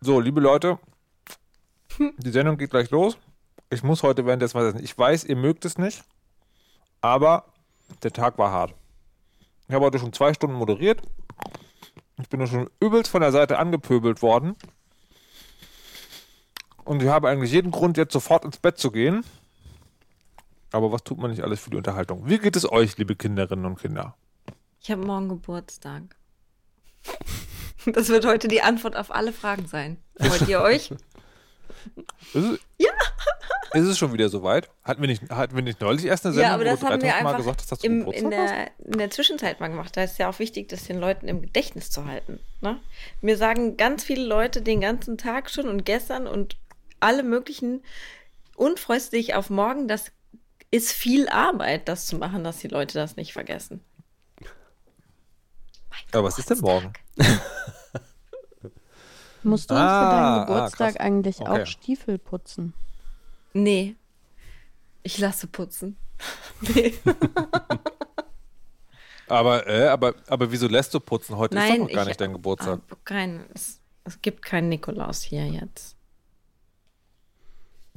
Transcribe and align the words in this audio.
So, 0.00 0.20
liebe 0.20 0.40
Leute, 0.40 0.78
die 1.98 2.30
Sendung 2.30 2.56
geht 2.56 2.70
gleich 2.70 2.90
los. 2.90 3.18
Ich 3.68 3.82
muss 3.82 4.02
heute 4.02 4.24
währenddessen 4.24 4.58
was 4.58 4.68
essen. 4.68 4.84
Ich 4.84 4.96
weiß, 4.96 5.24
ihr 5.24 5.36
mögt 5.36 5.64
es 5.64 5.76
nicht, 5.76 6.04
aber 7.00 7.52
der 8.02 8.12
Tag 8.12 8.38
war 8.38 8.50
hart. 8.50 8.74
Ich 9.66 9.74
habe 9.74 9.84
heute 9.84 9.98
schon 9.98 10.12
zwei 10.12 10.32
Stunden 10.32 10.56
moderiert. 10.56 11.02
Ich 12.20 12.28
bin 12.28 12.46
schon 12.46 12.70
übelst 12.80 13.10
von 13.10 13.20
der 13.20 13.32
Seite 13.32 13.58
angepöbelt 13.58 14.22
worden. 14.22 14.56
Und 16.84 17.02
ich 17.02 17.08
habe 17.08 17.28
eigentlich 17.28 17.52
jeden 17.52 17.70
Grund, 17.70 17.96
jetzt 17.96 18.12
sofort 18.12 18.44
ins 18.44 18.56
Bett 18.56 18.78
zu 18.78 18.90
gehen. 18.90 19.24
Aber 20.72 20.92
was 20.92 21.02
tut 21.04 21.18
man 21.18 21.30
nicht 21.30 21.42
alles 21.42 21.60
für 21.60 21.70
die 21.70 21.76
Unterhaltung? 21.76 22.28
Wie 22.28 22.38
geht 22.38 22.56
es 22.56 22.70
euch, 22.70 22.96
liebe 22.98 23.16
Kinderinnen 23.16 23.64
und 23.64 23.80
Kinder? 23.80 24.16
Ich 24.80 24.90
habe 24.90 25.04
morgen 25.04 25.28
Geburtstag. 25.28 26.02
Das 27.86 28.08
wird 28.08 28.26
heute 28.26 28.48
die 28.48 28.60
Antwort 28.60 28.96
auf 28.96 29.14
alle 29.14 29.32
Fragen 29.32 29.66
sein. 29.66 29.98
Freut 30.20 30.46
ihr 30.48 30.60
euch? 30.60 30.90
Ist 32.34 32.44
es, 32.44 32.58
Ja. 32.76 32.90
Ist 33.72 33.84
es 33.86 33.98
schon 33.98 34.12
wieder 34.12 34.28
soweit? 34.28 34.68
Hatten 34.82 35.00
wir 35.00 35.08
nicht, 35.08 35.30
hatten 35.30 35.54
wir 35.54 35.62
nicht 35.62 35.80
neulich 35.80 36.04
erst 36.06 36.26
eine 36.26 36.34
Ja, 36.34 36.50
Sendung, 36.50 36.54
aber 36.54 36.64
wo 36.64 36.68
das 36.70 36.82
haben 36.82 37.02
wir 37.02 37.10
3000 37.10 37.22
Mal 37.22 37.28
einfach 37.28 37.38
gesagt 37.38 37.70
dass 37.72 37.78
du 37.78 37.86
im, 37.86 38.06
in, 38.10 38.30
der, 38.30 38.70
in 38.78 38.98
der 38.98 39.10
Zwischenzeit 39.10 39.60
mal 39.60 39.68
gemacht. 39.68 39.96
Da 39.96 40.02
ist 40.02 40.18
ja 40.18 40.28
auch 40.28 40.38
wichtig, 40.38 40.68
das 40.68 40.84
den 40.84 40.98
Leuten 40.98 41.28
im 41.28 41.40
Gedächtnis 41.40 41.90
zu 41.90 42.04
halten. 42.04 42.40
Ne? 42.60 42.80
Mir 43.20 43.36
sagen 43.36 43.76
ganz 43.76 44.04
viele 44.04 44.24
Leute 44.24 44.60
den 44.60 44.80
ganzen 44.80 45.18
Tag 45.18 45.50
schon 45.50 45.68
und 45.68 45.84
gestern 45.84 46.26
und 46.26 46.56
alle 47.00 47.22
möglichen 47.22 47.82
und 48.56 48.80
freust 48.80 49.12
dich 49.12 49.34
auf 49.34 49.50
morgen. 49.50 49.86
Das 49.86 50.10
ist 50.70 50.92
viel 50.92 51.28
Arbeit, 51.28 51.88
das 51.88 52.06
zu 52.06 52.16
machen, 52.18 52.44
dass 52.44 52.58
die 52.58 52.68
Leute 52.68 52.94
das 52.94 53.16
nicht 53.16 53.32
vergessen. 53.32 53.80
Aber 56.12 56.24
was 56.24 56.38
ist 56.38 56.50
denn 56.50 56.58
morgen? 56.60 56.92
Musst 59.42 59.70
du 59.70 59.74
Ah, 59.74 59.78
für 59.78 59.84
ah, 59.84 60.10
deinen 60.10 60.46
Geburtstag 60.46 60.92
krass. 60.94 61.00
eigentlich 61.04 61.40
Okay. 61.40 61.62
auch 61.62 61.66
Stiefel 61.66 62.18
putzen? 62.18 62.74
Nee. 63.52 63.96
Ich 65.02 65.18
lasse 65.18 65.46
putzen. 65.46 65.96
nee. 66.60 66.94
Aber, 69.28 69.66
äh, 69.66 69.88
aber, 69.88 70.14
aber 70.26 70.50
wieso 70.50 70.68
lässt 70.68 70.94
du 70.94 71.00
putzen? 71.00 71.36
Heute 71.36 71.54
ist 71.54 71.62
doch 71.62 71.68
Nein, 71.68 71.80
noch 71.82 71.90
gar 71.90 72.00
ich- 72.04 72.08
nicht 72.08 72.20
dein 72.22 72.32
Geburtstag. 72.32 72.80
Ah, 72.90 72.94
kein, 73.04 73.44
es, 73.54 73.78
es 74.04 74.22
gibt 74.22 74.40
keinen 74.42 74.70
Nikolaus 74.70 75.20
hier 75.20 75.46
jetzt. 75.46 75.97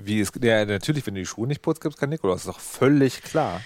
Wie 0.06 0.20
ist, 0.20 0.34
ja, 0.44 0.66
natürlich, 0.66 1.06
wenn 1.06 1.16
du 1.16 1.22
die 1.22 1.26
Schuhe 1.26 1.48
nicht 1.48 1.62
putzt, 1.62 1.82
gibt 1.82 1.96
es 1.96 2.00
kein 2.00 2.10
Nikolaus. 2.10 2.44
Das 2.44 2.56
ist 2.56 2.56
doch 2.56 2.60
völlig 2.60 3.22
klar. 3.24 3.62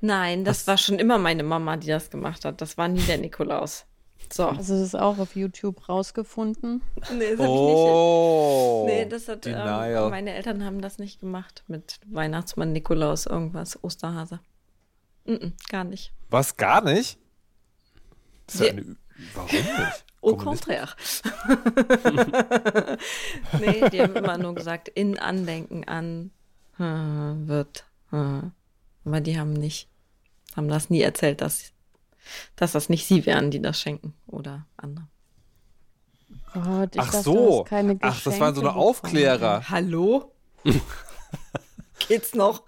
Nein, 0.00 0.44
das 0.44 0.66
war 0.66 0.78
schon 0.78 0.98
immer 0.98 1.18
meine 1.18 1.42
Mama, 1.42 1.76
die 1.76 1.88
das 1.88 2.10
gemacht 2.10 2.44
hat. 2.44 2.60
Das 2.60 2.78
war 2.78 2.88
nie 2.88 3.02
der 3.02 3.18
Nikolaus. 3.18 3.84
So. 4.32 4.46
Also 4.46 4.74
das 4.74 4.82
ist 4.82 4.94
auch 4.94 5.18
auf 5.18 5.36
YouTube 5.36 5.88
rausgefunden. 5.88 6.82
Nee, 7.16 7.30
das 7.30 7.40
hab 7.40 7.48
Oh, 7.48 8.84
ich 8.86 8.94
nicht. 8.94 9.04
Nee, 9.04 9.08
das 9.08 9.28
hat 9.28 9.46
ähm, 9.46 10.10
meine 10.10 10.34
Eltern 10.34 10.64
haben 10.64 10.80
das 10.80 10.98
nicht 10.98 11.20
gemacht 11.20 11.64
mit 11.66 11.98
Weihnachtsmann, 12.06 12.72
Nikolaus, 12.72 13.26
irgendwas, 13.26 13.82
Osterhase. 13.82 14.40
Mm 15.24 15.32
-mm, 15.32 15.52
gar 15.70 15.84
nicht. 15.84 16.12
Was, 16.30 16.56
gar 16.56 16.82
nicht? 16.82 17.18
Das 18.46 18.56
ist 18.56 18.60
ja 18.60 18.70
eine, 18.70 18.96
warum 19.34 19.50
nicht? 19.50 20.04
Au 20.20 20.36
contraire. 20.36 20.96
nee, 23.60 23.88
die 23.90 24.02
haben 24.02 24.16
immer 24.16 24.36
nur 24.36 24.54
gesagt, 24.54 24.88
in 24.88 25.18
Andenken 25.18 25.84
an 25.84 26.32
äh, 26.78 26.82
wird. 26.82 27.84
Äh. 28.12 28.40
Aber 29.04 29.20
die 29.20 29.38
haben 29.38 29.52
nicht, 29.52 29.88
haben 30.56 30.68
das 30.68 30.90
nie 30.90 31.00
erzählt, 31.00 31.40
dass, 31.40 31.72
dass 32.56 32.72
das 32.72 32.88
nicht 32.88 33.06
sie 33.06 33.26
wären, 33.26 33.50
die 33.50 33.62
das 33.62 33.80
schenken 33.80 34.14
oder 34.26 34.66
andere. 34.76 35.06
Gott, 36.52 36.94
ich 36.94 37.00
Ach 37.00 37.10
dachte, 37.10 37.22
so. 37.22 37.66
Ach, 38.00 38.22
das 38.22 38.40
waren 38.40 38.54
so 38.54 38.60
eine 38.60 38.74
Aufklärer. 38.74 39.68
Hallo? 39.68 40.32
Geht's 42.06 42.34
noch? 42.34 42.62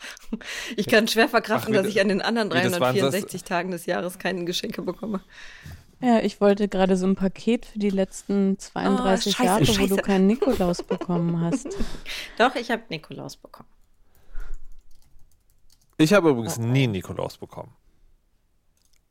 Ich 0.77 0.87
kann 0.87 1.09
schwer 1.09 1.29
verkraften, 1.29 1.75
Ach, 1.75 1.83
dass 1.83 1.89
ich 1.89 2.01
an 2.01 2.09
den 2.09 2.21
anderen 2.23 2.51
wie, 2.51 2.55
das 2.55 2.73
waren 2.81 2.95
das- 2.95 3.11
364 3.11 3.45
Tagen 3.45 3.71
des 3.71 3.87
Jahres 3.87 4.19
keine 4.19 4.45
Geschenke 4.45 4.83
bekomme. 4.83 5.21
Ja, 6.01 6.21
ich 6.21 6.41
wollte 6.41 6.67
gerade 6.69 6.97
so 6.97 7.07
ein 7.07 7.15
Paket 7.15 7.67
für 7.67 7.79
die 7.79 7.91
letzten 7.91 8.59
32 8.59 9.35
Oh, 9.35 9.37
scheiße, 9.37 9.45
Jahre, 9.47 9.61
wo 9.69 9.73
scheiße. 9.73 9.97
du 9.97 10.03
keinen 10.03 10.27
Nikolaus 10.27 10.83
bekommen 10.83 11.41
hast. 11.41 11.69
Doch, 12.39 12.55
ich 12.55 12.71
habe 12.71 12.83
Nikolaus 12.89 13.37
bekommen. 13.37 13.69
Ich 15.99 16.15
habe 16.15 16.31
übrigens 16.31 16.57
nie 16.59 16.87
Nikolaus 16.87 17.37
bekommen. 17.37 17.73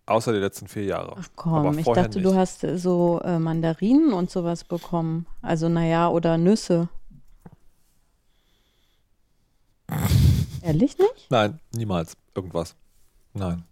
Außer 0.07 0.33
die 0.33 0.39
letzten 0.39 0.67
vier 0.67 0.85
Jahre. 0.85 1.11
Ach 1.19 1.29
Aber 1.45 1.61
komm, 1.69 1.77
ich 1.77 1.85
dachte, 1.85 2.17
nicht. 2.17 2.25
du 2.25 2.33
hast 2.35 2.61
so 2.61 3.21
äh, 3.23 3.37
Mandarinen 3.37 4.11
und 4.13 4.31
sowas 4.31 4.63
bekommen. 4.63 5.27
Also 5.43 5.69
naja, 5.69 6.09
oder 6.09 6.39
Nüsse. 6.39 6.89
Ehrlich 10.63 10.97
nicht? 10.97 11.29
Nein, 11.29 11.59
niemals. 11.75 12.17
Irgendwas. 12.33 12.75
Nein. 13.35 13.63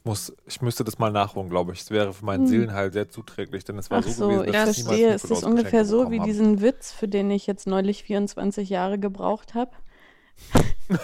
Ich, 0.00 0.06
muss, 0.06 0.32
ich 0.46 0.62
müsste 0.62 0.82
das 0.82 0.98
mal 0.98 1.12
nachholen, 1.12 1.50
glaube 1.50 1.72
ich. 1.74 1.82
Es 1.82 1.90
wäre 1.90 2.14
für 2.14 2.24
meinen 2.24 2.44
Hm. 2.44 2.46
Seelenheil 2.48 2.90
sehr 2.90 3.10
zuträglich, 3.10 3.64
denn 3.64 3.76
es 3.76 3.90
war 3.90 3.98
Ach 3.98 4.02
so, 4.04 4.10
so, 4.10 4.28
gewesen, 4.28 4.44
ich 4.46 4.52
dass 4.52 4.78
ich 4.78 4.84
verstehe. 4.84 5.12
Es 5.12 5.24
ist 5.24 5.44
ungefähr 5.44 5.84
so 5.84 5.98
wie 5.98 6.16
bekommen 6.16 6.20
habe. 6.20 6.30
diesen 6.30 6.60
Witz, 6.62 6.90
für 6.90 7.06
den 7.06 7.30
ich 7.30 7.46
jetzt 7.46 7.66
neulich 7.66 8.02
24 8.04 8.70
Jahre 8.70 8.98
gebraucht 8.98 9.52
habe. 9.54 9.72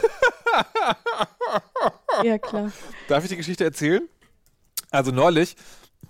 ja, 2.24 2.38
klar. 2.38 2.72
Darf 3.08 3.22
ich 3.24 3.28
die 3.30 3.36
Geschichte 3.36 3.64
erzählen? 3.64 4.08
Also 4.90 5.10
neulich, 5.10 5.56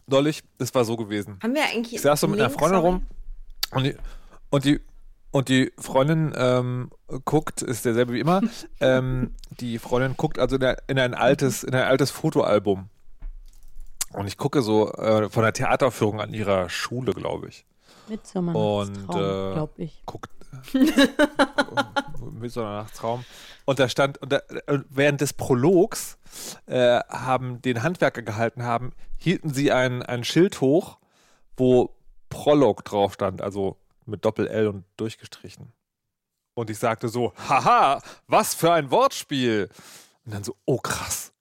neulich, 0.07 0.45
es 0.59 0.73
war 0.75 0.85
so 0.85 0.97
gewesen. 0.97 1.39
Haben 1.43 1.55
wir 1.55 1.65
eigentlich. 1.65 1.95
Ich 1.95 2.01
saß 2.03 2.21
so 2.21 2.29
mit 2.29 2.39
einer 2.39 2.51
Freundin 2.51 2.81
rum 2.81 3.03
und 3.73 3.83
die, 3.85 3.97
und 4.51 4.65
die, 4.65 4.81
und 5.31 5.49
die 5.49 5.73
Freundin 5.79 6.33
ähm, 6.37 6.91
guckt, 7.25 7.63
ist 7.63 7.85
derselbe 7.85 8.13
wie 8.15 8.21
immer, 8.21 8.41
ähm, 8.81 9.35
die 9.61 9.79
Freundin 9.79 10.17
guckt 10.17 10.39
also 10.39 10.57
in, 10.57 10.65
ein- 10.65 10.77
in 10.87 10.99
ein 10.99 11.15
altes, 11.15 11.63
in 11.65 11.75
ein 11.75 11.85
altes 11.85 12.11
Fotoalbum. 12.11 12.89
Und 14.13 14.27
ich 14.27 14.37
gucke 14.39 14.63
so 14.63 14.93
äh, 14.93 15.29
von 15.29 15.43
der 15.43 15.53
Theateraufführung 15.53 16.21
an 16.21 16.33
ihrer 16.33 16.69
Schule, 16.71 17.13
glaube 17.13 17.49
ich. 17.49 17.67
Mit 18.09 18.21
Und, 18.57 18.97
äh, 19.11 19.53
glaube 19.53 19.73
ich. 19.77 20.03
Guckt 20.07 20.31
mit 22.33 22.53
so 22.53 22.63
einer. 22.63 22.87
Und 23.65 23.79
da 23.81 23.89
stand, 23.89 24.19
und 24.23 24.33
da, 24.33 24.41
während 24.91 25.21
des 25.21 25.33
Prologs 25.33 26.19
äh, 26.67 27.01
haben 27.09 27.61
den 27.63 27.83
Handwerker 27.83 28.23
gehalten 28.23 28.63
haben, 28.63 28.93
hielten 29.19 29.53
sie 29.53 29.73
ein, 29.73 30.03
ein 30.05 30.23
Schild 30.23 30.61
hoch, 30.61 30.99
wo 31.57 31.91
Prolog 32.29 32.85
drauf 32.85 33.15
stand, 33.15 33.43
also 33.43 33.77
mit 34.07 34.25
Doppel-L 34.25 34.69
und 34.69 34.85
durchgestrichen. 34.97 35.73
Und 36.55 36.71
ich 36.71 36.79
sagte 36.79 37.09
so, 37.09 37.33
haha, 37.37 38.01
was 38.27 38.55
für 38.55 38.73
ein 38.73 38.91
Wortspiel. 38.91 39.69
Und 40.25 40.35
dann 40.35 40.45
so, 40.45 40.57
oh 40.65 40.79
krass. 40.79 41.33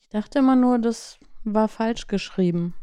Ich 0.00 0.08
dachte 0.08 0.38
immer 0.38 0.54
nur, 0.54 0.78
das 0.78 1.18
war 1.42 1.68
falsch 1.68 2.06
geschrieben. 2.06 2.74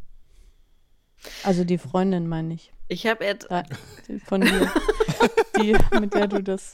Also 1.43 1.63
die 1.63 1.77
Freundin 1.77 2.27
meine 2.27 2.53
ich. 2.53 2.73
Ich 2.89 3.07
habe 3.07 3.23
jetzt. 3.23 3.47
Da, 3.49 3.63
die 4.07 4.19
von 4.19 4.41
dir. 4.41 4.71
die, 5.57 5.77
mit 5.99 6.13
der 6.13 6.27
du 6.27 6.43
das. 6.43 6.73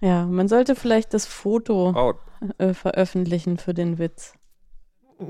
Ja, 0.00 0.26
man 0.26 0.48
sollte 0.48 0.74
vielleicht 0.74 1.14
das 1.14 1.24
Foto 1.24 1.92
Oh, 1.96 2.14
äh, 2.58 2.74
veröffentlichen 2.74 3.56
für 3.56 3.72
den 3.72 3.98
Witz. 3.98 4.34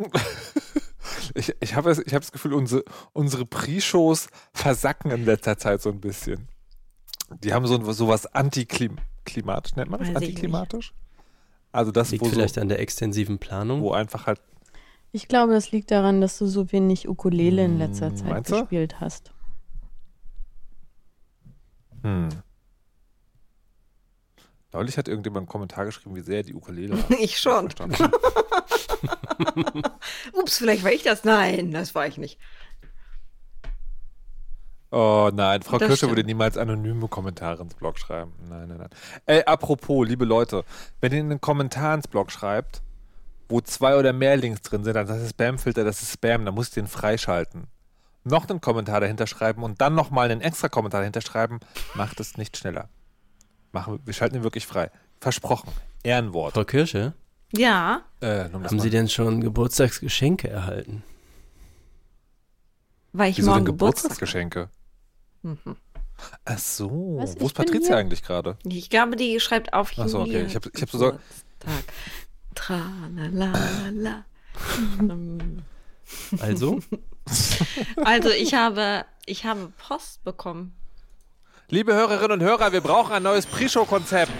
ich 1.35 1.55
ich 1.61 1.75
habe 1.75 1.89
das, 1.89 1.99
ich 1.99 2.15
hab 2.15 2.23
das 2.23 2.33
Gefühl, 2.33 2.55
unsere, 2.55 2.85
unsere 3.13 3.45
Pre-Shows 3.47 4.29
versacken 4.53 5.11
in 5.11 5.25
letzter 5.25 5.59
Zeit 5.59 5.83
so 5.83 5.91
ein 5.91 6.01
bisschen. 6.01 6.49
Die 7.43 7.53
haben 7.53 7.67
so, 7.67 7.93
so 7.93 8.09
was 8.09 8.27
antiklimatisch, 8.27 9.77
nennt 9.77 9.91
man 9.91 10.01
das? 10.01 10.09
Weiß. 10.11 10.17
Antiklimatisch? 10.17 10.93
Also 11.73 11.91
das, 11.91 12.11
Liegt 12.11 12.23
wo, 12.23 12.27
so, 12.29 12.33
vielleicht 12.33 12.59
an 12.59 12.69
der 12.69 12.79
extensiven 12.81 13.39
Planung. 13.39 13.81
wo 13.83 13.93
einfach 13.93 14.27
halt, 14.27 14.41
Ich 15.13 15.27
glaube, 15.29 15.53
das 15.53 15.73
liegt 15.73 15.91
daran, 15.91 16.21
dass 16.21 16.39
du 16.39 16.47
so 16.47 16.71
wenig 16.71 17.09
Ukulele 17.09 17.65
in 17.65 17.79
letzter 17.79 18.11
Hm, 18.11 18.17
Zeit 18.17 18.45
gespielt 18.47 19.01
hast. 19.01 19.33
hm. 22.03 22.29
Neulich 24.75 24.99
hat 24.99 25.09
irgendjemand 25.09 25.43
einen 25.43 25.49
Kommentar 25.49 25.85
geschrieben, 25.85 26.17
wie 26.17 26.21
sehr 26.21 26.43
die 26.43 26.55
Ukulele. 26.55 26.99
Ich 27.21 27.39
schon. 27.39 27.69
Ups, 30.33 30.59
vielleicht 30.59 30.85
war 30.85 30.93
ich 30.93 31.03
das. 31.05 31.25
Nein, 31.25 31.71
das 31.71 31.95
war 31.95 32.07
ich 32.07 32.19
nicht. 32.19 32.39
Oh 34.91 35.31
nein, 35.33 35.63
Frau 35.63 35.79
Das 35.79 35.89
Kirsche 35.89 35.97
stimmt. 35.99 36.13
würde 36.13 36.25
niemals 36.25 36.57
anonyme 36.57 37.09
Kommentare 37.09 37.63
ins 37.63 37.75
Blog 37.75 37.99
schreiben. 37.99 38.33
Nein, 38.49 38.69
nein, 38.69 38.79
nein. 38.79 38.91
Ey, 39.27 39.43
apropos, 39.45 40.07
liebe 40.07 40.25
Leute, 40.25 40.65
wenn 41.01 41.13
ihr 41.13 41.21
einen 41.21 41.41
Kommentar 41.41 41.95
ins 41.95 42.07
Blog 42.07 42.31
schreibt, 42.31 42.83
wo 43.49 43.61
zwei 43.61 43.97
oder 43.97 44.13
mehr 44.13 44.37
Links 44.37 44.63
drin 44.63 44.85
sind, 44.85 44.95
dann 44.95 45.07
das 45.07 45.21
ist 45.21 45.31
Spamfilter, 45.31 45.85
das 45.85 46.03
ist 46.03 46.13
Spam, 46.13 46.45
dann 46.45 46.55
muss 46.55 46.69
ich 46.69 46.75
den 46.75 46.87
freischalten. 46.87 47.67
noch 48.23 48.49
einen 48.49 48.61
Kommentar 48.61 49.01
dahinter 49.01 49.27
schreiben 49.27 49.63
und 49.65 49.81
dann 49.81 49.95
nochmal 49.95 50.31
einen 50.31 50.41
extra 50.41 50.69
Kommentar 50.69 51.01
dahinter 51.01 51.21
schreiben, 51.23 51.59
macht 51.95 52.21
es 52.21 52.37
nicht 52.39 52.57
schneller. 52.57 52.89
Machen, 53.75 53.99
wir 54.05 54.15
schalten 54.15 54.37
ihn 54.37 54.45
wirklich 54.45 54.67
frei. 54.67 54.91
Versprochen. 55.21 55.69
Ehrenwort. 56.05 56.55
Frau 56.55 56.65
Kirsche, 56.65 57.13
Ja, 57.53 58.03
Äh, 58.21 58.45
haben 58.51 58.79
Sie 58.81 58.89
denn 58.91 59.09
schon 59.09 59.41
Geburtstagsgeschenke 59.41 60.49
erhalten? 60.49 61.03
weil 63.13 63.31
ich 63.31 63.39
Wieso 63.39 63.51
morgen 63.51 63.65
Geburtstagsgeschenke? 63.65 64.69
Mhm. 65.43 65.77
Ach 66.45 66.59
so. 66.59 67.17
Was? 67.19 67.39
Wo 67.41 67.47
ist 67.47 67.55
Patricia 67.55 67.89
hier. 67.89 67.97
eigentlich 67.97 68.23
gerade? 68.23 68.57
Ich 68.65 68.91
glaube, 68.91 69.17
die 69.17 69.39
schreibt 69.41 69.73
auf 69.73 69.93
Ach 69.97 70.09
so, 70.09 70.21
okay. 70.21 70.45
Ich 70.47 70.55
hab- 70.57 70.67
ich 70.75 70.83
hab 70.83 70.91
so- 70.91 70.99
Geburtstag. 70.99 71.85
Tralalala. 72.55 74.25
Ähm, 75.01 75.63
Also? 76.41 76.81
also 78.05 78.31
ich 78.31 78.55
habe, 78.55 79.05
ich 79.27 79.45
habe 79.45 79.73
Post 79.79 80.23
bekommen. 80.25 80.75
Liebe 81.71 81.95
Hörerinnen 81.95 82.33
und 82.33 82.43
Hörer, 82.43 82.73
wir 82.75 82.83
brauchen 82.83 83.15
ein 83.15 83.23
neues 83.23 83.47
Pre-Show-Konzept. 83.47 84.31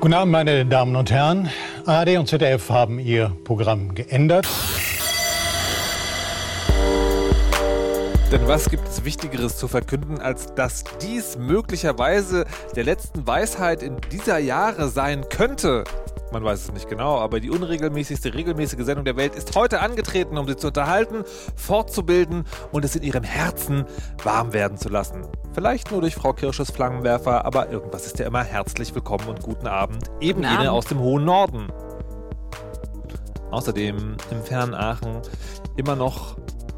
Guten 0.00 0.14
Abend, 0.14 0.32
meine 0.32 0.66
Damen 0.66 0.96
und 0.96 1.12
Herren. 1.12 1.48
ARD 1.86 2.16
und 2.18 2.26
ZDF 2.26 2.70
haben 2.70 2.98
ihr 2.98 3.30
Programm 3.44 3.94
geändert. 3.94 4.48
Denn 8.36 8.48
was 8.48 8.68
gibt 8.68 8.86
es 8.86 9.02
Wichtigeres 9.02 9.56
zu 9.56 9.66
verkünden, 9.66 10.20
als 10.20 10.54
dass 10.54 10.84
dies 11.00 11.38
möglicherweise 11.38 12.44
der 12.74 12.84
letzten 12.84 13.26
Weisheit 13.26 13.82
in 13.82 13.96
dieser 14.12 14.36
Jahre 14.36 14.90
sein 14.90 15.26
könnte? 15.30 15.84
Man 16.32 16.44
weiß 16.44 16.64
es 16.64 16.72
nicht 16.74 16.86
genau, 16.86 17.16
aber 17.16 17.40
die 17.40 17.48
unregelmäßigste 17.48 18.34
regelmäßige 18.34 18.84
Sendung 18.84 19.06
der 19.06 19.16
Welt 19.16 19.34
ist 19.36 19.56
heute 19.56 19.80
angetreten, 19.80 20.36
um 20.36 20.46
sie 20.46 20.54
zu 20.54 20.66
unterhalten, 20.66 21.24
fortzubilden 21.54 22.44
und 22.72 22.84
es 22.84 22.94
in 22.94 23.04
ihrem 23.04 23.24
Herzen 23.24 23.86
warm 24.22 24.52
werden 24.52 24.76
zu 24.76 24.90
lassen. 24.90 25.26
Vielleicht 25.54 25.90
nur 25.90 26.02
durch 26.02 26.14
Frau 26.14 26.34
Kirsches 26.34 26.70
Flammenwerfer, 26.70 27.46
aber 27.46 27.70
irgendwas 27.70 28.04
ist 28.04 28.18
ja 28.18 28.26
immer 28.26 28.44
herzlich 28.44 28.94
willkommen 28.94 29.28
und 29.28 29.40
guten 29.40 29.66
Abend. 29.66 30.10
Eben 30.20 30.42
Guten 30.42 30.52
jene 30.52 30.58
Abend. 30.58 30.68
aus 30.72 30.84
dem 30.84 30.98
hohen 30.98 31.24
Norden. 31.24 31.68
Außerdem 33.50 34.18
im 34.30 34.42
fernen 34.42 34.74
Aachen 34.74 35.22
immer 35.78 35.96
noch 35.96 36.36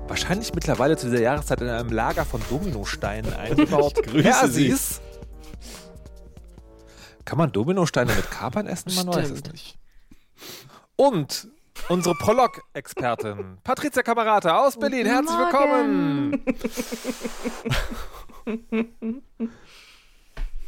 wahrscheinlich 0.08 0.54
mittlerweile 0.54 0.96
zu 0.96 1.08
dieser 1.10 1.22
Jahreszeit 1.22 1.60
in 1.60 1.68
einem 1.68 1.90
Lager 1.90 2.24
von 2.24 2.40
Dominosteinen 2.48 3.32
eingebaut. 3.38 3.94
grüße 4.02 4.48
Sie. 4.48 4.68
Persis. 4.68 5.00
Kann 7.24 7.38
man 7.38 7.52
Dominosteine 7.52 8.12
mit 8.14 8.30
Kapern 8.30 8.66
essen? 8.66 8.94
Man 8.94 9.08
weiß 9.08 9.30
es 9.30 9.44
nicht. 9.52 9.78
Und 10.96 11.48
unsere 11.88 12.14
Prolog-Expertin 12.14 13.58
Patricia 13.64 14.02
Kamerata 14.02 14.64
aus 14.66 14.78
Berlin. 14.78 15.06
Herzlich 15.06 15.36
willkommen. 15.38 16.42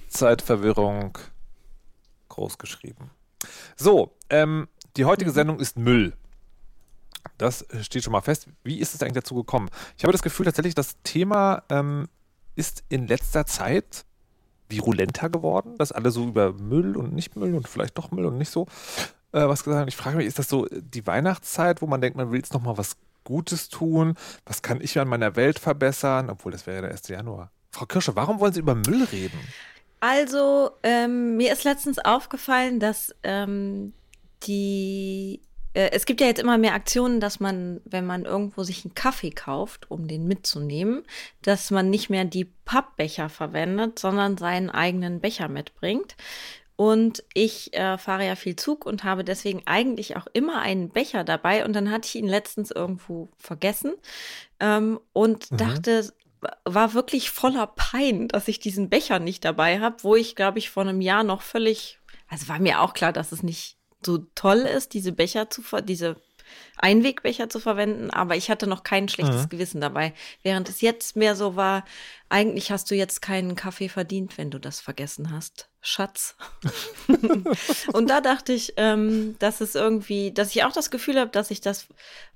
Zeitverwirrung 0.08 1.16
groß 2.28 2.58
geschrieben. 2.58 3.10
So, 3.76 4.14
ähm, 4.28 4.69
die 4.96 5.04
heutige 5.06 5.31
Sendung 5.31 5.60
ist 5.60 5.78
Müll. 5.78 6.14
Das 7.38 7.62
äh, 7.62 7.82
steht 7.82 8.05
schon 8.05 8.12
mal 8.12 8.20
fest. 8.20 8.46
Wie 8.64 8.78
ist 8.78 8.94
es 8.94 9.02
eigentlich 9.02 9.14
dazu 9.14 9.34
gekommen? 9.34 9.70
Ich 9.96 10.05
habe 10.05 10.12
das 10.12 10.22
Gefühl 10.22 10.46
tatsächlich, 10.46 10.75
das 10.75 10.96
Thema 11.02 11.62
ähm, 11.69 12.08
ist 12.56 12.84
in 12.88 13.06
letzter 13.06 13.46
Zeit 13.46 14.05
virulenter 14.69 15.28
geworden, 15.31 15.76
dass 15.78 15.93
alle 15.93 16.11
so 16.11 16.26
über 16.26 16.52
Müll 16.52 16.96
und 16.96 17.12
nicht 17.12 17.37
Müll 17.37 17.55
und 17.55 17.69
vielleicht 17.69 17.99
doch 17.99 18.11
Müll 18.11 18.26
und 18.26 18.38
nicht 18.38 18.50
so 18.50 18.67
äh, 19.32 19.46
was 19.46 19.64
gesagt 19.64 19.81
haben. 19.81 19.88
Ich 19.88 19.96
frage 19.96 20.17
mich, 20.17 20.26
ist 20.26 20.38
das 20.38 20.49
so 20.49 20.67
die 20.70 21.06
Weihnachtszeit, 21.06 21.82
wo 21.82 21.87
man 21.87 22.00
denkt, 22.00 22.17
man 22.17 22.31
will 22.31 22.38
jetzt 22.38 22.52
nochmal 22.52 22.78
was 22.78 22.96
Gutes 23.25 23.69
tun? 23.69 24.14
Was 24.46 24.62
kann 24.62 24.81
ich 24.81 24.99
an 24.99 25.08
meiner 25.08 25.37
Welt 25.37 25.58
verbessern? 25.58 26.31
Obwohl, 26.31 26.52
das 26.52 26.66
wäre 26.66 26.76
ja 26.76 26.82
der 26.82 26.90
1. 26.93 27.08
Januar. 27.08 27.50
Frau 27.70 27.87
Kirsche, 27.87 28.16
warum 28.16 28.40
wollen 28.40 28.52
Sie 28.52 28.61
über 28.61 28.75
Müll 28.75 29.05
reden? 29.12 29.38
Also, 30.00 30.70
ähm, 30.82 31.37
mir 31.37 31.52
ist 31.52 31.64
letztens 31.64 31.99
aufgefallen, 31.99 32.81
dass 32.81 33.14
ähm, 33.23 33.93
die 34.44 35.40
äh, 35.43 35.50
es 35.72 36.05
gibt 36.06 36.20
ja 36.20 36.26
jetzt 36.26 36.40
immer 36.40 36.58
mehr 36.58 36.75
Aktionen, 36.75 37.20
dass 37.20 37.38
man, 37.40 37.81
wenn 37.84 38.05
man 38.06 38.25
irgendwo 38.25 38.62
sich 38.64 38.84
einen 38.84 38.94
Kaffee 38.94 39.31
kauft, 39.31 39.90
um 39.90 40.08
den 40.08 40.26
mitzunehmen, 40.26 41.05
dass 41.43 41.70
man 41.70 41.90
nicht 41.90 42.11
mehr 42.11 42.25
die 42.25 42.46
Pappbecher 42.64 43.28
verwendet, 43.28 43.99
sondern 43.99 44.37
seinen 44.37 44.70
eigenen 44.70 45.20
Becher 45.20 45.49
mitbringt. 45.49 46.17
Und 46.76 47.22
ich 47.34 47.75
äh, 47.75 47.99
fahre 47.99 48.26
ja 48.26 48.37
viel 48.37 48.56
Zug 48.56 48.87
und 48.87 49.05
habe 49.05 49.22
deswegen 49.22 49.62
eigentlich 49.67 50.17
auch 50.17 50.26
immer 50.32 50.61
einen 50.62 50.88
Becher 50.88 51.25
dabei. 51.25 51.64
Und 51.64 51.75
dann 51.75 51.90
hatte 51.90 52.08
ich 52.08 52.14
ihn 52.14 52.26
letztens 52.26 52.70
irgendwo 52.70 53.28
vergessen 53.37 53.93
ähm, 54.61 54.99
und 55.12 55.50
Mhm. 55.52 55.56
dachte, 55.58 56.12
war 56.64 56.94
wirklich 56.94 57.31
voller 57.31 57.66
Pein, 57.66 58.28
dass 58.28 58.49
ich 58.49 58.61
diesen 58.61 58.88
Becher 58.88 59.19
nicht 59.19 59.44
dabei 59.44 59.78
habe, 59.81 59.96
wo 60.02 60.16
ich, 60.16 60.34
glaube 60.34 60.58
ich, 60.58 60.70
vor 60.70 60.84
einem 60.84 61.02
Jahr 61.02 61.23
noch 61.23 61.43
völlig, 61.43 61.99
also 62.28 62.49
war 62.49 62.58
mir 62.58 62.81
auch 62.81 62.94
klar, 62.94 63.12
dass 63.12 63.31
es 63.31 63.43
nicht 63.43 63.76
so 64.05 64.19
toll 64.35 64.61
ist, 64.61 64.94
diese 64.94 65.12
Becher 65.12 65.50
zu 65.50 65.62
ver 65.62 65.82
diese 65.82 66.17
Einwegbecher 66.76 67.49
zu 67.49 67.61
verwenden, 67.61 68.11
aber 68.11 68.37
ich 68.37 68.50
hatte 68.50 68.67
noch 68.67 68.82
kein 68.82 69.08
schlechtes 69.08 69.44
Mhm. 69.44 69.49
Gewissen 69.50 69.81
dabei. 69.81 70.14
Während 70.43 70.69
es 70.69 70.81
jetzt 70.81 71.14
mehr 71.14 71.37
so 71.37 71.55
war, 71.55 71.85
eigentlich 72.29 72.73
hast 72.73 72.91
du 72.91 72.94
jetzt 72.94 73.23
keinen 73.23 73.55
Kaffee 73.55 73.88
verdient, 73.88 74.37
wenn 74.38 74.50
du 74.50 74.58
das 74.58 74.81
vergessen 74.81 75.31
hast. 75.31 75.69
Schatz. 75.82 76.37
und 77.93 78.11
da 78.11 78.20
dachte 78.20 78.52
ich, 78.52 78.75
ähm, 78.76 79.37
dass 79.38 79.61
es 79.61 79.75
irgendwie, 79.75 80.32
dass 80.32 80.50
ich 80.50 80.64
auch 80.64 80.73
das 80.73 80.91
Gefühl 80.91 81.19
habe, 81.19 81.31
dass 81.31 81.50
ich 81.50 81.61
das 81.61 81.87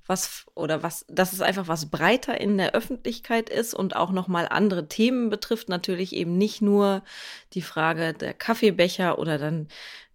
was 0.06 0.44
oder 0.54 0.82
was, 0.82 1.06
dass 1.08 1.32
es 1.32 1.40
einfach 1.40 1.66
was 1.66 1.90
breiter 1.90 2.38
in 2.38 2.58
der 2.58 2.72
Öffentlichkeit 2.74 3.48
ist 3.48 3.72
und 3.72 3.96
auch 3.96 4.10
nochmal 4.10 4.46
andere 4.48 4.86
Themen 4.88 5.30
betrifft. 5.30 5.68
Natürlich 5.68 6.14
eben 6.14 6.36
nicht 6.36 6.60
nur 6.60 7.02
die 7.54 7.62
Frage 7.62 8.12
der 8.12 8.34
Kaffeebecher 8.34 9.18
oder 9.18 9.38
dann 9.38 9.68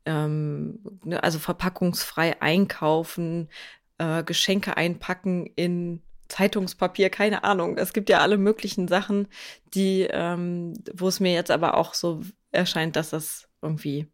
ähm, 0.06 0.80
ne, 1.04 1.22
also 1.24 1.40
verpackungsfrei 1.40 2.42
einkaufen, 2.42 3.50
äh, 3.98 4.24
Geschenke 4.24 4.78
einpacken 4.78 5.46
in 5.56 6.02
Zeitungspapier, 6.30 7.10
keine 7.10 7.44
Ahnung. 7.44 7.78
Es 7.78 7.94
gibt 7.94 8.10
ja 8.10 8.20
alle 8.20 8.38
möglichen 8.38 8.88
Sachen, 8.88 9.28
die, 9.74 10.08
ähm, 10.10 10.74
wo 10.94 11.08
es 11.08 11.20
mir 11.20 11.34
jetzt 11.34 11.52
aber 11.52 11.76
auch 11.76 11.94
so 11.94 12.22
erscheint, 12.52 12.96
dass 12.96 13.10
das 13.10 13.50
irgendwie, 13.62 14.08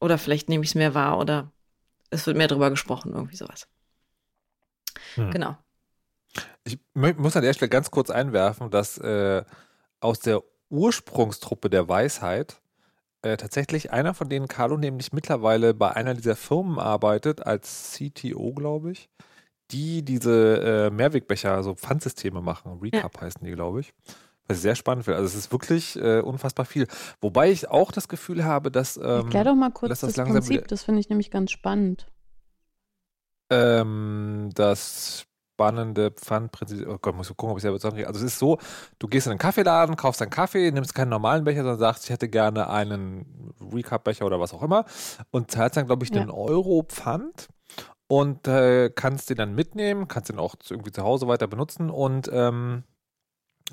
oder 0.00 0.18
vielleicht 0.18 0.48
nehme 0.48 0.64
ich 0.64 0.70
es 0.70 0.74
mehr 0.74 0.94
wahr 0.94 1.18
oder 1.18 1.52
es 2.10 2.26
wird 2.26 2.36
mehr 2.36 2.48
drüber 2.48 2.70
gesprochen, 2.70 3.12
irgendwie 3.12 3.36
sowas. 3.36 3.68
Hm. 5.14 5.30
Genau. 5.30 5.56
Ich 6.64 6.78
muss 6.94 7.36
an 7.36 7.42
der 7.42 7.52
Stelle 7.52 7.68
ganz 7.68 7.90
kurz 7.90 8.10
einwerfen, 8.10 8.70
dass 8.70 8.98
äh, 8.98 9.44
aus 10.00 10.20
der 10.20 10.42
Ursprungstruppe 10.70 11.70
der 11.70 11.88
Weisheit 11.88 12.60
äh, 13.22 13.36
tatsächlich 13.36 13.92
einer 13.92 14.14
von 14.14 14.28
denen, 14.28 14.48
Carlo, 14.48 14.76
nämlich 14.76 15.12
mittlerweile 15.12 15.74
bei 15.74 15.90
einer 15.94 16.14
dieser 16.14 16.36
Firmen 16.36 16.78
arbeitet, 16.78 17.44
als 17.46 17.92
CTO, 17.92 18.52
glaube 18.54 18.92
ich, 18.92 19.08
die 19.70 20.02
diese 20.04 20.86
äh, 20.86 20.90
Mehrwegbecher, 20.90 21.62
so 21.62 21.74
Pfandsysteme 21.74 22.40
machen. 22.40 22.78
Recap 22.80 23.20
heißen 23.20 23.44
die, 23.44 23.50
glaube 23.52 23.80
ich. 23.80 23.92
Was 24.46 24.56
ich 24.58 24.62
sehr 24.62 24.76
spannend 24.76 25.04
finde. 25.04 25.18
Also 25.18 25.26
es 25.26 25.34
ist 25.34 25.52
wirklich 25.52 25.96
äh, 25.96 26.20
unfassbar 26.20 26.64
viel. 26.64 26.86
Wobei 27.20 27.50
ich 27.50 27.68
auch 27.68 27.92
das 27.92 28.08
Gefühl 28.08 28.44
habe, 28.44 28.70
dass 28.70 28.96
ähm, 28.96 29.02
Erklär 29.04 29.44
doch 29.44 29.54
mal 29.54 29.70
kurz 29.70 29.90
das, 30.00 30.14
das 30.14 30.26
Prinzip, 30.26 30.50
wieder- 30.50 30.66
das 30.68 30.84
finde 30.84 31.00
ich 31.00 31.10
nämlich 31.10 31.30
ganz 31.30 31.50
spannend. 31.50 32.10
Ähm, 33.50 34.50
das 34.54 35.26
spannende 35.58 36.12
Pfandprinzip. 36.12 36.86
Oh 36.88 36.98
Gott, 37.02 37.16
muss 37.16 37.28
ich 37.28 37.36
gucken, 37.36 37.50
ob 37.50 37.58
ich 37.58 37.62
selber 37.62 37.78
zusammenkriege. 37.78 38.06
Also 38.06 38.24
es 38.24 38.32
ist 38.32 38.38
so, 38.38 38.58
du 39.00 39.08
gehst 39.08 39.26
in 39.26 39.32
einen 39.32 39.40
Kaffeeladen, 39.40 39.96
kaufst 39.96 40.22
einen 40.22 40.30
Kaffee, 40.30 40.70
nimmst 40.70 40.94
keinen 40.94 41.08
normalen 41.08 41.42
Becher, 41.44 41.62
sondern 41.62 41.80
sagst, 41.80 42.04
ich 42.04 42.10
hätte 42.10 42.28
gerne 42.28 42.70
einen 42.70 43.52
Recap-Becher 43.72 44.24
oder 44.24 44.38
was 44.38 44.54
auch 44.54 44.62
immer 44.62 44.84
und 45.32 45.50
zahlst 45.50 45.76
dann, 45.76 45.86
glaube 45.86 46.04
ich, 46.04 46.14
Ja. 46.14 46.20
einen 46.20 46.30
Euro 46.30 46.84
Pfand 46.86 47.48
und 48.06 48.46
äh, 48.46 48.90
kannst 48.90 49.30
den 49.30 49.36
dann 49.36 49.54
mitnehmen, 49.56 50.06
kannst 50.06 50.28
den 50.30 50.38
auch 50.38 50.54
irgendwie 50.70 50.92
zu 50.92 51.02
Hause 51.02 51.26
weiter 51.26 51.48
benutzen 51.48 51.90
und 51.90 52.30
ähm, 52.32 52.84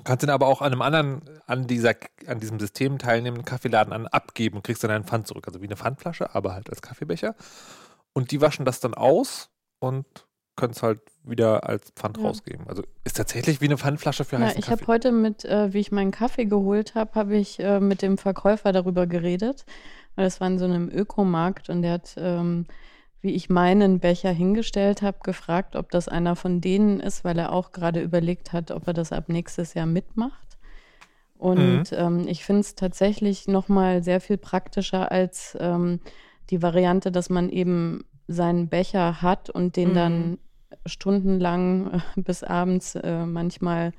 kannst 0.02 0.24
den 0.24 0.30
aber 0.30 0.48
auch 0.48 0.62
an 0.62 0.72
einem 0.72 0.82
anderen, 0.82 1.22
an 1.46 1.68
dieser, 1.68 1.94
an 2.26 2.40
diesem 2.40 2.58
System 2.58 2.98
teilnehmenden 2.98 3.44
Kaffeeladen 3.44 3.92
an 3.92 4.08
abgeben 4.08 4.56
und 4.56 4.64
kriegst 4.64 4.82
dann 4.82 4.90
einen 4.90 5.04
Pfand 5.04 5.28
zurück. 5.28 5.46
Also 5.46 5.62
wie 5.62 5.66
eine 5.66 5.76
Pfandflasche, 5.76 6.34
aber 6.34 6.52
halt 6.52 6.68
als 6.68 6.82
Kaffeebecher. 6.82 7.36
Und 8.12 8.32
die 8.32 8.40
waschen 8.40 8.64
das 8.64 8.80
dann 8.80 8.94
aus 8.94 9.50
und 9.78 10.26
können 10.56 10.72
es 10.72 10.82
halt 10.82 11.00
wieder 11.24 11.68
als 11.68 11.90
Pfand 11.90 12.18
Ja. 12.18 12.24
rausgeben. 12.24 12.66
Also 12.68 12.82
ist 13.04 13.16
tatsächlich 13.16 13.60
wie 13.60 13.66
eine 13.66 13.78
Pfandflasche 13.78 14.24
für 14.24 14.36
Ja, 14.38 14.46
heißen 14.46 14.58
ich 14.60 14.70
habe 14.70 14.86
heute 14.86 15.12
mit, 15.12 15.44
äh, 15.44 15.72
wie 15.72 15.78
ich 15.80 15.92
meinen 15.92 16.10
Kaffee 16.10 16.46
geholt 16.46 16.94
habe, 16.94 17.14
habe 17.14 17.36
ich 17.36 17.60
äh, 17.60 17.80
mit 17.80 18.02
dem 18.02 18.18
Verkäufer 18.18 18.72
darüber 18.72 19.06
geredet. 19.06 19.64
Weil 20.14 20.24
das 20.24 20.40
war 20.40 20.48
in 20.48 20.58
so 20.58 20.64
einem 20.64 20.88
Ökomarkt 20.88 21.68
und 21.68 21.82
der 21.82 21.92
hat, 21.92 22.14
ähm, 22.16 22.66
wie 23.20 23.32
ich 23.34 23.50
meinen 23.50 24.00
Becher 24.00 24.30
hingestellt 24.32 25.02
habe, 25.02 25.18
gefragt, 25.22 25.76
ob 25.76 25.90
das 25.90 26.08
einer 26.08 26.36
von 26.36 26.60
denen 26.62 27.00
ist, 27.00 27.22
weil 27.22 27.38
er 27.38 27.52
auch 27.52 27.72
gerade 27.72 28.00
überlegt 28.00 28.52
hat, 28.54 28.70
ob 28.70 28.86
er 28.86 28.94
das 28.94 29.12
ab 29.12 29.28
nächstes 29.28 29.74
Jahr 29.74 29.84
mitmacht. 29.86 30.56
Und 31.36 31.92
ähm, 31.92 32.26
ich 32.28 32.44
finde 32.44 32.60
es 32.60 32.74
tatsächlich 32.76 33.46
nochmal 33.46 34.02
sehr 34.02 34.22
viel 34.22 34.38
praktischer 34.38 35.12
als 35.12 35.56
ähm, 35.60 36.00
die 36.48 36.62
Variante, 36.62 37.12
dass 37.12 37.28
man 37.28 37.50
eben 37.50 38.04
seinen 38.26 38.68
Becher 38.68 39.20
hat 39.20 39.50
und 39.50 39.76
den 39.76 39.90
Mhm. 39.90 39.94
dann 39.94 40.38
stundenlang 40.84 41.92
äh, 42.16 42.20
bis 42.20 42.42
abends 42.42 42.94
äh, 42.96 43.24
manchmal 43.26 43.92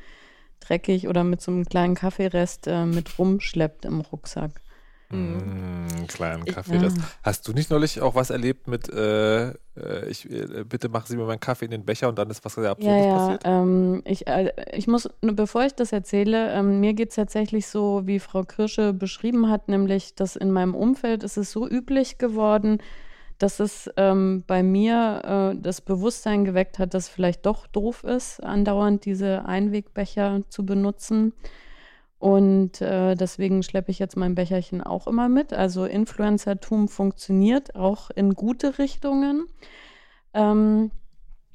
dreckig 0.59 1.07
oder 1.07 1.23
mit 1.23 1.41
so 1.41 1.51
einem 1.51 1.65
kleinen 1.65 1.95
Kaffeerest 1.95 2.67
äh, 2.67 2.85
mit 2.85 3.17
rumschleppt 3.19 3.85
im 3.85 4.01
Rucksack. 4.01 4.51
Mm, 5.09 6.05
kleinen 6.07 6.43
Ich- 6.45 6.53
Kaffee. 6.53 6.75
ja. 6.75 6.81
Das. 6.81 6.93
Hast 7.23 7.47
du 7.47 7.53
nicht 7.53 7.69
neulich 7.69 8.01
auch 8.01 8.13
was 8.15 8.29
erlebt 8.29 8.67
mit, 8.67 8.89
äh, 8.89 9.51
ich, 10.09 10.29
äh, 10.29 10.65
bitte 10.67 10.89
machen 10.89 11.05
Sie 11.07 11.15
mir 11.15 11.23
meinen 11.25 11.39
Kaffee 11.39 11.65
in 11.65 11.71
den 11.71 11.85
Becher 11.85 12.09
und 12.09 12.17
dann 12.19 12.29
ist 12.29 12.43
was 12.43 12.55
sehr 12.55 12.63
Ja, 12.65 12.71
Absurdes 12.71 13.05
ja. 13.05 13.13
passiert? 13.13 13.41
Ähm, 13.45 14.01
ich, 14.03 14.27
äh, 14.27 14.51
ich 14.73 14.87
muss, 14.87 15.07
nur 15.21 15.33
bevor 15.35 15.63
ich 15.65 15.73
das 15.75 15.93
erzähle, 15.93 16.51
ähm, 16.51 16.81
mir 16.81 16.93
geht 16.93 17.09
es 17.09 17.15
tatsächlich 17.15 17.67
so, 17.67 18.01
wie 18.05 18.19
Frau 18.19 18.43
Kirsche 18.43 18.91
beschrieben 18.91 19.49
hat, 19.49 19.69
nämlich, 19.69 20.13
dass 20.15 20.35
in 20.35 20.51
meinem 20.51 20.75
Umfeld 20.75 21.23
ist 21.23 21.37
es 21.37 21.51
so 21.51 21.65
üblich 21.69 22.17
geworden, 22.17 22.79
dass 23.37 23.59
es 23.59 23.89
ähm, 23.97 24.43
bei 24.47 24.63
mir 24.63 25.53
äh, 25.55 25.61
das 25.61 25.81
Bewusstsein 25.81 26.45
geweckt 26.45 26.79
hat, 26.79 26.93
dass 26.93 27.07
vielleicht 27.09 27.45
doch 27.45 27.67
doof 27.67 28.03
ist, 28.03 28.43
andauernd 28.43 29.05
diese 29.05 29.45
Einwegbecher 29.45 30.41
zu 30.49 30.65
benutzen. 30.65 31.33
Und 32.19 32.81
äh, 32.81 33.15
deswegen 33.15 33.61
schleppe 33.61 33.91
ich 33.91 33.99
jetzt 33.99 34.17
mein 34.17 34.33
Becherchen 34.33 34.81
auch 34.81 35.05
immer 35.05 35.29
mit. 35.29 35.53
Also 35.53 35.85
Influencertum 35.85 36.87
funktioniert 36.87 37.75
auch 37.75 38.09
in 38.09 38.33
gute 38.33 38.79
Richtungen. 38.79 39.47
Ähm, 40.33 40.89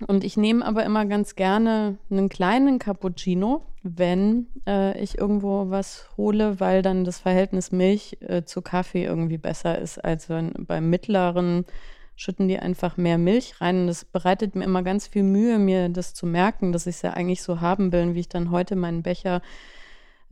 und 0.05 0.25
ich 0.25 0.37
nehme 0.37 0.65
aber 0.65 0.85
immer 0.85 1.07
ganz 1.07 1.35
gerne 1.35 1.99
einen 2.11 2.29
kleinen 2.29 2.79
Cappuccino, 2.79 3.63
wenn 3.83 4.47
äh, 4.67 4.99
ich 5.01 5.19
irgendwo 5.19 5.71
was 5.71 6.09
hole, 6.17 6.61
weil 6.61 6.83
dann 6.83 7.05
das 7.05 7.19
Verhältnis 7.19 7.73
Milch 7.73 8.19
äh, 8.21 8.45
zu 8.45 8.63
Kaffee 8.63 9.05
irgendwie 9.05 9.39
besser 9.39 9.79
ist, 9.79 9.99
als 9.99 10.29
wenn 10.29 10.53
beim 10.67 10.89
mittleren 10.91 11.65
schütten 12.15 12.47
die 12.47 12.59
einfach 12.59 12.97
mehr 12.97 13.19
Milch 13.19 13.61
rein. 13.61 13.83
Und 13.83 13.87
das 13.89 14.05
bereitet 14.05 14.55
mir 14.55 14.65
immer 14.65 14.83
ganz 14.83 15.07
viel 15.07 15.23
Mühe, 15.23 15.59
mir 15.59 15.89
das 15.89 16.15
zu 16.15 16.27
merken, 16.27 16.73
dass 16.73 16.87
ich 16.87 16.97
es 16.97 17.03
ja 17.03 17.13
eigentlich 17.15 17.43
so 17.43 17.61
haben 17.61 17.91
will. 17.93 18.03
Und 18.03 18.15
wie 18.15 18.21
ich 18.21 18.29
dann 18.29 18.51
heute 18.51 18.77
meinen 18.77 19.03
Becher 19.03 19.43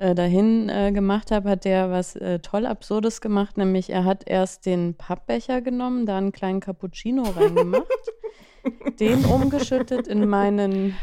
äh, 0.00 0.14
dahin 0.14 0.68
äh, 0.68 0.92
gemacht 0.92 1.30
habe, 1.30 1.50
hat 1.50 1.64
der 1.64 1.90
was 1.90 2.16
äh, 2.16 2.38
toll 2.38 2.64
Absurdes 2.64 3.20
gemacht, 3.20 3.58
nämlich 3.58 3.90
er 3.90 4.04
hat 4.04 4.26
erst 4.26 4.66
den 4.66 4.94
Pappbecher 4.94 5.60
genommen, 5.60 6.06
da 6.06 6.16
einen 6.16 6.32
kleinen 6.32 6.60
Cappuccino 6.60 7.22
reingemacht, 7.22 7.84
den 8.98 9.24
umgeschüttet 9.24 10.06
in 10.06 10.28
meinen 10.28 10.96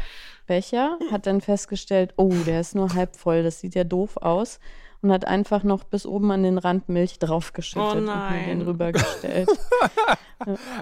Becher, 0.46 0.98
hat 1.10 1.26
dann 1.26 1.40
festgestellt, 1.40 2.14
oh, 2.16 2.32
der 2.46 2.60
ist 2.60 2.74
nur 2.74 2.94
halb 2.94 3.16
voll, 3.16 3.42
das 3.42 3.60
sieht 3.60 3.74
ja 3.74 3.84
doof 3.84 4.16
aus 4.16 4.60
und 5.02 5.12
hat 5.12 5.26
einfach 5.26 5.62
noch 5.62 5.84
bis 5.84 6.06
oben 6.06 6.30
an 6.32 6.42
den 6.42 6.58
Rand 6.58 6.88
Milch 6.88 7.18
draufgeschüttet 7.18 7.94
Oh 7.94 7.96
und 7.98 8.04
mir 8.06 8.46
den 8.46 8.62
rübergestellt. 8.62 9.48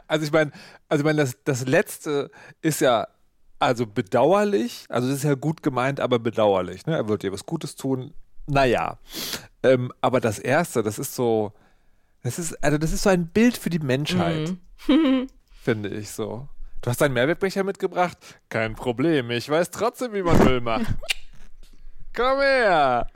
Also 0.07 0.27
ich 0.27 0.33
meine, 0.33 0.53
also 0.89 1.01
ich 1.01 1.05
meine, 1.07 1.23
das, 1.23 1.39
das 1.45 1.67
letzte 1.67 2.31
ist 2.61 2.83
ja 2.83 3.09
also 3.59 3.87
bedauerlich, 3.87 4.85
also 4.91 5.09
das 5.09 5.19
ist 5.19 5.25
ja 5.25 5.35
gut 5.35 5.63
gemeint, 5.63 5.99
aber 5.99 6.19
bedauerlich. 6.19 6.85
Ne? 6.85 6.95
Er 6.95 7.09
wird 7.09 7.23
dir 7.23 7.33
was 7.33 7.47
Gutes 7.47 7.75
tun. 7.75 8.13
Naja. 8.47 8.99
Ähm, 9.63 9.93
aber 10.03 10.21
das 10.21 10.39
erste, 10.39 10.83
das 10.83 10.99
ist 10.99 11.15
so, 11.15 11.53
das 12.23 12.39
ist, 12.39 12.63
also 12.63 12.77
das 12.77 12.93
ist 12.93 13.03
so 13.03 13.09
ein 13.11 13.29
Bild 13.29 13.57
für 13.57 13.71
die 13.71 13.79
Menschheit, 13.79 14.57
Mhm. 14.89 15.27
finde 15.63 15.89
ich 15.89 16.11
so. 16.11 16.49
Du 16.83 16.91
hast 16.91 17.01
deinen 17.01 17.15
Mehrwegbecher 17.15 17.65
mitgebracht? 17.65 18.19
Kein 18.49 18.75
Problem, 18.75 19.31
ich 19.31 19.49
weiß 19.49 19.71
trotzdem, 19.71 20.13
wie 20.13 20.23
man 20.23 20.39
Müll 20.45 20.61
macht. 20.61 20.87
Komm 22.15 22.41
her! 22.41 23.07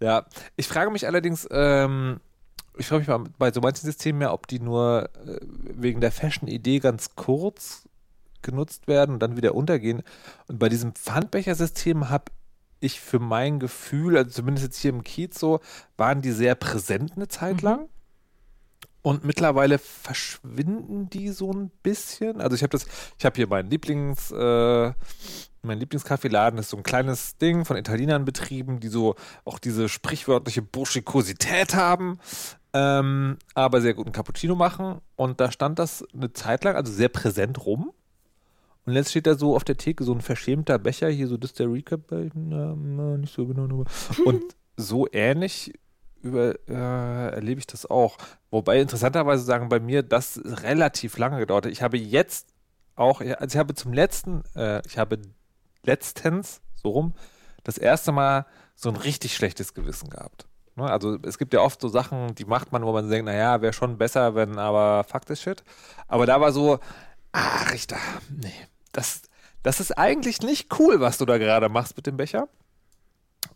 Ja, 0.00 0.26
ich 0.56 0.66
frage 0.68 0.90
mich 0.90 1.06
allerdings, 1.06 1.46
ähm, 1.50 2.20
ich 2.78 2.86
frage 2.86 3.00
mich 3.00 3.08
mal 3.08 3.24
bei 3.38 3.52
so 3.52 3.60
manchen 3.60 3.84
Systemen 3.84 4.20
mehr, 4.20 4.32
ob 4.32 4.46
die 4.46 4.60
nur 4.60 5.10
äh, 5.26 5.38
wegen 5.42 6.00
der 6.00 6.12
Fashion-Idee 6.12 6.78
ganz 6.78 7.14
kurz 7.16 7.88
genutzt 8.42 8.88
werden 8.88 9.12
und 9.12 9.22
dann 9.22 9.36
wieder 9.36 9.54
untergehen. 9.54 10.02
Und 10.48 10.58
bei 10.58 10.68
diesem 10.68 10.94
Pfandbechersystem 10.94 12.08
habe 12.08 12.32
ich 12.80 13.00
für 13.00 13.18
mein 13.18 13.60
Gefühl, 13.60 14.16
also 14.16 14.30
zumindest 14.30 14.66
jetzt 14.66 14.78
hier 14.78 14.90
im 14.90 15.04
Kiez 15.04 15.38
so, 15.38 15.60
waren 15.98 16.22
die 16.22 16.32
sehr 16.32 16.54
präsent 16.54 17.12
eine 17.16 17.28
Zeit 17.28 17.60
lang. 17.60 17.88
Und 19.02 19.24
mittlerweile 19.24 19.78
verschwinden 19.78 21.08
die 21.08 21.30
so 21.30 21.52
ein 21.52 21.70
bisschen. 21.82 22.40
Also 22.40 22.54
ich 22.54 22.62
habe 22.62 22.70
das, 22.70 22.86
ich 23.18 23.24
habe 23.24 23.36
hier 23.36 23.46
meinen 23.46 23.70
Lieblings, 23.70 24.30
äh, 24.30 24.92
mein 25.62 25.78
Lieblingskaffeeladen 25.78 26.58
ist 26.58 26.70
so 26.70 26.76
ein 26.76 26.82
kleines 26.82 27.36
Ding 27.38 27.64
von 27.64 27.76
Italienern 27.76 28.24
betrieben, 28.24 28.80
die 28.80 28.88
so 28.88 29.14
auch 29.44 29.58
diese 29.58 29.88
sprichwörtliche 29.88 30.62
Burschikosität 30.62 31.74
haben, 31.74 32.18
ähm, 32.72 33.38
aber 33.54 33.80
sehr 33.80 33.94
guten 33.94 34.12
Cappuccino 34.12 34.54
machen. 34.54 35.00
Und 35.16 35.40
da 35.40 35.50
stand 35.50 35.78
das 35.78 36.04
eine 36.14 36.32
Zeit 36.32 36.64
lang, 36.64 36.76
also 36.76 36.92
sehr 36.92 37.08
präsent 37.08 37.64
rum. 37.64 37.92
Und 38.86 38.94
jetzt 38.94 39.10
steht 39.10 39.26
da 39.26 39.34
so 39.34 39.54
auf 39.54 39.64
der 39.64 39.76
Theke 39.76 40.04
so 40.04 40.12
ein 40.12 40.20
verschämter 40.20 40.78
Becher, 40.78 41.08
hier 41.08 41.28
so, 41.28 41.36
das 41.36 41.50
ist 41.50 41.58
der 41.58 41.70
Recap, 41.72 42.10
äh, 42.12 42.30
nicht 42.34 43.34
so 43.34 43.46
genau. 43.46 43.84
Und 44.24 44.42
so 44.76 45.06
ähnlich 45.12 45.72
über, 46.22 46.54
äh, 46.68 47.34
erlebe 47.34 47.60
ich 47.60 47.66
das 47.66 47.86
auch. 47.86 48.16
Wobei 48.50 48.80
interessanterweise 48.80 49.44
sagen 49.44 49.68
bei 49.68 49.80
mir, 49.80 50.02
das 50.02 50.40
relativ 50.44 51.18
lange 51.18 51.38
gedauert 51.38 51.66
hat. 51.66 51.72
Ich 51.72 51.82
habe 51.82 51.98
jetzt 51.98 52.48
auch, 52.96 53.20
also 53.20 53.54
ich 53.54 53.56
habe 53.56 53.74
zum 53.74 53.92
letzten, 53.92 54.42
äh, 54.54 54.82
ich 54.86 54.98
habe 54.98 55.18
letztens, 55.82 56.60
so 56.74 56.90
rum, 56.90 57.14
das 57.64 57.78
erste 57.78 58.12
Mal 58.12 58.46
so 58.74 58.88
ein 58.88 58.96
richtig 58.96 59.34
schlechtes 59.34 59.74
Gewissen 59.74 60.10
gehabt. 60.10 60.46
Ne? 60.76 60.84
Also 60.84 61.18
es 61.22 61.38
gibt 61.38 61.52
ja 61.54 61.60
oft 61.60 61.80
so 61.80 61.88
Sachen, 61.88 62.34
die 62.34 62.44
macht 62.44 62.72
man, 62.72 62.84
wo 62.84 62.92
man 62.92 63.08
denkt, 63.08 63.26
naja, 63.26 63.60
wäre 63.60 63.72
schon 63.72 63.98
besser, 63.98 64.34
wenn 64.34 64.58
aber 64.58 65.04
Fakt 65.04 65.30
ist 65.30 65.42
Shit. 65.42 65.62
Aber 66.08 66.26
da 66.26 66.40
war 66.40 66.52
so, 66.52 66.78
ah, 67.32 67.62
Richter, 67.70 67.98
nee, 68.30 68.52
das, 68.92 69.22
das 69.62 69.80
ist 69.80 69.96
eigentlich 69.96 70.40
nicht 70.42 70.78
cool, 70.78 71.00
was 71.00 71.18
du 71.18 71.24
da 71.24 71.38
gerade 71.38 71.68
machst 71.68 71.96
mit 71.96 72.06
dem 72.06 72.16
Becher. 72.16 72.48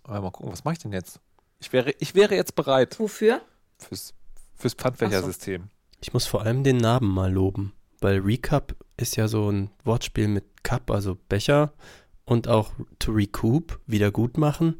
Aber 0.04 0.21
mal 0.21 0.30
gucken, 0.30 0.52
was 0.52 0.64
mache 0.64 0.75
ich 0.75 0.80
denn 0.80 0.92
jetzt? 0.92 1.21
Ich 1.64 1.73
wäre, 1.73 1.94
ich 1.99 2.14
wäre 2.14 2.35
jetzt 2.35 2.56
bereit 2.56 3.00
Wofür? 3.00 3.40
fürs, 3.78 4.12
fürs 4.54 4.75
Pfandbechersystem. 4.75 5.71
Ich 6.02 6.12
muss 6.12 6.26
vor 6.26 6.42
allem 6.42 6.62
den 6.62 6.76
Namen 6.76 7.09
mal 7.09 7.33
loben, 7.33 7.73
weil 8.02 8.18
Recap 8.18 8.76
ist 8.99 9.16
ja 9.16 9.28
so 9.28 9.50
ein 9.50 9.71
Wortspiel 9.83 10.28
mit 10.28 10.62
Cup, 10.62 10.90
also 10.90 11.16
Becher 11.30 11.73
und 12.26 12.49
auch 12.49 12.73
to 12.99 13.12
recoup, 13.12 13.80
wieder 13.87 14.11
gut 14.11 14.37
machen. 14.37 14.76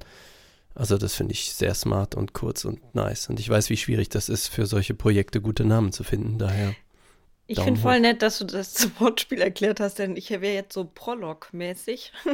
Also 0.75 0.99
das 0.99 1.15
finde 1.15 1.33
ich 1.33 1.55
sehr 1.55 1.73
smart 1.73 2.17
und 2.17 2.35
kurz 2.35 2.67
und 2.67 2.95
nice. 2.95 3.31
Und 3.31 3.41
ich 3.41 3.49
weiß, 3.49 3.71
wie 3.71 3.79
schwierig 3.79 4.11
das 4.11 4.29
ist, 4.29 4.49
für 4.49 4.67
solche 4.67 4.93
Projekte 4.93 5.41
gute 5.41 5.65
Namen 5.65 5.91
zu 5.91 6.05
finden. 6.05 6.37
Daher, 6.37 6.75
Ich 7.47 7.61
finde 7.61 7.79
voll 7.79 8.01
nett, 8.01 8.23
dass 8.23 8.39
du 8.39 8.47
das 8.47 8.73
zum 8.75 8.93
Wortspiel 8.99 9.43
erklärt 9.43 9.81
hast, 9.81 9.99
denn 9.99 10.17
ich 10.17 10.31
wäre 10.31 10.55
jetzt 10.55 10.73
so 10.73 10.85
Prolog-mäßig. 10.85 12.13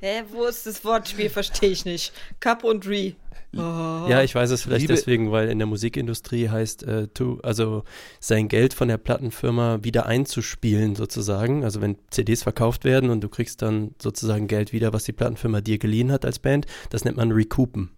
Hä, 0.00 0.22
wo 0.32 0.44
ist 0.44 0.66
das 0.66 0.84
Wortspiel? 0.84 1.30
Verstehe 1.30 1.70
ich 1.70 1.84
nicht. 1.84 2.12
Cup 2.40 2.64
und 2.64 2.86
Re. 2.88 3.14
Oh. 3.56 4.08
ja, 4.08 4.20
ich 4.24 4.34
weiß 4.34 4.50
es 4.50 4.62
vielleicht 4.62 4.80
Liebe- 4.82 4.94
deswegen, 4.94 5.30
weil 5.30 5.48
in 5.48 5.58
der 5.58 5.68
Musikindustrie 5.68 6.48
heißt, 6.48 6.82
äh, 6.82 7.06
to, 7.06 7.38
also 7.44 7.84
sein 8.18 8.48
Geld 8.48 8.74
von 8.74 8.88
der 8.88 8.98
Plattenfirma 8.98 9.78
wieder 9.82 10.06
einzuspielen 10.06 10.96
sozusagen. 10.96 11.62
Also 11.62 11.80
wenn 11.80 11.96
CDs 12.10 12.42
verkauft 12.42 12.84
werden 12.84 13.10
und 13.10 13.20
du 13.20 13.28
kriegst 13.28 13.62
dann 13.62 13.94
sozusagen 14.02 14.48
Geld 14.48 14.72
wieder, 14.72 14.92
was 14.92 15.04
die 15.04 15.12
Plattenfirma 15.12 15.60
dir 15.60 15.78
geliehen 15.78 16.10
hat 16.10 16.24
als 16.24 16.40
Band, 16.40 16.66
das 16.90 17.04
nennt 17.04 17.16
man 17.16 17.30
Recoupen. 17.30 17.90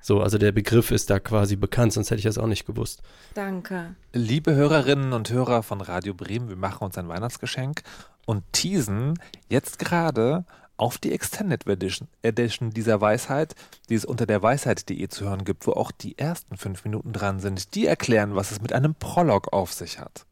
So, 0.00 0.20
also 0.20 0.38
der 0.38 0.52
Begriff 0.52 0.90
ist 0.90 1.10
da 1.10 1.18
quasi 1.18 1.56
bekannt, 1.56 1.92
sonst 1.92 2.10
hätte 2.10 2.18
ich 2.18 2.24
das 2.24 2.38
auch 2.38 2.46
nicht 2.46 2.66
gewusst. 2.66 3.02
Danke. 3.34 3.94
Liebe 4.12 4.54
Hörerinnen 4.54 5.12
und 5.12 5.30
Hörer 5.30 5.62
von 5.62 5.80
Radio 5.80 6.14
Bremen, 6.14 6.48
wir 6.48 6.56
machen 6.56 6.84
uns 6.84 6.96
ein 6.96 7.08
Weihnachtsgeschenk 7.08 7.82
und 8.24 8.44
teasen 8.52 9.18
jetzt 9.48 9.78
gerade 9.78 10.44
auf 10.76 10.96
die 10.96 11.12
Extended 11.12 11.66
Edition, 11.66 12.08
Edition 12.22 12.70
dieser 12.70 13.00
Weisheit, 13.00 13.54
die 13.88 13.96
es 13.96 14.04
unter 14.04 14.26
der 14.26 14.42
Weisheit.de 14.42 15.08
zu 15.08 15.24
hören 15.24 15.44
gibt, 15.44 15.66
wo 15.66 15.72
auch 15.72 15.90
die 15.90 16.16
ersten 16.16 16.56
fünf 16.56 16.84
Minuten 16.84 17.12
dran 17.12 17.40
sind. 17.40 17.74
Die 17.74 17.86
erklären, 17.86 18.36
was 18.36 18.52
es 18.52 18.62
mit 18.62 18.72
einem 18.72 18.94
Prolog 18.94 19.52
auf 19.52 19.72
sich 19.72 19.98
hat. 19.98 20.24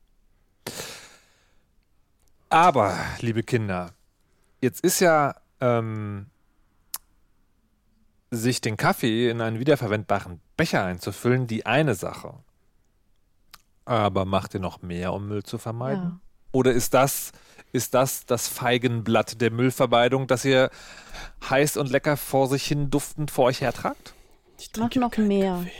Aber, 2.48 2.96
liebe 3.20 3.42
Kinder, 3.42 3.92
jetzt 4.60 4.84
ist 4.84 5.00
ja 5.00 5.34
ähm, 5.60 6.26
sich 8.30 8.60
den 8.60 8.76
Kaffee 8.76 9.30
in 9.30 9.40
einen 9.40 9.58
wiederverwendbaren 9.58 10.40
Becher 10.56 10.84
einzufüllen 10.84 11.46
die 11.46 11.66
eine 11.66 11.94
Sache. 11.94 12.34
Aber 13.84 14.24
macht 14.24 14.54
ihr 14.54 14.60
noch 14.60 14.82
mehr, 14.82 15.12
um 15.12 15.28
Müll 15.28 15.44
zu 15.44 15.58
vermeiden? 15.58 16.02
Ja. 16.02 16.20
Oder 16.52 16.72
ist 16.72 16.94
das, 16.94 17.32
ist 17.72 17.94
das 17.94 18.26
das 18.26 18.48
Feigenblatt 18.48 19.40
der 19.40 19.50
Müllvermeidung, 19.50 20.26
das 20.26 20.44
ihr 20.44 20.70
heiß 21.48 21.76
und 21.76 21.90
lecker 21.90 22.16
vor 22.16 22.48
sich 22.48 22.64
hin 22.66 22.90
duftend 22.90 23.30
vor 23.30 23.44
euch 23.46 23.60
hertragt? 23.60 24.14
Ich 24.58 24.70
Mach 24.76 24.88
trinke 24.88 25.00
noch 25.00 25.16
mehr. 25.18 25.56
Kaffee. 25.58 25.70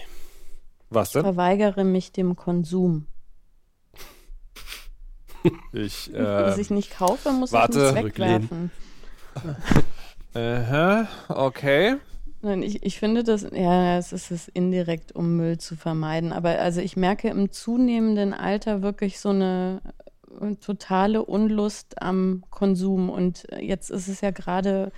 Was 0.91 1.09
Ich 1.09 1.13
denn? 1.15 1.23
verweigere 1.23 1.83
mich 1.85 2.13
dem 2.13 2.37
Konsum. 2.37 3.07
Ich, 5.73 6.11
Was 6.15 6.59
äh, 6.59 6.61
ich 6.61 6.71
nicht 6.71 6.97
kaufe, 6.97 7.33
muss 7.33 7.53
warte. 7.53 7.89
ich 7.89 7.95
nicht 7.95 8.05
wegwerfen. 8.05 8.71
Aha, 10.35 11.09
okay. 11.29 11.97
Nein, 12.47 12.63
ich, 12.63 12.85
ich 12.85 13.01
finde 13.01 13.25
das, 13.25 13.43
ja, 13.43 13.99
es 13.99 14.13
ist 14.13 14.31
es 14.31 14.47
indirekt, 14.47 15.11
um 15.11 15.37
Müll 15.37 15.59
zu 15.59 15.75
vermeiden. 15.75 16.33
Aber 16.33 16.51
also 16.61 16.81
ich 16.81 16.97
merke 16.97 17.29
im 17.29 17.51
zunehmenden 17.51 18.33
Alter 18.33 18.83
wirklich 18.83 19.19
so 19.19 19.31
eine 19.31 19.81
äh, 20.41 20.55
totale 20.55 21.25
Unlust 21.25 22.01
am 22.01 22.45
Konsum. 22.51 23.11
Und 23.11 23.49
jetzt 23.59 23.91
ist 23.91 24.07
es 24.07 24.21
ja 24.21 24.31
gerade 24.31 24.93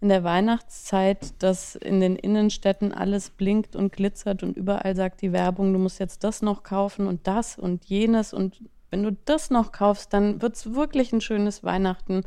in 0.00 0.08
der 0.08 0.24
Weihnachtszeit, 0.24 1.40
dass 1.40 1.76
in 1.76 2.00
den 2.00 2.16
Innenstädten 2.16 2.92
alles 2.92 3.30
blinkt 3.30 3.76
und 3.76 3.92
glitzert 3.92 4.42
und 4.42 4.56
überall 4.56 4.96
sagt 4.96 5.22
die 5.22 5.32
Werbung, 5.32 5.72
du 5.72 5.78
musst 5.78 6.00
jetzt 6.00 6.24
das 6.24 6.42
noch 6.42 6.64
kaufen 6.64 7.06
und 7.06 7.28
das 7.28 7.60
und 7.60 7.84
jenes. 7.84 8.32
Und 8.32 8.60
wenn 8.90 9.04
du 9.04 9.16
das 9.24 9.50
noch 9.50 9.70
kaufst, 9.70 10.12
dann 10.12 10.42
wird 10.42 10.56
es 10.56 10.74
wirklich 10.74 11.12
ein 11.12 11.20
schönes 11.20 11.62
Weihnachten 11.62 12.24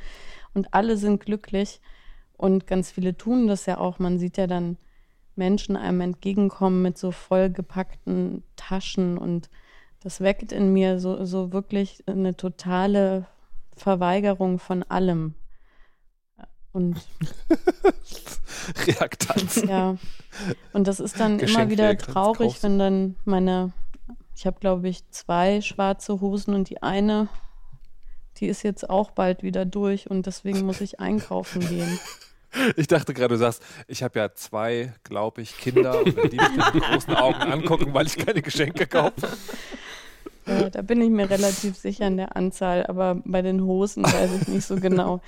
und 0.53 0.73
alle 0.73 0.95
sind 0.95 1.19
glücklich. 1.19 1.81
Und 2.41 2.65
ganz 2.65 2.89
viele 2.89 3.15
tun 3.15 3.45
das 3.45 3.67
ja 3.67 3.77
auch. 3.77 3.99
Man 3.99 4.17
sieht 4.17 4.35
ja 4.35 4.47
dann 4.47 4.77
Menschen 5.35 5.77
einem 5.77 6.01
entgegenkommen 6.01 6.81
mit 6.81 6.97
so 6.97 7.11
vollgepackten 7.11 8.41
Taschen 8.55 9.19
und 9.19 9.47
das 9.99 10.21
weckt 10.21 10.51
in 10.51 10.73
mir 10.73 10.99
so, 10.99 11.23
so 11.23 11.53
wirklich 11.53 12.03
eine 12.07 12.35
totale 12.35 13.27
Verweigerung 13.77 14.57
von 14.57 14.81
allem. 14.81 15.35
Und 16.71 16.99
Reaktanz. 18.87 19.57
Ja. 19.57 19.97
Und 20.73 20.87
das 20.87 20.99
ist 20.99 21.19
dann 21.19 21.39
immer 21.39 21.69
wieder 21.69 21.95
traurig, 21.95 22.63
wenn 22.63 22.79
dann 22.79 23.15
meine, 23.23 23.71
ich 24.35 24.47
habe 24.47 24.59
glaube 24.59 24.89
ich 24.89 25.07
zwei 25.11 25.61
schwarze 25.61 26.19
Hosen 26.21 26.55
und 26.55 26.71
die 26.71 26.81
eine, 26.81 27.29
die 28.37 28.47
ist 28.47 28.63
jetzt 28.63 28.89
auch 28.89 29.11
bald 29.11 29.43
wieder 29.43 29.65
durch 29.65 30.09
und 30.09 30.25
deswegen 30.25 30.65
muss 30.65 30.81
ich 30.81 30.99
einkaufen 30.99 31.59
gehen. 31.61 31.99
Ich 32.75 32.87
dachte 32.87 33.13
gerade, 33.13 33.35
du 33.35 33.37
sagst, 33.37 33.63
ich 33.87 34.03
habe 34.03 34.19
ja 34.19 34.33
zwei, 34.33 34.93
glaube 35.03 35.41
ich, 35.41 35.57
Kinder 35.57 35.99
und 35.99 36.15
wenn 36.15 36.29
die 36.29 36.37
mich 36.37 36.73
mit 36.73 36.83
großen 36.83 37.15
Augen 37.15 37.41
angucken, 37.41 37.93
weil 37.93 38.07
ich 38.07 38.17
keine 38.17 38.41
Geschenke 38.41 38.87
kaufe. 38.87 39.29
Ja, 40.45 40.69
da 40.69 40.81
bin 40.81 41.01
ich 41.01 41.09
mir 41.09 41.29
relativ 41.29 41.77
sicher 41.77 42.07
in 42.07 42.17
der 42.17 42.35
Anzahl, 42.35 42.85
aber 42.87 43.21
bei 43.23 43.41
den 43.41 43.61
Hosen 43.63 44.03
weiß 44.03 44.41
ich 44.41 44.47
nicht 44.47 44.65
so 44.65 44.75
genau. 44.75 45.21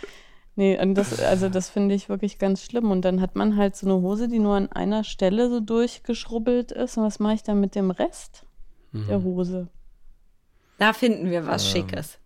Nee, 0.55 0.77
das, 0.93 1.19
also 1.19 1.49
das 1.49 1.69
finde 1.69 1.95
ich 1.95 2.09
wirklich 2.09 2.37
ganz 2.37 2.63
schlimm. 2.63 2.91
Und 2.91 3.03
dann 3.05 3.21
hat 3.21 3.35
man 3.35 3.57
halt 3.57 3.75
so 3.75 3.87
eine 3.87 4.01
Hose, 4.01 4.27
die 4.27 4.39
nur 4.39 4.55
an 4.55 4.71
einer 4.71 5.03
Stelle 5.03 5.49
so 5.49 5.59
durchgeschrubbelt 5.59 6.71
ist. 6.71 6.97
Und 6.97 7.05
was 7.05 7.19
mache 7.19 7.35
ich 7.35 7.43
dann 7.43 7.59
mit 7.59 7.73
dem 7.73 7.89
Rest 7.89 8.45
mhm. 8.91 9.07
der 9.07 9.23
Hose? 9.23 9.67
Da 10.77 10.93
finden 10.93 11.31
wir 11.31 11.47
was 11.47 11.65
ähm. 11.65 11.71
Schickes 11.71 12.19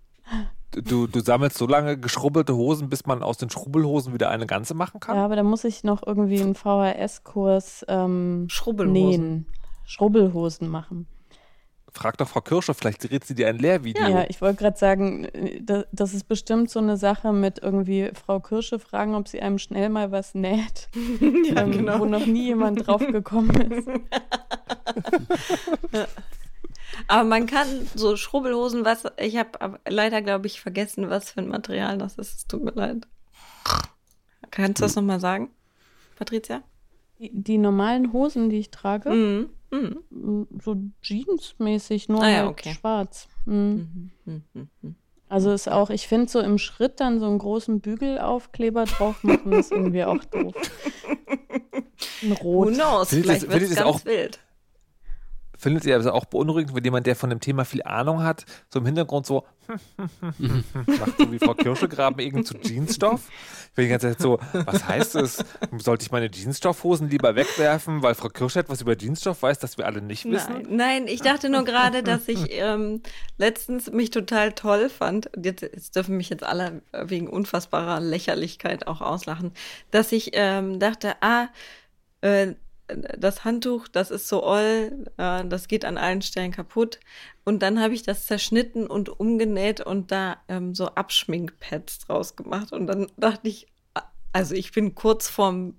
du, 0.81 1.07
du 1.07 1.19
sammelst 1.19 1.57
so 1.57 1.67
lange 1.67 1.97
geschrubbelte 1.97 2.55
Hosen, 2.55 2.89
bis 2.89 3.05
man 3.05 3.23
aus 3.23 3.37
den 3.37 3.49
Schrubbelhosen 3.49 4.13
wieder 4.13 4.29
eine 4.29 4.47
ganze 4.47 4.73
machen 4.73 4.99
kann? 4.99 5.15
Ja, 5.15 5.25
aber 5.25 5.35
da 5.35 5.43
muss 5.43 5.63
ich 5.63 5.83
noch 5.83 6.05
irgendwie 6.05 6.41
einen 6.41 6.55
VHS-Kurs 6.55 7.85
ähm, 7.87 8.47
nähen. 8.85 9.45
Schrubbelhosen 9.85 10.67
machen. 10.67 11.07
Frag 11.97 12.17
doch 12.17 12.27
Frau 12.27 12.41
Kirscher, 12.41 12.73
vielleicht 12.73 13.09
dreht 13.09 13.23
sie 13.23 13.33
dir 13.33 13.47
ein 13.47 13.57
Lehrvideo. 13.57 14.07
Ja, 14.07 14.25
ich 14.27 14.41
wollte 14.41 14.59
gerade 14.59 14.77
sagen, 14.77 15.27
das 15.91 16.13
ist 16.13 16.27
bestimmt 16.27 16.69
so 16.69 16.79
eine 16.79 16.97
Sache 16.97 17.33
mit 17.33 17.59
irgendwie 17.59 18.11
Frau 18.13 18.39
Kirsche 18.39 18.77
fragen, 18.77 19.15
ob 19.15 19.27
sie 19.27 19.41
einem 19.41 19.57
schnell 19.57 19.89
mal 19.89 20.11
was 20.11 20.35
näht, 20.35 20.89
ja, 21.19 21.63
ähm, 21.63 21.71
genau. 21.71 21.99
wo 21.99 22.05
noch 22.05 22.25
nie 22.25 22.45
jemand 22.45 22.85
drauf 22.85 22.99
gekommen 22.99 23.71
ist. 23.71 23.87
Aber 27.07 27.23
man 27.23 27.45
kann 27.45 27.87
so 27.95 28.15
Schrubbelhosen, 28.15 28.85
was 28.85 29.03
ich 29.17 29.37
habe 29.37 29.79
leider, 29.87 30.21
glaube 30.21 30.47
ich, 30.47 30.61
vergessen, 30.61 31.09
was 31.09 31.31
für 31.31 31.39
ein 31.39 31.47
Material 31.47 31.97
das 31.97 32.17
ist. 32.17 32.37
Es 32.37 32.47
tut 32.47 32.63
mir 32.63 32.71
leid. 32.71 33.07
Kannst 34.51 34.79
du 34.79 34.85
das 34.85 34.95
nochmal 34.95 35.19
sagen, 35.19 35.49
Patricia? 36.17 36.63
Die, 37.19 37.31
die, 37.33 37.57
normalen 37.57 38.13
Hosen, 38.13 38.49
die 38.49 38.59
ich 38.59 38.71
trage, 38.71 39.09
mhm. 39.09 39.49
Mhm. 39.71 40.47
so 40.63 40.77
jeansmäßig, 41.01 42.09
nur 42.09 42.21
ah, 42.21 42.29
ja, 42.29 42.37
halt 42.37 42.49
okay. 42.49 42.73
schwarz. 42.73 43.27
Mhm. 43.45 44.11
mhm, 44.25 44.43
mhm, 44.53 44.69
mhm. 44.81 44.95
Also 45.29 45.51
ist 45.51 45.67
auch, 45.67 45.89
ich 45.89 46.07
finde 46.07 46.29
so 46.29 46.39
im 46.39 46.57
Schritt 46.57 47.01
dann 47.01 47.19
so 47.19 47.25
einen 47.25 47.39
großen 47.39 47.81
Bügelaufkleber 47.81 48.85
drauf 48.85 49.23
machen, 49.25 49.51
ist 49.51 49.73
irgendwie 49.73 50.05
auch 50.05 50.23
doof. 50.23 50.55
Ein 52.21 52.31
Rot. 52.31 52.67
Who 52.67 52.71
knows, 52.71 53.09
vielleicht 53.09 53.49
wird 53.49 53.63
es 53.63 53.75
ganz 53.75 53.81
auch, 53.81 54.05
wild 54.05 54.39
findet 55.57 55.85
ihr 55.85 55.95
also 55.95 56.11
auch 56.11 56.25
beunruhigend, 56.25 56.75
wenn 56.75 56.83
jemand, 56.83 57.07
der 57.07 57.15
von 57.15 57.29
dem 57.29 57.39
Thema 57.39 57.65
viel 57.65 57.83
Ahnung 57.83 58.23
hat, 58.23 58.45
so 58.69 58.79
im 58.79 58.85
Hintergrund 58.85 59.25
so 59.25 59.43
macht 60.87 61.17
so 61.17 61.31
wie 61.31 61.39
Frau 61.39 61.53
Kirschegraben 61.53 62.19
irgend 62.19 62.47
zu 62.47 62.57
Jeansstoff? 62.57 63.29
Ich 63.69 63.73
bin 63.73 63.85
die 63.85 63.89
ganze 63.89 64.09
Zeit 64.09 64.21
so, 64.21 64.39
was 64.53 64.87
heißt 64.87 65.15
es? 65.15 65.43
Sollte 65.77 66.05
ich 66.05 66.11
meine 66.11 66.31
Jeansstoffhosen 66.31 67.09
lieber 67.09 67.35
wegwerfen, 67.35 68.01
weil 68.01 68.15
Frau 68.15 68.29
Kirsche 68.29 68.59
etwas 68.59 68.81
über 68.81 68.97
Jeansstoff 68.97 69.41
weiß, 69.41 69.59
das 69.59 69.77
wir 69.77 69.85
alle 69.85 70.01
nicht 70.01 70.25
wissen? 70.25 70.53
Nein, 70.53 70.67
nein 70.69 71.07
ich 71.07 71.21
dachte 71.21 71.49
nur 71.49 71.63
gerade, 71.65 72.01
dass 72.03 72.27
ich 72.27 72.47
ähm, 72.49 73.01
letztens 73.37 73.91
mich 73.91 74.09
total 74.09 74.53
toll 74.53 74.89
fand. 74.89 75.29
Jetzt, 75.41 75.61
jetzt, 75.61 75.95
dürfen 75.95 76.17
mich 76.17 76.29
jetzt 76.29 76.43
alle 76.43 76.81
wegen 76.93 77.27
unfassbarer 77.27 77.99
Lächerlichkeit 77.99 78.87
auch 78.87 79.01
auslachen, 79.01 79.51
dass 79.91 80.11
ich 80.11 80.31
ähm, 80.33 80.79
dachte, 80.79 81.15
ah, 81.21 81.47
äh, 82.21 82.53
das 82.87 83.43
Handtuch, 83.43 83.87
das 83.87 84.11
ist 84.11 84.27
so 84.27 84.43
oll, 84.43 85.05
äh, 85.17 85.45
das 85.45 85.67
geht 85.67 85.85
an 85.85 85.97
allen 85.97 86.21
Stellen 86.21 86.51
kaputt. 86.51 86.99
Und 87.43 87.61
dann 87.61 87.81
habe 87.81 87.93
ich 87.93 88.03
das 88.03 88.25
zerschnitten 88.25 88.87
und 88.87 89.09
umgenäht 89.09 89.81
und 89.81 90.11
da 90.11 90.37
ähm, 90.47 90.73
so 90.73 90.87
Abschminkpads 90.87 91.99
draus 91.99 92.35
gemacht. 92.35 92.71
Und 92.71 92.87
dann 92.87 93.07
dachte 93.17 93.47
ich, 93.47 93.67
also 94.33 94.55
ich 94.55 94.71
bin 94.71 94.95
kurz 94.95 95.27
vorm 95.27 95.75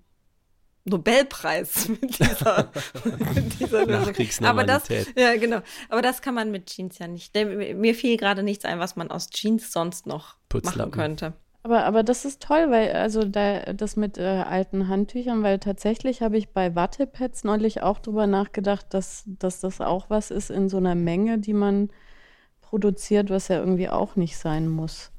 Nobelpreis 0.84 1.88
mit 2.00 2.18
dieser, 2.18 2.70
mit 3.34 3.60
dieser 3.60 3.86
Lösung. 3.86 4.46
Aber 4.46 4.64
das, 4.64 4.88
ja, 5.16 5.36
genau. 5.36 5.60
Aber 5.88 6.02
das 6.02 6.22
kann 6.22 6.34
man 6.34 6.50
mit 6.50 6.66
Jeans 6.66 6.98
ja 6.98 7.08
nicht. 7.08 7.34
Mir 7.34 7.94
fiel 7.94 8.16
gerade 8.16 8.42
nichts 8.42 8.64
ein, 8.64 8.78
was 8.78 8.96
man 8.96 9.10
aus 9.10 9.30
Jeans 9.30 9.72
sonst 9.72 10.06
noch 10.06 10.36
machen 10.64 10.90
könnte. 10.90 11.34
Aber, 11.62 11.84
aber 11.84 12.02
das 12.02 12.24
ist 12.24 12.40
toll, 12.42 12.70
weil, 12.70 12.92
also 12.92 13.24
da, 13.24 13.72
das 13.72 13.96
mit 13.96 14.16
äh, 14.16 14.22
alten 14.22 14.88
Handtüchern, 14.88 15.42
weil 15.42 15.58
tatsächlich 15.58 16.22
habe 16.22 16.38
ich 16.38 16.50
bei 16.50 16.74
Wattepads 16.74 17.44
neulich 17.44 17.82
auch 17.82 17.98
drüber 17.98 18.26
nachgedacht, 18.26 18.86
dass, 18.94 19.24
dass 19.26 19.60
das 19.60 19.80
auch 19.80 20.08
was 20.08 20.30
ist 20.30 20.50
in 20.50 20.68
so 20.68 20.76
einer 20.76 20.94
Menge, 20.94 21.38
die 21.38 21.52
man 21.52 21.90
produziert, 22.60 23.30
was 23.30 23.48
ja 23.48 23.58
irgendwie 23.58 23.88
auch 23.88 24.16
nicht 24.16 24.38
sein 24.38 24.68
muss. 24.68 25.10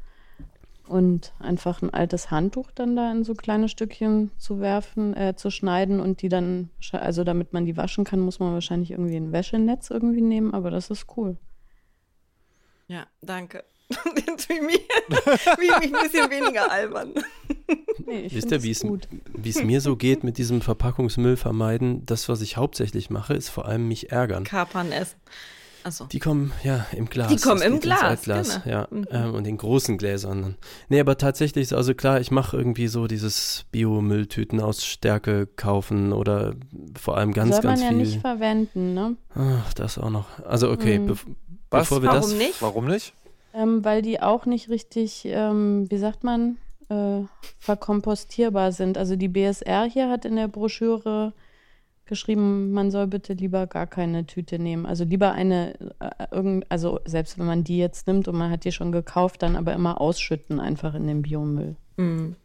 Und 0.87 1.33
einfach 1.39 1.83
ein 1.83 1.93
altes 1.93 2.31
Handtuch 2.31 2.71
dann 2.71 2.95
da 2.95 3.11
in 3.11 3.23
so 3.23 3.35
kleine 3.35 3.69
Stückchen 3.69 4.31
zu 4.37 4.59
werfen, 4.59 5.15
äh, 5.15 5.35
zu 5.35 5.51
schneiden 5.51 5.99
und 5.99 6.23
die 6.23 6.29
dann, 6.29 6.71
also 6.93 7.23
damit 7.23 7.53
man 7.53 7.65
die 7.65 7.77
waschen 7.77 8.05
kann, 8.05 8.21
muss 8.21 8.39
man 8.39 8.53
wahrscheinlich 8.53 8.91
irgendwie 8.91 9.17
ein 9.17 9.31
Wäschenetz 9.31 9.91
irgendwie 9.91 10.21
nehmen, 10.21 10.53
aber 10.53 10.71
das 10.71 10.89
ist 10.89 11.05
cool. 11.15 11.37
Ja, 12.87 13.05
danke. 13.21 13.63
Jetzt 14.27 14.45
fühle 14.45 14.59
ich 14.61 15.79
mich 15.79 15.95
ein 15.95 16.03
bisschen 16.03 16.29
weniger 16.29 16.71
albern. 16.71 17.13
Nee, 18.05 18.27
Wisst 18.29 18.51
ihr, 18.51 18.63
wie 18.63 18.71
es 19.49 19.63
mir 19.63 19.81
so 19.81 19.95
geht 19.95 20.23
mit 20.23 20.37
diesem 20.37 20.61
Verpackungsmüll 20.61 21.37
vermeiden? 21.37 22.05
Das, 22.05 22.29
was 22.29 22.41
ich 22.41 22.57
hauptsächlich 22.57 23.09
mache, 23.09 23.33
ist 23.33 23.49
vor 23.49 23.65
allem 23.65 23.87
mich 23.87 24.11
ärgern. 24.11 24.43
Kapern 24.43 24.91
essen. 24.91 25.17
Achso. 25.83 26.05
Die 26.05 26.19
kommen 26.19 26.51
ja 26.63 26.85
im 26.91 27.09
Glas. 27.09 27.29
Die 27.29 27.37
kommen 27.37 27.61
im 27.61 27.79
Glas. 27.79 28.23
Genau. 28.23 28.43
Ja, 28.65 28.87
mhm. 28.91 29.07
ähm, 29.11 29.33
und 29.33 29.47
in 29.47 29.57
großen 29.57 29.97
Gläsern. 29.97 30.55
Nee, 30.89 30.99
aber 30.99 31.17
tatsächlich, 31.17 31.73
also 31.73 31.93
klar, 31.93 32.19
ich 32.19 32.31
mache 32.31 32.57
irgendwie 32.57 32.87
so 32.87 33.07
dieses 33.07 33.65
Biomülltüten 33.71 34.59
aus 34.59 34.85
Stärke 34.85 35.47
kaufen 35.47 36.11
oder 36.11 36.55
vor 36.99 37.17
allem 37.17 37.33
ganz, 37.33 37.55
Soll 37.55 37.63
ganz 37.63 37.79
viel. 37.79 37.89
Soll 37.89 37.97
man 37.97 38.05
ja 38.05 38.11
nicht 38.11 38.21
verwenden, 38.21 38.93
ne? 38.93 39.15
Ach, 39.35 39.73
das 39.73 39.97
auch 39.97 40.09
noch. 40.09 40.25
Also 40.45 40.69
okay, 40.69 40.99
mhm. 40.99 41.07
be 41.07 41.17
was? 41.71 41.81
bevor 41.81 42.01
wir 42.01 42.09
Warum 42.09 42.21
das. 42.21 42.33
Nicht? 42.33 42.61
Warum 42.61 42.87
nicht? 42.87 43.13
Ähm, 43.53 43.83
weil 43.83 44.01
die 44.01 44.21
auch 44.21 44.45
nicht 44.45 44.69
richtig, 44.69 45.23
ähm, 45.25 45.89
wie 45.89 45.97
sagt 45.97 46.23
man, 46.23 46.57
äh, 46.89 47.21
verkompostierbar 47.59 48.71
sind. 48.71 48.97
Also 48.97 49.15
die 49.15 49.27
BSR 49.27 49.85
hier 49.85 50.09
hat 50.09 50.25
in 50.25 50.35
der 50.35 50.47
Broschüre 50.47 51.33
geschrieben, 52.05 52.71
man 52.71 52.91
soll 52.91 53.07
bitte 53.07 53.33
lieber 53.33 53.67
gar 53.67 53.87
keine 53.87 54.25
Tüte 54.25 54.59
nehmen. 54.59 54.85
Also 54.85 55.03
lieber 55.03 55.31
eine, 55.31 55.75
äh, 55.99 56.61
also 56.67 56.99
selbst 57.05 57.37
wenn 57.37 57.45
man 57.45 57.63
die 57.63 57.77
jetzt 57.77 58.07
nimmt 58.07 58.27
und 58.27 58.35
man 58.35 58.51
hat 58.51 58.65
die 58.65 58.71
schon 58.71 58.91
gekauft, 58.91 59.43
dann 59.43 59.55
aber 59.55 59.73
immer 59.73 60.01
ausschütten 60.01 60.59
einfach 60.59 60.95
in 60.95 61.07
den 61.07 61.21
Biomüll. 61.21 61.75
Mhm. 61.97 62.35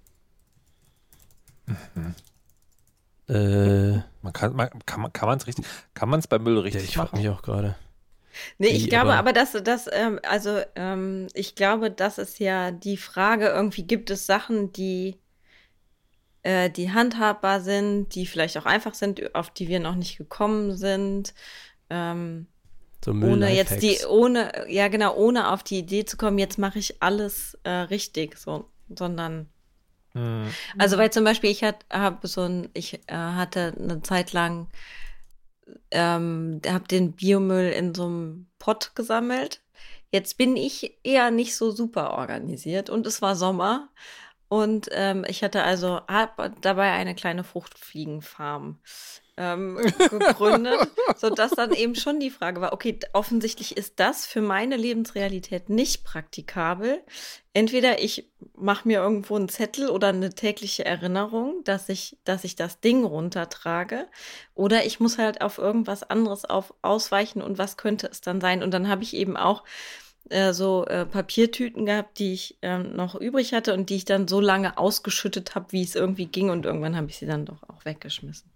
Mhm. 1.67 2.14
Äh, 3.27 4.03
man 4.21 4.33
kann 4.35 4.55
man 4.55 4.69
kann 4.85 5.01
man 5.01 5.38
es 5.38 5.47
richtig 5.47 5.64
kann 5.95 6.11
man 6.11 6.21
es 6.21 6.27
bei 6.27 6.38
Müll 6.38 6.59
richtig 6.59 6.83
ja, 6.83 6.88
ich 6.88 6.97
frage 6.97 7.17
mich 7.17 7.27
auch 7.31 7.40
gerade 7.40 7.75
Nee, 8.59 8.68
ich 8.68 8.88
glaube 8.88 9.12
aber, 9.12 9.18
aber 9.18 9.33
dass 9.33 9.53
das, 9.53 9.88
ähm, 9.92 10.20
also 10.23 10.61
ähm, 10.77 11.29
ich 11.35 11.55
glaube, 11.55 11.90
das 11.90 12.18
ist 12.18 12.38
ja 12.38 12.70
die 12.70 12.97
Frage, 12.97 13.49
irgendwie 13.49 13.85
gibt 13.85 14.11
es 14.11 14.27
Sachen, 14.27 14.73
die, 14.73 15.16
äh, 16.42 16.70
die 16.70 16.92
handhabbar 16.92 17.61
sind, 17.61 18.14
die 18.14 18.27
vielleicht 18.27 18.57
auch 18.59 18.66
einfach 18.66 18.94
sind, 18.94 19.35
auf 19.35 19.51
die 19.51 19.68
wir 19.68 19.81
noch 19.81 19.94
nicht 19.94 20.18
gekommen 20.18 20.77
sind. 20.77 21.35
Ähm, 21.90 22.47
so 23.05 23.12
ohne 23.12 23.55
jetzt 23.55 23.83
die, 23.83 23.99
ohne, 24.09 24.66
ja 24.68 24.88
genau, 24.88 25.14
ohne 25.14 25.51
auf 25.51 25.62
die 25.62 25.79
Idee 25.79 26.05
zu 26.05 26.16
kommen, 26.16 26.38
jetzt 26.38 26.59
mache 26.59 26.79
ich 26.79 27.03
alles 27.03 27.59
äh, 27.64 27.70
richtig, 27.70 28.38
so, 28.38 28.70
sondern 28.88 29.49
Hm. 30.14 30.47
Also 30.79 30.97
weil 30.97 31.11
zum 31.11 31.25
Beispiel 31.25 31.51
ich 31.51 31.62
hat, 31.64 31.85
habe 31.92 32.27
so 32.27 32.42
ein, 32.42 32.68
ich 32.73 33.01
äh, 33.09 33.14
hatte 33.14 33.75
eine 33.79 34.01
Zeit 34.03 34.33
lang, 34.33 34.68
ähm, 35.90 36.61
habe 36.66 36.88
den 36.88 37.12
Biomüll 37.12 37.70
in 37.70 37.94
so 37.94 38.07
einem 38.07 38.46
Pott 38.59 38.92
gesammelt. 38.94 39.62
Jetzt 40.11 40.38
bin 40.38 40.57
ich 40.57 40.98
eher 41.03 41.31
nicht 41.31 41.57
so 41.57 41.70
super 41.70 42.12
organisiert 42.12 42.90
und 42.90 43.07
es 43.07 43.20
war 43.22 43.35
Sommer 43.37 43.88
und 44.48 44.88
ähm, 44.92 45.24
ich 45.27 45.42
hatte 45.42 45.64
also 45.64 46.00
dabei 46.61 46.92
eine 46.92 47.14
kleine 47.14 47.42
Fruchtfliegenfarm 47.42 48.79
ähm, 49.37 49.77
gegründet, 49.77 50.88
sodass 51.16 51.53
dann 51.53 51.73
eben 51.73 51.94
schon 51.94 52.20
die 52.20 52.31
Frage 52.31 52.61
war, 52.61 52.73
okay, 52.73 52.99
offensichtlich 53.12 53.77
ist 53.77 53.94
das 53.97 54.27
für 54.27 54.40
meine 54.40 54.77
Lebensrealität 54.77 55.68
nicht 55.68 56.05
praktikabel. 56.05 57.03
Entweder 57.53 58.03
ich 58.03 58.31
mache 58.57 58.87
mir 58.87 59.01
irgendwo 59.01 59.37
einen 59.37 59.49
Zettel 59.49 59.88
oder 59.88 60.09
eine 60.09 60.35
tägliche 60.35 60.85
Erinnerung, 60.85 61.62
dass 61.64 61.88
ich, 61.88 62.16
dass 62.25 62.44
ich 62.44 62.57
das 62.57 62.81
Ding 62.81 63.05
runtertrage, 63.05 64.07
oder 64.55 64.85
ich 64.85 65.01
muss 65.01 65.18
halt 65.18 65.40
auf 65.40 65.59
irgendwas 65.59 66.03
anderes 66.03 66.44
auf, 66.44 66.75
ausweichen 66.83 67.42
und 67.42 67.59
was 67.59 67.77
könnte 67.77 68.09
es 68.09 68.20
dann 68.20 68.40
sein? 68.40 68.62
Und 68.62 68.73
dann 68.73 68.88
habe 68.88 69.03
ich 69.03 69.14
eben 69.14 69.37
auch 69.37 69.64
äh, 70.31 70.53
so 70.53 70.87
äh, 70.87 71.05
Papiertüten 71.07 71.87
gehabt, 71.87 72.18
die 72.18 72.33
ich 72.33 72.59
äh, 72.62 72.79
noch 72.79 73.14
übrig 73.14 73.53
hatte 73.53 73.75
und 73.75 73.90
die 73.90 73.97
ich 73.97 74.05
dann 74.05 74.29
so 74.29 74.40
lange 74.40 74.79
ausgeschüttet 74.79 75.55
habe, 75.55 75.73
wie 75.73 75.83
es 75.83 75.94
irgendwie 75.94 76.27
ging 76.27 76.51
und 76.51 76.64
irgendwann 76.64 76.97
habe 76.97 77.09
ich 77.09 77.18
sie 77.18 77.27
dann 77.27 77.44
doch 77.44 77.62
auch 77.68 77.85
weggeschmissen. 77.85 78.54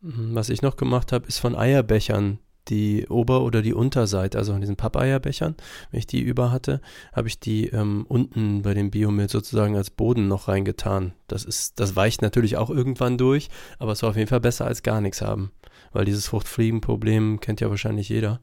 Mhm, 0.00 0.34
Was 0.34 0.48
ich 0.48 0.62
noch 0.62 0.76
gemacht 0.76 1.12
habe, 1.12 1.26
ist 1.26 1.38
von 1.38 1.54
Eierbechern 1.56 2.38
die 2.68 3.06
Ober- 3.08 3.42
oder 3.42 3.62
die 3.62 3.74
Unterseite, 3.74 4.38
also 4.38 4.50
von 4.52 4.60
diesen 4.60 4.74
Pappeierbechern, 4.76 5.54
wenn 5.92 5.98
ich 6.00 6.06
die 6.08 6.20
über 6.20 6.50
hatte, 6.50 6.80
habe 7.12 7.28
ich 7.28 7.38
die 7.38 7.68
ähm, 7.68 8.04
unten 8.08 8.62
bei 8.62 8.74
dem 8.74 8.90
Biomüll 8.90 9.28
sozusagen 9.28 9.76
als 9.76 9.90
Boden 9.90 10.26
noch 10.26 10.48
reingetan. 10.48 11.12
Das 11.28 11.44
ist, 11.44 11.78
das 11.78 11.94
weicht 11.94 12.22
natürlich 12.22 12.56
auch 12.56 12.68
irgendwann 12.68 13.18
durch, 13.18 13.50
aber 13.78 13.92
es 13.92 14.02
war 14.02 14.10
auf 14.10 14.16
jeden 14.16 14.28
Fall 14.28 14.40
besser 14.40 14.66
als 14.66 14.82
gar 14.82 15.00
nichts 15.00 15.22
haben. 15.22 15.52
Weil 15.92 16.04
dieses 16.06 16.26
Fruchtfliegenproblem 16.26 17.38
kennt 17.38 17.60
ja 17.60 17.70
wahrscheinlich 17.70 18.08
jeder. 18.08 18.40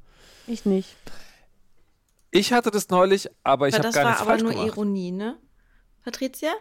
Ich 0.48 0.66
nicht. 0.66 0.96
Ich 2.32 2.54
hatte 2.54 2.72
das 2.72 2.90
neulich, 2.90 3.30
aber 3.44 3.68
ich 3.68 3.74
habe 3.76 3.84
das 3.84 3.96
gar 3.96 4.06
war 4.06 4.12
nichts 4.12 4.22
aber 4.22 4.32
falsch 4.32 4.44
nur 4.44 4.52
gemacht. 4.54 4.68
Ironie, 4.68 5.12
ne? 5.12 5.36
Patricia? 6.04 6.52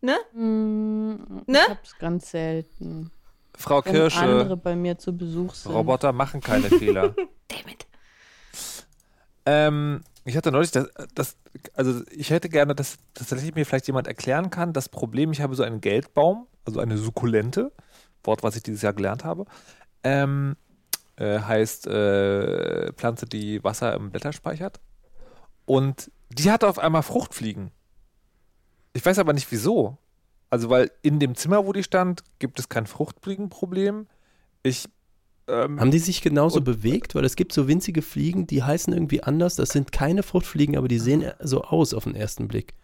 Ne? 0.00 0.16
Hm, 0.32 1.42
Ne? 1.46 1.58
Ich 1.64 1.68
hab's 1.68 1.98
ganz 1.98 2.30
selten. 2.30 3.10
Frau 3.62 3.80
Kirsche, 3.80 4.18
andere 4.18 4.56
bei 4.56 4.76
mir 4.76 4.98
zu 4.98 5.16
Besuch 5.16 5.54
sind. 5.54 5.72
Roboter 5.72 6.12
machen 6.12 6.40
keine 6.40 6.68
Fehler. 6.68 7.10
Damn 7.48 7.68
it. 7.68 7.86
Ähm, 9.46 10.02
ich 10.24 10.36
hatte 10.36 10.52
neulich 10.52 10.70
das, 10.70 10.88
das, 11.14 11.36
also 11.74 12.02
ich 12.10 12.30
hätte 12.30 12.48
gerne, 12.48 12.74
dass 12.74 12.98
tatsächlich 13.14 13.54
mir 13.54 13.64
vielleicht 13.64 13.86
jemand 13.86 14.06
erklären 14.06 14.50
kann, 14.50 14.72
das 14.72 14.88
Problem, 14.88 15.32
ich 15.32 15.40
habe 15.40 15.54
so 15.54 15.62
einen 15.62 15.80
Geldbaum, 15.80 16.46
also 16.64 16.80
eine 16.80 16.98
Sukkulente, 16.98 17.72
Wort, 18.24 18.42
was 18.42 18.56
ich 18.56 18.62
dieses 18.62 18.82
Jahr 18.82 18.92
gelernt 18.92 19.24
habe, 19.24 19.46
ähm, 20.04 20.56
äh, 21.16 21.40
heißt 21.40 21.86
äh, 21.86 22.92
Pflanze, 22.92 23.26
die 23.26 23.62
Wasser 23.64 23.94
im 23.94 24.10
Blätter 24.10 24.32
speichert. 24.32 24.80
Und 25.64 26.10
die 26.30 26.50
hatte 26.50 26.68
auf 26.68 26.78
einmal 26.78 27.02
Fruchtfliegen. 27.02 27.70
Ich 28.92 29.04
weiß 29.04 29.18
aber 29.18 29.32
nicht 29.32 29.50
wieso. 29.50 29.98
Also, 30.52 30.68
weil 30.68 30.90
in 31.00 31.18
dem 31.18 31.34
Zimmer, 31.34 31.66
wo 31.66 31.72
die 31.72 31.82
stand, 31.82 32.24
gibt 32.38 32.58
es 32.58 32.68
kein 32.68 32.86
Fruchtfliegenproblem. 32.86 34.06
Ich 34.62 34.86
ähm, 35.48 35.80
Haben 35.80 35.90
die 35.90 35.98
sich 35.98 36.20
genauso 36.20 36.58
Und- 36.58 36.64
bewegt? 36.64 37.14
Weil 37.14 37.24
es 37.24 37.36
gibt 37.36 37.54
so 37.54 37.68
winzige 37.68 38.02
Fliegen, 38.02 38.46
die 38.46 38.62
heißen 38.62 38.92
irgendwie 38.92 39.22
anders. 39.22 39.56
Das 39.56 39.70
sind 39.70 39.92
keine 39.92 40.22
Fruchtfliegen, 40.22 40.76
aber 40.76 40.88
die 40.88 40.98
sehen 40.98 41.24
so 41.40 41.62
aus 41.62 41.94
auf 41.94 42.04
den 42.04 42.14
ersten 42.14 42.48
Blick. 42.48 42.74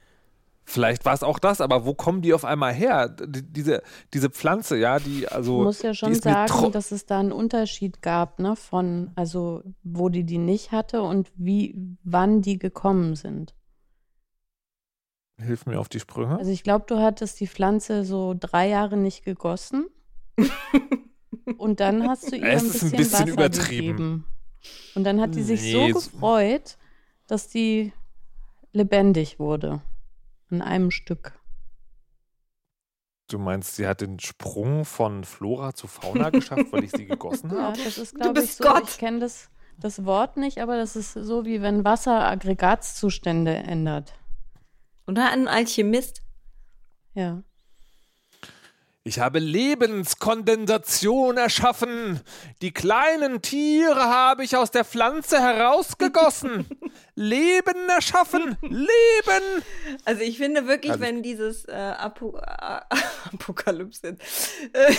Vielleicht 0.64 1.04
war 1.04 1.12
es 1.12 1.22
auch 1.22 1.38
das, 1.38 1.61
aber 1.61 1.85
wo 1.85 1.92
kommen 1.92 2.22
die 2.22 2.33
auf 2.33 2.46
einmal 2.46 2.72
her? 2.72 3.11
Die, 3.11 3.42
diese, 3.42 3.83
diese 4.14 4.31
Pflanze, 4.31 4.78
ja, 4.78 4.98
die 4.98 5.28
also. 5.28 5.59
Ich 5.59 5.64
muss 5.64 5.83
ja 5.83 5.92
schon 5.92 6.14
sagen, 6.14 6.72
dass 6.72 6.90
es 6.90 7.04
da 7.04 7.20
einen 7.20 7.33
Unterschied 7.33 8.00
gab, 8.00 8.38
ne, 8.38 8.57
von, 8.57 9.11
also 9.14 9.62
wo 9.85 10.09
die 10.09 10.24
die 10.24 10.38
nicht 10.38 10.72
hatte 10.72 11.02
und 11.02 11.31
wie, 11.37 11.74
wann 12.02 12.40
die 12.40 12.59
gekommen 12.59 13.14
sind. 13.14 13.54
Hilf 15.40 15.66
mir 15.66 15.79
auf 15.79 15.88
die 15.88 16.01
Sprünge. 16.01 16.37
Also 16.38 16.51
ich 16.51 16.62
glaube, 16.62 16.85
du 16.88 16.98
hattest 17.01 17.38
die 17.40 17.46
Pflanze 17.46 18.05
so 18.05 18.35
drei 18.38 18.68
Jahre 18.68 18.96
nicht 18.96 19.24
gegossen 19.24 19.87
und 21.59 21.81
dann 21.81 22.09
hast 22.09 22.33
du 22.33 22.37
ihr 22.37 22.44
Es 22.44 22.62
ein 22.62 22.66
ist 22.66 22.72
bisschen, 22.72 22.88
ein 22.92 22.96
bisschen 22.96 23.12
Wasser 23.20 23.29
übertrieben. 23.33 23.87
gegeben. 23.96 24.24
Und 24.96 25.05
dann 25.05 25.20
hat 25.20 25.35
die 25.37 25.42
sich 25.42 25.62
Nee, 25.62 25.92
so 25.92 26.01
gefreut, 26.01 26.77
dass 27.29 27.48
die 27.48 27.92
lebendig 28.72 29.38
wurde. 29.38 29.81
In 30.51 30.62
einem 30.62 30.90
Stück. 30.90 31.38
Du 33.31 33.38
meinst, 33.38 33.77
sie 33.77 33.87
hat 33.87 34.01
den 34.01 34.18
Sprung 34.18 34.85
von 34.87 35.22
Flora 35.24 35.74
zu 35.74 35.87
Fauna 35.87 36.31
geschafft, 36.31 36.72
weil 36.72 36.85
ich 36.85 36.90
sie 36.92 37.07
gegossen 37.07 37.51
Ja, 37.53 37.64
habe? 37.68 37.79
das 37.85 37.98
ist, 37.98 38.14
Du 38.14 38.18
glaube 38.18 38.40
ich, 38.40 38.46
bist 38.46 38.59
so. 38.59 38.64
Gott. 38.64 38.88
Ich 38.88 38.98
kenne 38.98 39.20
das, 39.20 39.51
das 39.79 40.05
Wort 40.07 40.37
nicht, 40.38 40.59
aber 40.59 40.77
das 40.79 40.96
ist 40.96 41.12
so, 41.12 41.44
wie 41.44 41.61
wenn 41.62 41.85
Wasser 41.85 42.27
Aggregatzustände 42.27 43.55
ändert. 43.55 44.14
Oder 45.09 45.31
ein 45.31 45.49
Alchemist. 45.49 46.21
Ja. 47.14 47.42
Ich 49.05 49.18
habe 49.21 49.38
Lebenskondensation 49.38 51.38
erschaffen. 51.38 52.21
Die 52.61 52.73
kleinen 52.73 53.40
Tiere 53.40 54.03
habe 54.03 54.44
ich 54.44 54.55
aus 54.55 54.71
der 54.71 54.85
Pflanze 54.85 55.40
herausgegossen. 55.40 56.66
Leben 57.14 57.88
erschaffen. 57.88 58.59
Leben. 58.61 59.64
Also 60.05 60.21
ich 60.21 60.37
finde 60.37 60.66
wirklich, 60.66 60.92
Also- 60.92 61.05
wenn 61.05 61.23
dieses 61.23 61.64
äh, 61.64 61.73
Apo 61.73 62.38
Apokalypse 63.33 64.09
äh, 64.75 64.94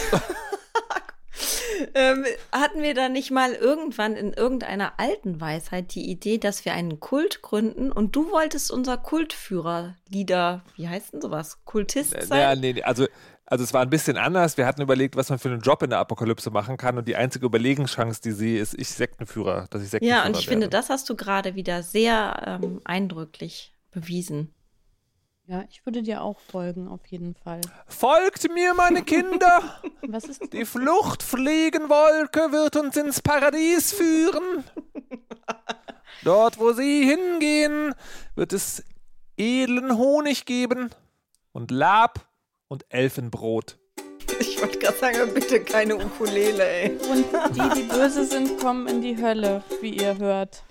ähm, 1.93 2.25
hatten 2.51 2.81
wir 2.81 2.93
da 2.93 3.09
nicht 3.09 3.31
mal 3.31 3.53
irgendwann 3.53 4.15
in 4.15 4.33
irgendeiner 4.33 4.93
alten 4.97 5.39
Weisheit 5.39 5.95
die 5.95 6.09
Idee, 6.09 6.37
dass 6.37 6.65
wir 6.65 6.73
einen 6.73 6.99
Kult 6.99 7.41
gründen 7.41 7.91
und 7.91 8.15
du 8.15 8.31
wolltest 8.31 8.71
unser 8.71 8.97
Kultführer, 8.97 9.95
Lieder, 10.09 10.63
wie 10.75 10.87
heißt 10.89 11.13
denn 11.13 11.21
sowas? 11.21 11.59
Kultist 11.65 12.13
Ja, 12.13 12.21
sein? 12.25 12.59
nee, 12.59 12.73
nee, 12.73 12.83
also, 12.83 13.05
also 13.45 13.63
es 13.63 13.73
war 13.73 13.81
ein 13.81 13.89
bisschen 13.89 14.17
anders. 14.17 14.57
Wir 14.57 14.65
hatten 14.65 14.81
überlegt, 14.81 15.15
was 15.15 15.29
man 15.29 15.39
für 15.39 15.49
einen 15.49 15.61
Job 15.61 15.81
in 15.83 15.89
der 15.89 15.99
Apokalypse 15.99 16.51
machen 16.51 16.77
kann. 16.77 16.97
Und 16.97 17.07
die 17.07 17.15
einzige 17.15 17.45
Überlegenschance, 17.45 18.21
die 18.21 18.31
sehe, 18.31 18.59
ist 18.61 18.75
ich 18.77 18.89
Sektenführer, 18.89 19.65
dass 19.69 19.81
ich 19.81 19.89
Sektenführer 19.89 20.21
Ja, 20.21 20.27
und 20.27 20.37
ich 20.37 20.45
finde, 20.47 20.65
werde. 20.65 20.77
das 20.77 20.89
hast 20.89 21.09
du 21.09 21.15
gerade 21.15 21.55
wieder 21.55 21.81
sehr 21.83 22.59
ähm, 22.61 22.81
eindrücklich 22.85 23.73
bewiesen. 23.91 24.53
Ja, 25.49 25.63
ich 25.67 25.83
würde 25.83 26.03
dir 26.03 26.21
auch 26.21 26.39
folgen, 26.39 26.87
auf 26.87 27.03
jeden 27.07 27.33
Fall. 27.33 27.61
Folgt 27.87 28.53
mir, 28.53 28.75
meine 28.75 29.01
Kinder! 29.01 29.81
Was 30.07 30.25
ist 30.25 30.53
Die 30.53 30.63
Fluchtfliegenwolke 30.63 32.51
wird 32.51 32.75
uns 32.75 32.95
ins 32.95 33.19
Paradies 33.19 33.91
führen. 33.91 34.63
Dort, 36.23 36.59
wo 36.59 36.71
sie 36.73 37.03
hingehen, 37.03 37.95
wird 38.35 38.53
es 38.53 38.83
edlen 39.37 39.97
Honig 39.97 40.45
geben 40.45 40.91
und 41.51 41.71
Lab 41.71 42.29
und 42.67 42.85
Elfenbrot. 42.89 43.79
Ich 44.39 44.61
wollte 44.61 44.77
gerade 44.77 44.97
sagen, 44.99 45.33
bitte 45.33 45.63
keine 45.63 45.95
Ukulele, 45.95 46.63
ey. 46.63 46.91
Und 47.09 47.25
die, 47.55 47.81
die 47.81 47.87
böse 47.87 48.23
sind, 48.23 48.59
kommen 48.59 48.87
in 48.87 49.01
die 49.01 49.19
Hölle, 49.19 49.63
wie 49.81 49.97
ihr 49.97 50.15
hört. 50.19 50.63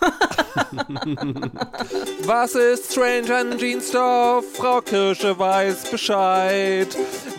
Was 2.24 2.54
ist 2.54 2.92
strange 2.92 3.34
an 3.34 3.58
Jeansstoff? 3.58 4.44
Frau 4.54 4.80
Kirsche 4.80 5.38
weiß 5.38 5.90
Bescheid. 5.90 6.88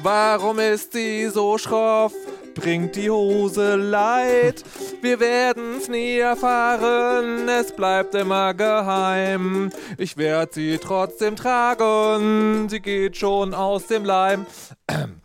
Warum 0.02 0.60
ist 0.60 0.94
sie 0.94 1.28
so 1.28 1.58
schroff? 1.58 2.14
Bringt 2.56 2.96
die 2.96 3.10
Hose 3.10 3.76
Leid? 3.76 4.64
Wir 5.02 5.20
werden's 5.20 5.88
nie 5.88 6.18
erfahren, 6.18 7.50
es 7.50 7.72
bleibt 7.72 8.16
immer 8.16 8.54
geheim. 8.54 9.72
Ich 9.98 10.18
werd 10.18 10.54
sie 10.54 10.78
trotzdem 10.78 11.36
tragen, 11.36 12.70
sie 12.70 12.80
geht 12.80 13.18
schon 13.18 13.54
aus 13.54 13.88
dem 13.88 14.06
Leim. 14.06 14.46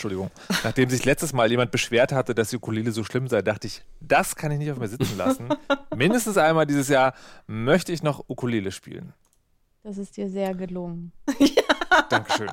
Entschuldigung. 0.00 0.30
Nachdem 0.64 0.88
sich 0.88 1.04
letztes 1.04 1.34
Mal 1.34 1.50
jemand 1.50 1.70
beschwert 1.72 2.10
hatte, 2.12 2.34
dass 2.34 2.48
die 2.48 2.56
Ukulele 2.56 2.90
so 2.90 3.04
schlimm 3.04 3.28
sei, 3.28 3.42
dachte 3.42 3.66
ich, 3.66 3.82
das 4.00 4.34
kann 4.34 4.50
ich 4.50 4.58
nicht 4.58 4.72
auf 4.72 4.78
mir 4.78 4.88
sitzen 4.88 5.18
lassen. 5.18 5.48
Mindestens 5.94 6.38
einmal 6.38 6.64
dieses 6.64 6.88
Jahr 6.88 7.12
möchte 7.46 7.92
ich 7.92 8.02
noch 8.02 8.24
Ukulele 8.26 8.72
spielen. 8.72 9.12
Das 9.82 9.98
ist 9.98 10.16
dir 10.16 10.30
sehr 10.30 10.54
gelungen. 10.54 11.12
Dankeschön. 12.08 12.48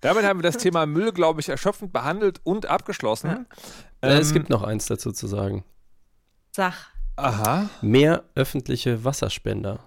Damit 0.00 0.24
haben 0.24 0.38
wir 0.38 0.42
das 0.50 0.56
Thema 0.56 0.86
Müll, 0.86 1.12
glaube 1.12 1.40
ich, 1.40 1.50
erschöpfend 1.50 1.92
behandelt 1.92 2.40
und 2.44 2.64
abgeschlossen. 2.64 3.46
Äh, 4.00 4.08
es 4.14 4.28
Ähm, 4.30 4.34
gibt 4.34 4.48
noch 4.48 4.62
eins 4.62 4.86
dazu 4.86 5.12
zu 5.12 5.26
sagen. 5.26 5.64
Sag. 6.56 6.72
Aha. 7.16 7.68
Mehr 7.82 8.24
öffentliche 8.34 9.04
Wasserspender. 9.04 9.80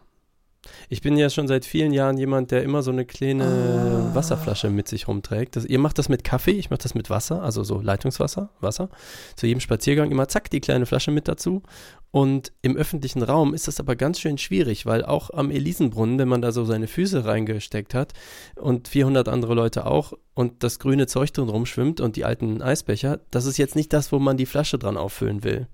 Ich 0.90 1.02
bin 1.02 1.18
ja 1.18 1.30
schon 1.30 1.48
seit 1.48 1.66
vielen 1.66 1.92
Jahren 1.94 2.18
jemand, 2.18 2.52
der 2.52 2.64
immer 2.64 2.82
so 2.82 2.92
eine 2.92 3.06
kleine 3.06 4.12
Wasserflasche 4.14 4.70
mit 4.70 4.88
sich 4.88 5.08
rumträgt. 5.08 5.56
Das, 5.56 5.66
ihr 5.66 5.80
macht 5.80 5.98
das 5.98 6.10
mit 6.10 6.24
Kaffee, 6.24 6.52
ich 6.52 6.70
mache 6.70 6.84
das 6.84 6.96
mit 6.96 7.10
Wasser, 7.10 7.42
also 7.42 7.64
so 7.64 7.82
Leitungswasser, 7.82 8.50
Wasser. 8.60 8.90
Zu 9.36 9.48
jedem 9.48 9.60
Spaziergang 9.60 10.12
immer 10.12 10.28
zack, 10.28 10.50
die 10.50 10.62
kleine 10.62 10.86
Flasche 10.86 11.12
mit 11.12 11.28
dazu. 11.28 11.64
Und 12.12 12.54
im 12.62 12.78
öffentlichen 12.78 13.22
Raum 13.24 13.54
ist 13.54 13.68
das 13.68 13.82
aber 13.82 13.98
ganz 13.98 14.22
schön 14.22 14.38
schwierig, 14.38 14.86
weil 14.86 15.04
auch 15.04 15.32
am 15.32 15.52
Elisenbrunnen, 15.52 16.18
wenn 16.18 16.30
man 16.30 16.42
da 16.42 16.54
so 16.54 16.64
seine 16.64 16.88
Füße 16.88 17.26
reingesteckt 17.26 17.94
hat 17.94 18.14
und 18.56 18.88
400 18.88 19.28
andere 19.28 19.54
Leute 19.54 19.86
auch 19.86 20.14
und 20.34 20.64
das 20.64 20.80
grüne 20.80 21.08
Zeug 21.08 21.34
drin 21.34 21.50
rumschwimmt 21.50 22.00
und 22.00 22.16
die 22.16 22.24
alten 22.24 22.62
Eisbecher, 22.62 23.20
das 23.32 23.46
ist 23.46 23.58
jetzt 23.58 23.76
nicht 23.76 23.92
das, 23.92 24.14
wo 24.14 24.20
man 24.20 24.38
die 24.38 24.46
Flasche 24.46 24.78
dran 24.80 24.96
auffüllen 24.96 25.44
will. 25.44 25.68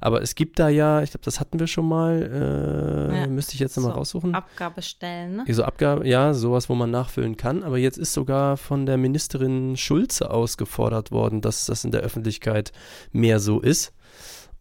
Aber 0.00 0.22
es 0.22 0.36
gibt 0.36 0.60
da 0.60 0.68
ja, 0.68 1.02
ich 1.02 1.10
glaube, 1.10 1.24
das 1.24 1.40
hatten 1.40 1.58
wir 1.58 1.66
schon 1.66 1.88
mal, 1.88 3.10
äh, 3.12 3.20
Ja. 3.22 3.26
müsste 3.26 3.54
ich 3.54 3.60
jetzt 3.60 3.76
nochmal 3.76 3.92
So, 3.92 3.98
raussuchen. 3.98 4.34
Abgabestellen, 4.36 5.36
ne? 5.36 5.44
So 5.52 5.64
Abgabe, 5.64 6.06
ja, 6.06 6.32
sowas, 6.32 6.68
wo 6.68 6.76
man 6.76 6.92
nachfüllen 6.92 7.36
kann. 7.36 7.64
Aber 7.64 7.76
jetzt 7.78 7.98
ist 7.98 8.12
sogar 8.12 8.56
von 8.56 8.86
der 8.86 8.98
Ministerin 8.98 9.76
Schulze 9.76 10.30
ausgefordert 10.30 11.10
worden, 11.10 11.40
dass 11.40 11.66
das 11.66 11.84
in 11.84 11.90
der 11.90 12.02
Öffentlichkeit 12.02 12.70
mehr 13.10 13.40
so 13.40 13.58
ist. 13.60 13.92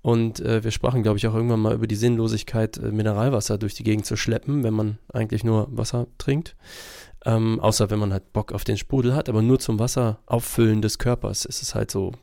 Und 0.02 0.40
äh, 0.40 0.64
wir 0.64 0.72
sprachen, 0.72 1.04
glaube 1.04 1.18
ich, 1.18 1.28
auch 1.28 1.34
irgendwann 1.34 1.60
mal 1.60 1.74
über 1.74 1.88
die 1.88 1.96
Sinnlosigkeit, 1.96 2.78
äh, 2.78 2.92
Mineralwasser 2.92 3.58
durch 3.58 3.74
die 3.74 3.84
Gegend 3.84 4.06
zu 4.06 4.16
schleppen, 4.16 4.64
wenn 4.64 4.74
man 4.74 4.98
eigentlich 5.12 5.44
nur 5.44 5.68
Wasser 5.76 6.08
trinkt. 6.18 6.56
Ähm, 7.26 7.60
außer 7.60 7.90
wenn 7.90 8.00
man 8.00 8.14
halt 8.14 8.32
Bock 8.32 8.54
auf 8.54 8.64
den 8.64 8.78
Sprudel 8.78 9.16
hat, 9.16 9.28
aber 9.28 9.42
nur 9.42 9.60
zum 9.60 9.80
Wasser 9.80 10.20
auffüllen 10.28 10.82
des 10.82 10.98
Körpers 10.98 11.46
ist 11.46 11.62
es 11.62 11.76
halt 11.76 11.92
so 11.92 12.14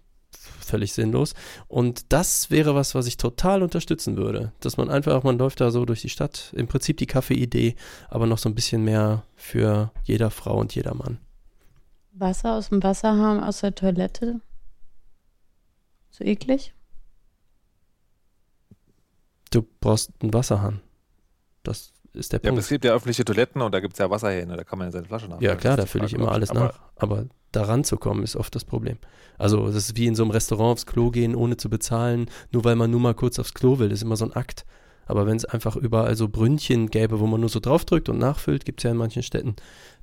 völlig 0.64 0.92
sinnlos. 0.92 1.34
Und 1.68 2.12
das 2.12 2.50
wäre 2.50 2.74
was, 2.74 2.94
was 2.94 3.06
ich 3.06 3.16
total 3.16 3.62
unterstützen 3.62 4.16
würde. 4.16 4.52
Dass 4.60 4.76
man 4.76 4.90
einfach, 4.90 5.22
man 5.22 5.38
läuft 5.38 5.60
da 5.60 5.70
so 5.70 5.84
durch 5.84 6.00
die 6.00 6.08
Stadt, 6.08 6.52
im 6.56 6.66
Prinzip 6.66 6.96
die 6.96 7.06
Kaffeeidee, 7.06 7.74
aber 8.08 8.26
noch 8.26 8.38
so 8.38 8.48
ein 8.48 8.54
bisschen 8.54 8.82
mehr 8.82 9.24
für 9.36 9.92
jeder 10.04 10.30
Frau 10.30 10.58
und 10.58 10.74
jeder 10.74 10.94
Mann. 10.94 11.18
Wasser 12.12 12.54
aus 12.54 12.68
dem 12.68 12.82
Wasserhahn 12.82 13.42
aus 13.42 13.60
der 13.60 13.74
Toilette. 13.74 14.40
So 16.10 16.24
eklig? 16.24 16.72
Du 19.54 19.64
brauchst 19.80 20.10
einen 20.20 20.34
Wasserhahn. 20.34 20.80
Das 21.62 21.92
ist 22.12 22.32
der 22.32 22.40
Ja, 22.42 22.50
Punkt. 22.50 22.62
es 22.62 22.68
gibt 22.68 22.84
ja 22.84 22.92
öffentliche 22.92 23.24
Toiletten 23.24 23.62
und 23.62 23.72
da 23.72 23.80
gibt 23.80 23.94
es 23.94 23.98
ja 23.98 24.10
Wasserhähne, 24.10 24.56
da 24.56 24.64
kann 24.64 24.78
man 24.78 24.88
ja 24.88 24.92
seine 24.92 25.06
Flasche 25.06 25.26
nachfüllen. 25.26 25.50
Ja, 25.50 25.56
klar, 25.56 25.76
da 25.76 25.86
fülle 25.86 26.06
ich 26.06 26.12
immer 26.14 26.32
alles 26.32 26.50
Aber 26.50 26.60
nach. 26.60 26.80
Aber 26.96 27.26
da 27.52 27.62
ranzukommen 27.62 28.24
ist 28.24 28.34
oft 28.36 28.54
das 28.54 28.64
Problem. 28.64 28.98
Also, 29.38 29.66
das 29.66 29.76
ist 29.76 29.96
wie 29.96 30.06
in 30.06 30.14
so 30.14 30.22
einem 30.24 30.32
Restaurant 30.32 30.72
aufs 30.72 30.86
Klo 30.86 31.10
gehen, 31.10 31.34
ohne 31.34 31.56
zu 31.56 31.70
bezahlen, 31.70 32.26
nur 32.50 32.64
weil 32.64 32.76
man 32.76 32.90
nur 32.90 33.00
mal 33.00 33.14
kurz 33.14 33.38
aufs 33.38 33.54
Klo 33.54 33.78
will, 33.78 33.88
das 33.88 34.00
ist 34.00 34.02
immer 34.02 34.16
so 34.16 34.24
ein 34.24 34.32
Akt. 34.32 34.64
Aber 35.06 35.26
wenn 35.26 35.36
es 35.36 35.44
einfach 35.44 35.76
überall 35.76 36.16
so 36.16 36.28
Brünnchen 36.28 36.88
gäbe, 36.90 37.20
wo 37.20 37.26
man 37.26 37.40
nur 37.40 37.48
so 37.50 37.60
draufdrückt 37.60 38.08
und 38.08 38.18
nachfüllt, 38.18 38.64
gibt 38.64 38.80
es 38.80 38.84
ja 38.84 38.90
in 38.90 38.96
manchen 38.96 39.22
Städten, 39.22 39.54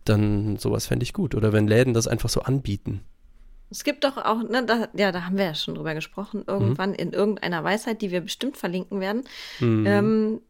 dann 0.06 0.58
sowas 0.58 0.86
fände 0.86 1.04
ich 1.04 1.12
gut. 1.14 1.36
Oder 1.36 1.52
wenn 1.54 1.68
Läden 1.68 1.94
das 1.94 2.08
einfach 2.08 2.30
so 2.30 2.42
anbieten. 2.42 3.02
Es 3.72 3.84
gibt 3.86 4.04
doch 4.04 4.18
auch, 4.18 4.44
ne, 4.44 4.66
da, 4.66 4.90
ja, 4.94 5.12
da 5.14 5.24
haben 5.26 5.38
wir 5.38 5.46
ja 5.46 5.56
schon 5.56 5.76
drüber 5.76 5.94
gesprochen, 5.96 6.44
irgendwann 6.46 6.94
in 6.94 7.14
irgendeiner 7.14 7.64
Weisheit, 7.64 8.02
die 8.02 8.12
wir 8.12 8.20
bestimmt 8.22 8.58
verlinken 8.58 9.00
werden, 9.00 9.24
Mhm. 9.62 9.86
ähm, 9.88 10.42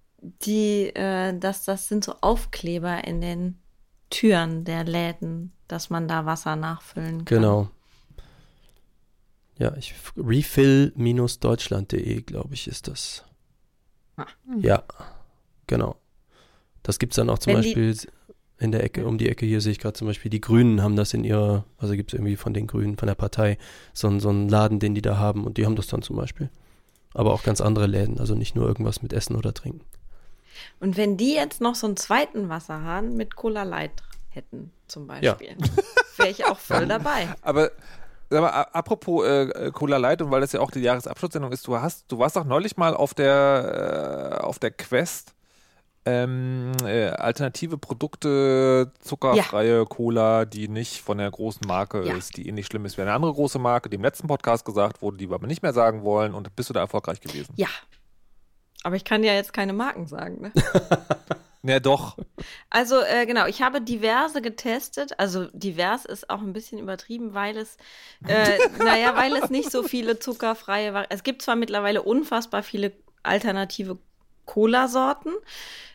die, 0.44 0.88
äh, 0.96 1.38
dass 1.38 1.64
das 1.66 1.88
sind 1.88 2.04
so 2.04 2.16
Aufkleber 2.22 3.04
in 3.06 3.22
den 3.22 3.60
Türen 4.10 4.64
der 4.66 4.84
Läden, 4.84 5.52
dass 5.68 5.90
man 5.92 6.08
da 6.08 6.26
Wasser 6.26 6.56
nachfüllen 6.56 7.24
kann. 7.26 7.38
Genau. 7.38 7.70
Ja, 9.58 9.76
ich 9.78 9.94
refill-deutschland.de, 10.18 12.22
glaube 12.24 12.54
ich, 12.54 12.68
ist 12.68 12.88
das. 12.88 13.24
Ah. 14.18 14.26
Ja, 14.60 14.84
genau. 15.68 15.96
Das 16.84 16.98
gibt 17.00 17.14
es 17.14 17.18
dann 17.18 17.30
auch 17.30 17.40
zum 17.40 17.54
Wenn 17.54 17.62
die- 17.62 17.68
Beispiel 17.76 17.96
in 18.62 18.72
der 18.72 18.84
Ecke, 18.84 19.06
um 19.08 19.18
die 19.18 19.28
Ecke 19.28 19.46
hier 19.46 19.60
sehe 19.60 19.72
ich 19.72 19.80
gerade 19.80 19.94
zum 19.94 20.08
Beispiel, 20.08 20.30
die 20.30 20.40
Grünen 20.40 20.82
haben 20.84 20.96
das 20.96 21.14
in 21.14 21.24
ihrer, 21.24 21.66
also 21.78 21.96
gibt 21.96 22.12
es 22.14 22.14
irgendwie 22.18 22.36
von 22.36 22.54
den 22.54 22.68
Grünen, 22.68 22.96
von 22.98 23.08
der 23.08 23.16
Partei, 23.16 23.58
so, 23.94 24.08
einen- 24.08 24.20
so 24.20 24.30
einen 24.30 24.48
Laden, 24.50 24.80
den 24.80 24.94
die 24.96 25.02
da 25.02 25.18
haben 25.18 25.46
und 25.46 25.58
die 25.58 25.66
haben 25.66 25.76
das 25.76 25.88
dann 25.88 26.02
zum 26.02 26.16
Beispiel. 26.16 26.50
Aber 27.14 27.34
auch 27.34 27.44
ganz 27.44 27.60
andere 27.60 27.88
Läden, 27.88 28.20
also 28.20 28.36
nicht 28.36 28.56
nur 28.56 28.68
irgendwas 28.68 29.02
mit 29.02 29.12
Essen 29.14 29.36
oder 29.36 29.54
Trinken. 29.54 29.82
Und 30.80 30.96
wenn 30.96 31.18
die 31.18 31.34
jetzt 31.34 31.60
noch 31.60 31.76
so 31.76 31.88
einen 31.88 31.98
zweiten 31.98 32.48
Wasserhahn 32.50 33.16
mit 33.18 33.36
Cola 33.36 33.64
Light 33.64 34.04
hätten, 34.30 34.72
zum 34.88 35.10
Ja. 35.22 35.34
Beispiel, 35.34 35.58
wäre 36.18 36.30
ich 36.30 36.46
auch 36.46 36.60
voll 36.60 36.86
dabei. 36.88 37.28
Aber 37.42 37.72
sag 38.30 38.42
mal, 38.42 38.50
apropos 38.50 39.26
äh, 39.26 39.72
Cola 39.74 39.98
Light 39.98 40.22
und 40.22 40.30
weil 40.32 40.42
das 40.42 40.52
ja 40.52 40.60
auch 40.62 40.72
die 40.72 40.80
Jahresabschlusssendung 40.82 41.52
ist, 41.52 41.68
du 41.68 41.78
hast, 41.82 42.10
du 42.12 42.20
warst 42.20 42.38
auch 42.38 42.46
neulich 42.46 42.78
mal 42.78 42.94
auf 42.94 43.14
der 43.14 44.38
äh, 44.40 44.44
auf 44.44 44.60
der 44.60 44.72
Quest 44.72 45.34
ähm, 46.06 46.72
äh, 46.84 47.10
alternative 47.10 47.78
Produkte, 47.78 48.92
zuckerfreie 49.00 49.86
Cola, 49.86 50.46
die 50.46 50.68
nicht 50.68 51.02
von 51.02 51.20
der 51.20 51.30
großen 51.30 51.68
Marke 51.68 52.04
Ja. 52.06 52.16
ist, 52.16 52.38
die 52.38 52.48
ähnlich 52.48 52.66
schlimm 52.66 52.86
ist 52.86 52.98
wie 52.98 53.02
eine 53.02 53.14
andere 53.14 53.34
große 53.34 53.60
Marke, 53.60 53.90
die 53.90 53.96
im 53.96 54.02
letzten 54.04 54.28
Podcast 54.28 54.66
gesagt 54.66 55.02
wurde, 55.02 55.18
die 55.18 55.30
wir 55.30 55.36
aber 55.36 55.48
nicht 55.48 55.62
mehr 55.62 55.74
sagen 55.74 56.04
wollen 56.04 56.34
und 56.34 56.56
bist 56.56 56.70
du 56.70 56.74
da 56.74 56.80
erfolgreich 56.80 57.22
gewesen? 57.22 57.54
Ja. 57.56 57.68
Aber 58.84 58.96
ich 58.96 59.04
kann 59.04 59.24
ja 59.24 59.34
jetzt 59.34 59.54
keine 59.54 59.74
Marken 59.74 60.08
sagen, 60.08 60.42
ne? 60.42 60.52
Ja, 61.64 61.80
doch. 61.80 62.18
Also 62.72 63.00
äh, 63.02 63.28
genau, 63.28 63.46
ich 63.46 63.62
habe 63.62 63.82
diverse 63.82 64.42
getestet. 64.42 65.20
Also 65.20 65.46
divers 65.54 66.06
ist 66.06 66.28
auch 66.32 66.42
ein 66.42 66.54
bisschen 66.54 66.80
übertrieben, 66.80 67.36
weil 67.36 67.56
es, 67.56 67.78
äh, 68.28 68.58
naja, 68.80 69.16
weil 69.16 69.36
es 69.36 69.52
nicht 69.52 69.70
so 69.72 69.84
viele 69.84 70.18
zuckerfreie 70.18 70.96
Vari 70.96 71.06
Es 71.10 71.22
gibt 71.22 71.44
zwar 71.44 71.56
mittlerweile 71.56 72.02
unfassbar 72.02 72.64
viele 72.64 72.94
alternative 73.22 74.00
Cola-Sorten, 74.46 75.32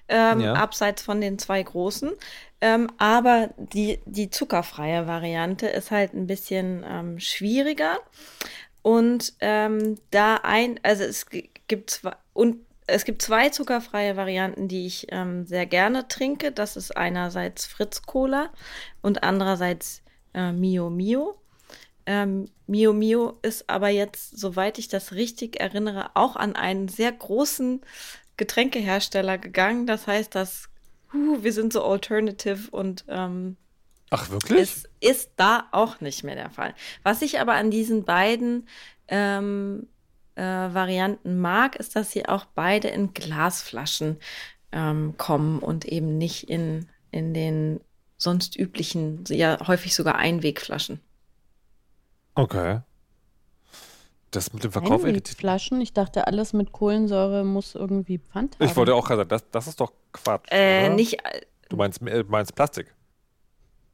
ähm, 0.09 0.41
Ja. 0.41 0.53
abseits 0.55 1.03
von 1.03 1.21
den 1.21 1.39
zwei 1.39 1.63
großen. 1.63 2.13
Ähm, 2.61 2.91
aber 2.99 3.51
die, 3.57 4.01
die 4.07 4.31
zuckerfreie 4.31 5.07
Variante 5.07 5.67
ist 5.67 5.91
halt 5.91 6.15
ein 6.15 6.27
bisschen 6.27 6.85
ähm, 6.89 7.21
schwieriger. 7.21 7.99
Und 8.83 9.35
ähm, 9.41 9.97
da 10.11 10.37
ein, 10.43 10.81
also 10.83 11.03
es 11.05 11.27
gibt 11.67 11.91
zwei, 11.91 12.13
und 12.33 12.59
es 12.87 13.05
gibt 13.05 13.21
zwei 13.21 13.49
zuckerfreie 13.49 14.17
Varianten, 14.17 14.69
die 14.69 14.87
ich 14.87 15.09
ähm, 15.11 15.45
sehr 15.45 15.67
gerne 15.67 16.07
trinke. 16.07 16.53
Das 16.53 16.77
ist 16.77 16.97
einerseits 16.97 17.67
Fritz 17.67 18.03
Cola 18.03 18.51
und 19.03 19.25
andererseits 19.25 20.03
äh, 20.35 20.53
Mio 20.53 20.89
Mio. 20.89 21.37
Ähm, 22.07 22.49
Mio 22.69 22.93
Mio 22.93 23.39
ist 23.43 23.69
aber 23.69 23.89
jetzt, 23.89 24.39
soweit 24.39 24.79
ich 24.79 24.87
das 24.87 25.13
richtig 25.13 25.59
erinnere, 25.61 26.11
auch 26.15 26.37
an 26.37 26.55
einen 26.55 26.87
sehr 26.87 27.11
großen 27.11 27.81
Getränkehersteller 28.37 29.39
gegangen. 29.39 29.87
Das 29.87 30.07
heißt, 30.07 30.35
dass 30.35 30.69
huh, 31.13 31.43
wir 31.43 31.53
sind 31.53 31.73
so 31.73 31.85
alternative 31.85 32.71
und 32.71 33.05
ähm, 33.09 33.57
Ach, 34.11 34.31
wirklich? 34.31 34.61
es 34.61 34.85
ist 35.01 35.33
da 35.37 35.69
auch 35.73 36.01
nicht 36.01 36.23
mehr 36.25 36.37
der 36.37 36.51
Fall. 36.51 36.75
Was 37.03 37.23
ich 37.23 37.41
aber 37.41 37.55
an 37.55 37.71
diesen 37.71 38.05
beiden 38.05 38.69
ähm, 39.09 39.89
äh, 40.37 40.43
Varianten 40.43 41.39
mag, 41.41 41.77
ist, 41.77 41.97
dass 41.97 42.13
sie 42.13 42.29
auch 42.29 42.45
beide 42.45 42.89
in 42.89 43.15
Glasflaschen 43.15 44.19
ähm, 44.73 45.15
kommen 45.17 45.59
und 45.59 45.85
eben 45.87 46.19
nicht 46.19 46.49
in, 46.49 46.89
in 47.11 47.35
den 47.35 47.81
sonst 48.19 48.57
üblichen, 48.57 49.25
ja 49.29 49.67
häufig 49.67 49.95
sogar 49.95 50.17
Einwegflaschen. 50.17 51.01
Okay. 52.35 52.81
Das 54.33 54.53
mit 54.53 54.65
dem 54.65 54.73
Verkauf 54.73 55.05
irritiert. 55.05 55.39
Flaschen. 55.39 55.81
Ich 55.81 55.93
dachte, 55.93 56.27
alles 56.27 56.53
mit 56.53 56.73
Kohlensäure 56.73 57.45
muss 57.45 57.75
irgendwie 57.75 58.19
Pfand 58.19 58.57
haben. 58.59 58.67
Ich 58.67 58.77
wollte 58.77 58.95
auch 58.95 59.07
gerade 59.07 59.21
sagen, 59.21 59.29
das, 59.31 59.51
das 59.51 59.67
ist 59.69 59.81
doch 59.81 59.93
Quatsch. 60.13 60.51
Äh, 60.51 60.87
oder? 60.87 60.95
nicht, 60.95 61.25
äh, 61.25 61.41
Du 61.69 61.77
meinst, 61.77 62.01
meinst 62.03 62.55
Plastik. 62.55 62.95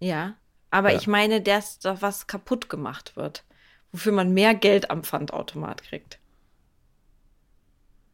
ja, 0.00 0.34
aber 0.70 0.90
Ja. 0.92 0.98
ich 0.98 1.06
meine, 1.06 1.40
dass 1.42 1.78
da 1.78 2.00
was 2.02 2.26
kaputt 2.26 2.68
gemacht 2.70 3.14
wird, 3.16 3.44
wofür 3.92 4.12
man 4.12 4.32
mehr 4.32 4.54
Geld 4.54 4.90
am 4.90 5.04
Pfandautomat 5.04 5.82
kriegt. 5.82 6.18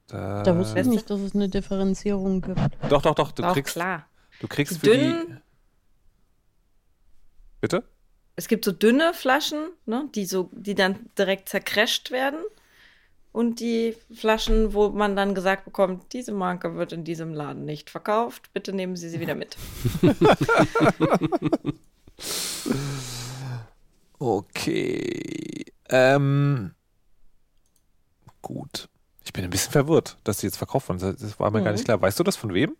Da, 0.08 0.42
Da 0.42 0.56
wusste 0.56 0.80
ich 0.80 0.86
nicht, 0.86 1.08
dass 1.10 1.20
es 1.20 1.34
eine 1.34 1.48
Differenzierung 1.48 2.40
gibt. 2.40 2.60
Doch, 2.88 3.02
doch, 3.02 3.14
doch. 3.14 3.30
Du 3.32 3.44
Auch 3.44 3.52
kriegst, 3.54 3.74
klar. 3.74 4.06
du 4.40 4.48
kriegst 4.48 4.82
Die 4.82 4.88
für 4.90 4.96
die. 4.98 5.14
Bitte? 7.60 7.84
Es 8.38 8.46
gibt 8.46 8.64
so 8.64 8.70
dünne 8.70 9.14
Flaschen, 9.14 9.58
ne, 9.84 10.08
die 10.14 10.24
so, 10.24 10.48
die 10.52 10.76
dann 10.76 11.10
direkt 11.18 11.48
zercrasht 11.48 12.12
werden. 12.12 12.38
Und 13.32 13.58
die 13.58 13.96
Flaschen, 14.14 14.74
wo 14.74 14.90
man 14.90 15.16
dann 15.16 15.34
gesagt 15.34 15.64
bekommt, 15.64 16.12
diese 16.12 16.30
Marke 16.32 16.76
wird 16.76 16.92
in 16.92 17.02
diesem 17.02 17.34
Laden 17.34 17.64
nicht 17.64 17.90
verkauft, 17.90 18.48
bitte 18.54 18.72
nehmen 18.72 18.94
Sie 18.94 19.08
sie 19.08 19.18
wieder 19.18 19.34
mit. 19.34 19.56
Okay. 24.18 25.64
Ähm. 25.88 26.74
Gut. 28.42 28.88
Ich 29.24 29.32
bin 29.32 29.44
ein 29.44 29.50
bisschen 29.50 29.72
verwirrt, 29.72 30.16
dass 30.24 30.38
die 30.38 30.46
jetzt 30.46 30.56
verkauft 30.56 30.88
wurden. 30.88 31.00
Das 31.00 31.38
war 31.38 31.50
mir 31.50 31.58
gar 31.62 31.68
Mhm. 31.70 31.74
nicht 31.74 31.84
klar. 31.84 32.00
Weißt 32.00 32.18
du 32.18 32.24
das 32.24 32.36
von 32.36 32.52
wem? 32.54 32.76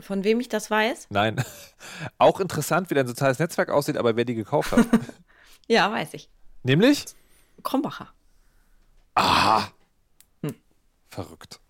Von 0.00 0.24
wem 0.24 0.40
ich 0.40 0.48
das 0.48 0.70
weiß? 0.70 1.08
Nein. 1.10 1.44
Auch 2.18 2.40
interessant, 2.40 2.90
wie 2.90 2.94
dein 2.94 3.06
soziales 3.06 3.38
Netzwerk 3.38 3.70
aussieht, 3.70 3.96
aber 3.96 4.16
wer 4.16 4.24
die 4.24 4.34
gekauft 4.34 4.72
hat. 4.72 4.86
Ja, 5.68 5.90
weiß 5.92 6.14
ich. 6.14 6.28
Nämlich? 6.64 7.04
Krombacher. 7.62 8.08
Aha. 9.14 9.70
Hm. 10.42 10.56
Verrückt. 11.08 11.60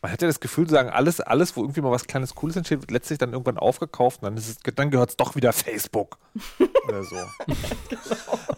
Man 0.00 0.12
hat 0.12 0.22
ja 0.22 0.28
das 0.28 0.40
Gefühl, 0.40 0.66
zu 0.66 0.74
sagen, 0.74 0.90
alles, 0.90 1.20
alles, 1.20 1.56
wo 1.56 1.62
irgendwie 1.62 1.80
mal 1.80 1.90
was 1.90 2.06
kleines 2.06 2.34
Cooles 2.34 2.56
entsteht, 2.56 2.80
wird 2.80 2.90
letztlich 2.90 3.18
dann 3.18 3.32
irgendwann 3.32 3.58
aufgekauft 3.58 4.22
und 4.22 4.26
dann, 4.26 4.36
ist 4.36 4.48
es, 4.48 4.74
dann 4.74 4.90
gehört 4.90 5.10
es 5.10 5.16
doch 5.16 5.34
wieder 5.36 5.52
Facebook. 5.52 6.18
Oder 6.88 7.04
so. 7.04 7.16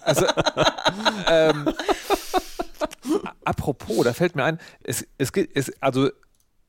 Also, 0.03 0.27
ähm, 1.29 1.73
apropos, 3.45 4.05
da 4.05 4.13
fällt 4.13 4.37
mir 4.37 4.45
ein, 4.45 4.59
es, 4.83 5.07
es, 5.17 5.31
es, 5.31 5.73
also 5.83 6.11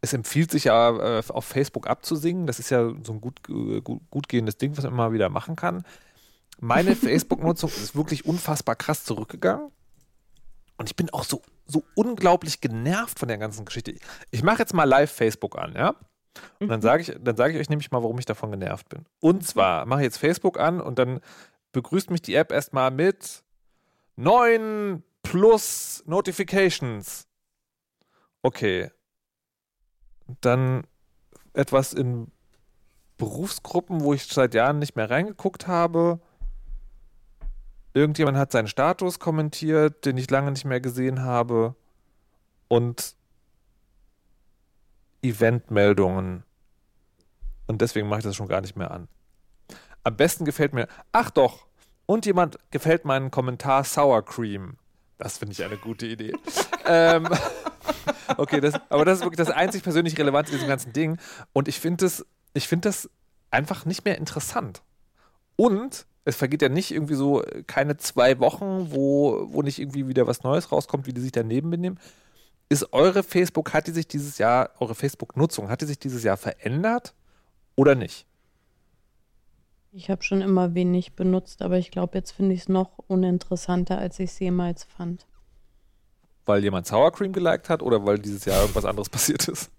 es 0.01 0.13
empfiehlt 0.13 0.51
sich 0.51 0.65
ja 0.65 1.19
äh, 1.19 1.23
auf 1.27 1.45
Facebook 1.45 1.87
abzusingen. 1.87 2.47
Das 2.47 2.59
ist 2.59 2.71
ja 2.71 2.91
so 3.03 3.13
ein 3.13 3.21
gut, 3.21 3.39
äh, 3.49 3.81
gut, 3.81 4.01
gut 4.09 4.27
gehendes 4.27 4.57
Ding, 4.57 4.75
was 4.75 4.83
man 4.83 4.93
immer 4.93 5.13
wieder 5.13 5.29
machen 5.29 5.55
kann. 5.55 5.85
Meine 6.59 6.95
Facebook-Nutzung 6.95 7.69
ist 7.69 7.95
wirklich 7.95 8.25
unfassbar 8.25 8.75
krass 8.75 9.03
zurückgegangen. 9.03 9.71
Und 10.77 10.89
ich 10.89 10.95
bin 10.95 11.11
auch 11.11 11.23
so, 11.23 11.43
so 11.67 11.83
unglaublich 11.93 12.59
genervt 12.61 13.19
von 13.19 13.27
der 13.27 13.37
ganzen 13.37 13.65
Geschichte. 13.65 13.93
Ich 14.31 14.41
mache 14.41 14.59
jetzt 14.59 14.73
mal 14.73 14.85
live 14.85 15.11
Facebook 15.11 15.57
an, 15.57 15.73
ja? 15.73 15.95
Und 16.59 16.69
dann 16.69 16.79
mhm. 16.79 16.83
sage 16.83 17.01
ich, 17.03 17.15
dann 17.21 17.51
ich 17.51 17.57
euch 17.57 17.69
nämlich 17.69 17.91
mal, 17.91 18.01
warum 18.01 18.17
ich 18.17 18.25
davon 18.25 18.51
genervt 18.51 18.89
bin. 18.89 19.05
Und 19.19 19.45
zwar 19.45 19.85
mache 19.85 20.01
ich 20.01 20.05
jetzt 20.05 20.17
Facebook 20.17 20.59
an 20.59 20.81
und 20.81 20.97
dann 20.97 21.19
begrüßt 21.73 22.09
mich 22.09 22.21
die 22.23 22.33
App 22.33 22.51
erstmal 22.51 22.89
mit 22.89 23.43
9 24.15 25.03
plus 25.21 26.03
Notifications. 26.07 27.27
Okay, 28.41 28.89
dann 30.41 30.83
etwas 31.53 31.93
in 31.93 32.31
Berufsgruppen, 33.17 34.01
wo 34.01 34.13
ich 34.13 34.25
seit 34.25 34.53
Jahren 34.53 34.79
nicht 34.79 34.95
mehr 34.95 35.09
reingeguckt 35.09 35.67
habe. 35.67 36.19
Irgendjemand 37.93 38.37
hat 38.37 38.51
seinen 38.51 38.67
Status 38.67 39.19
kommentiert, 39.19 40.05
den 40.05 40.17
ich 40.17 40.29
lange 40.29 40.51
nicht 40.51 40.65
mehr 40.65 40.79
gesehen 40.79 41.23
habe. 41.23 41.75
Und 42.67 43.15
Eventmeldungen. 45.21 46.43
Und 47.67 47.81
deswegen 47.81 48.07
mache 48.07 48.19
ich 48.19 48.25
das 48.25 48.35
schon 48.35 48.47
gar 48.47 48.61
nicht 48.61 48.75
mehr 48.75 48.91
an. 48.91 49.07
Am 50.03 50.15
besten 50.15 50.45
gefällt 50.45 50.73
mir, 50.73 50.87
ach 51.11 51.29
doch, 51.29 51.67
und 52.05 52.25
jemand 52.25 52.57
gefällt 52.71 53.05
meinen 53.05 53.29
Kommentar 53.29 53.83
Sour 53.83 54.25
Cream. 54.25 54.77
Das 55.21 55.37
finde 55.37 55.53
ich 55.53 55.63
eine 55.63 55.77
gute 55.77 56.07
Idee. 56.07 56.33
ähm, 56.85 57.29
okay, 58.37 58.59
das, 58.59 58.73
aber 58.89 59.05
das 59.05 59.19
ist 59.19 59.23
wirklich 59.23 59.37
das 59.37 59.51
einzig 59.51 59.83
persönlich 59.83 60.17
Relevante 60.17 60.51
in 60.51 60.57
diesem 60.57 60.67
ganzen 60.67 60.93
Ding. 60.93 61.19
Und 61.53 61.67
ich 61.67 61.79
finde 61.79 62.05
das, 62.05 62.25
ich 62.55 62.67
das 62.67 63.07
einfach 63.51 63.85
nicht 63.85 64.03
mehr 64.03 64.17
interessant. 64.17 64.81
Und 65.57 66.07
es 66.25 66.35
vergeht 66.35 66.63
ja 66.63 66.69
nicht 66.69 66.89
irgendwie 66.89 67.13
so 67.13 67.43
keine 67.67 67.97
zwei 67.97 68.39
Wochen, 68.39 68.87
wo, 68.89 69.47
wo 69.51 69.61
nicht 69.61 69.77
irgendwie 69.77 70.07
wieder 70.07 70.25
was 70.25 70.41
Neues 70.41 70.71
rauskommt, 70.71 71.05
wie 71.05 71.13
die 71.13 71.21
sich 71.21 71.31
daneben 71.31 71.69
benehmen. 71.69 71.99
Ist 72.69 72.91
eure 72.91 73.21
Facebook, 73.21 73.73
hat 73.73 73.85
die 73.85 73.91
sich 73.91 74.07
dieses 74.07 74.39
Jahr, 74.39 74.71
eure 74.79 74.95
Facebook-Nutzung, 74.95 75.69
hat 75.69 75.81
die 75.81 75.85
sich 75.85 75.99
dieses 75.99 76.23
Jahr 76.23 76.37
verändert 76.37 77.13
oder 77.75 77.93
nicht? 77.93 78.25
Ich 79.93 80.09
habe 80.09 80.23
schon 80.23 80.41
immer 80.41 80.73
wenig 80.73 81.15
benutzt, 81.15 81.61
aber 81.61 81.77
ich 81.77 81.91
glaube, 81.91 82.17
jetzt 82.17 82.31
finde 82.31 82.55
ich 82.55 82.61
es 82.61 82.69
noch 82.69 82.97
uninteressanter, 83.07 83.97
als 83.97 84.19
ich 84.19 84.29
es 84.31 84.39
jemals 84.39 84.85
fand. 84.85 85.27
Weil 86.45 86.63
jemand 86.63 86.87
Sour 86.87 87.11
Cream 87.11 87.33
geliked 87.33 87.69
hat 87.69 87.83
oder 87.83 88.05
weil 88.05 88.17
dieses 88.17 88.45
Jahr 88.45 88.61
irgendwas 88.61 88.85
anderes 88.85 89.09
passiert 89.09 89.47
ist? 89.49 89.69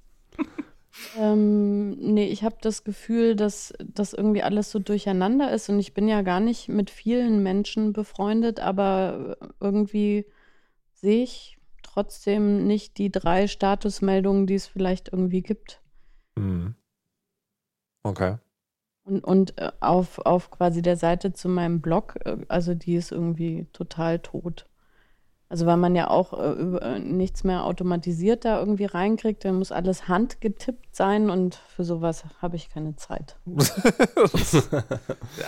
Ähm, 1.16 1.92
nee, 1.92 2.26
ich 2.26 2.44
habe 2.44 2.56
das 2.60 2.84
Gefühl, 2.84 3.34
dass 3.34 3.72
das 3.82 4.12
irgendwie 4.12 4.42
alles 4.42 4.70
so 4.70 4.78
durcheinander 4.78 5.50
ist 5.50 5.70
und 5.70 5.80
ich 5.80 5.94
bin 5.94 6.06
ja 6.06 6.20
gar 6.20 6.40
nicht 6.40 6.68
mit 6.68 6.90
vielen 6.90 7.42
Menschen 7.42 7.94
befreundet, 7.94 8.60
aber 8.60 9.38
irgendwie 9.60 10.26
sehe 10.92 11.22
ich 11.22 11.58
trotzdem 11.82 12.66
nicht 12.66 12.98
die 12.98 13.10
drei 13.10 13.48
Statusmeldungen, 13.48 14.46
die 14.46 14.54
es 14.54 14.66
vielleicht 14.66 15.12
irgendwie 15.12 15.42
gibt. 15.42 15.80
Mhm. 16.36 16.74
Okay. 18.02 18.36
Und, 19.04 19.24
und 19.24 19.58
äh, 19.58 19.72
auf, 19.80 20.18
auf 20.20 20.50
quasi 20.50 20.80
der 20.80 20.96
Seite 20.96 21.32
zu 21.32 21.48
meinem 21.48 21.80
Blog, 21.80 22.18
äh, 22.24 22.36
also 22.48 22.74
die 22.74 22.94
ist 22.94 23.12
irgendwie 23.12 23.66
total 23.72 24.20
tot. 24.20 24.66
Also 25.48 25.66
weil 25.66 25.76
man 25.76 25.94
ja 25.94 26.08
auch 26.08 26.32
äh, 26.32 26.52
äh, 26.78 26.98
nichts 26.98 27.44
mehr 27.44 27.64
automatisiert 27.64 28.46
da 28.46 28.58
irgendwie 28.58 28.86
reinkriegt, 28.86 29.44
dann 29.44 29.56
muss 29.56 29.70
alles 29.70 30.08
handgetippt 30.08 30.96
sein 30.96 31.28
und 31.28 31.56
für 31.76 31.84
sowas 31.84 32.24
habe 32.40 32.56
ich 32.56 32.70
keine 32.70 32.96
Zeit. 32.96 33.36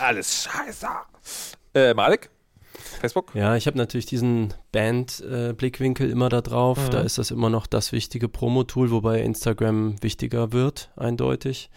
alles 0.00 0.42
scheiße. 0.44 0.86
Äh, 1.72 1.94
Malik? 1.94 2.28
Facebook? 3.00 3.34
Ja, 3.34 3.56
ich 3.56 3.66
habe 3.66 3.78
natürlich 3.78 4.04
diesen 4.04 4.52
Band-Blickwinkel 4.72 6.08
äh, 6.08 6.12
immer 6.12 6.28
da 6.28 6.42
drauf. 6.42 6.78
Mhm. 6.78 6.90
Da 6.90 7.00
ist 7.00 7.16
das 7.16 7.30
immer 7.30 7.48
noch 7.48 7.66
das 7.66 7.92
wichtige 7.92 8.28
Promo-Tool, 8.28 8.90
wobei 8.90 9.22
Instagram 9.22 10.02
wichtiger 10.02 10.52
wird, 10.52 10.90
eindeutig. 10.96 11.70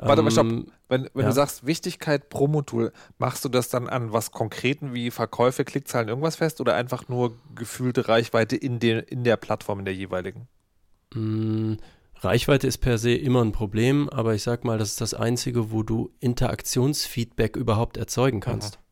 Warte 0.00 0.22
mal, 0.22 0.30
stopp. 0.30 0.46
Ähm, 0.46 0.66
wenn, 0.88 1.08
wenn 1.14 1.22
ja. 1.22 1.28
du 1.28 1.32
sagst 1.32 1.66
Wichtigkeit 1.66 2.28
Promo-Tool, 2.28 2.92
machst 3.18 3.44
du 3.44 3.48
das 3.48 3.68
dann 3.68 3.88
an 3.88 4.12
was 4.12 4.30
Konkreten 4.30 4.94
wie 4.94 5.10
Verkäufe, 5.10 5.64
Klickzahlen, 5.64 6.08
irgendwas 6.08 6.36
fest 6.36 6.60
oder 6.60 6.74
einfach 6.74 7.08
nur 7.08 7.36
gefühlte 7.54 8.08
Reichweite 8.08 8.56
in, 8.56 8.78
den, 8.78 8.98
in 9.00 9.24
der 9.24 9.36
Plattform, 9.36 9.80
in 9.80 9.84
der 9.84 9.94
jeweiligen? 9.94 10.48
Mm, 11.14 11.74
Reichweite 12.16 12.66
ist 12.66 12.78
per 12.78 12.98
se 12.98 13.14
immer 13.14 13.42
ein 13.44 13.52
Problem, 13.52 14.08
aber 14.08 14.34
ich 14.34 14.42
sag 14.42 14.64
mal, 14.64 14.78
das 14.78 14.90
ist 14.90 15.00
das 15.00 15.14
Einzige, 15.14 15.70
wo 15.70 15.82
du 15.82 16.10
Interaktionsfeedback 16.20 17.56
überhaupt 17.56 17.96
erzeugen 17.96 18.40
kannst. 18.40 18.76
Aha. 18.76 18.82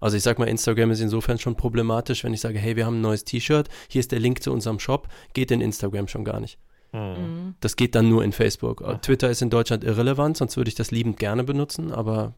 Also 0.00 0.16
ich 0.16 0.22
sag 0.24 0.38
mal, 0.38 0.48
Instagram 0.48 0.90
ist 0.90 1.00
insofern 1.00 1.38
schon 1.38 1.56
problematisch, 1.56 2.24
wenn 2.24 2.34
ich 2.34 2.40
sage, 2.40 2.58
hey, 2.58 2.74
wir 2.74 2.86
haben 2.86 2.98
ein 2.98 3.02
neues 3.02 3.24
T-Shirt, 3.24 3.68
hier 3.88 4.00
ist 4.00 4.10
der 4.10 4.18
Link 4.18 4.42
zu 4.42 4.52
unserem 4.52 4.80
Shop, 4.80 5.08
geht 5.32 5.50
in 5.52 5.60
Instagram 5.60 6.08
schon 6.08 6.24
gar 6.24 6.40
nicht. 6.40 6.58
Mhm. 6.92 7.54
Das 7.60 7.76
geht 7.76 7.94
dann 7.94 8.08
nur 8.08 8.22
in 8.22 8.32
Facebook. 8.32 8.82
Ach. 8.84 8.98
Twitter 9.00 9.30
ist 9.30 9.42
in 9.42 9.50
Deutschland 9.50 9.84
irrelevant, 9.84 10.36
sonst 10.36 10.56
würde 10.56 10.68
ich 10.68 10.74
das 10.74 10.90
liebend 10.90 11.18
gerne 11.18 11.44
benutzen, 11.44 11.92
aber 11.92 12.34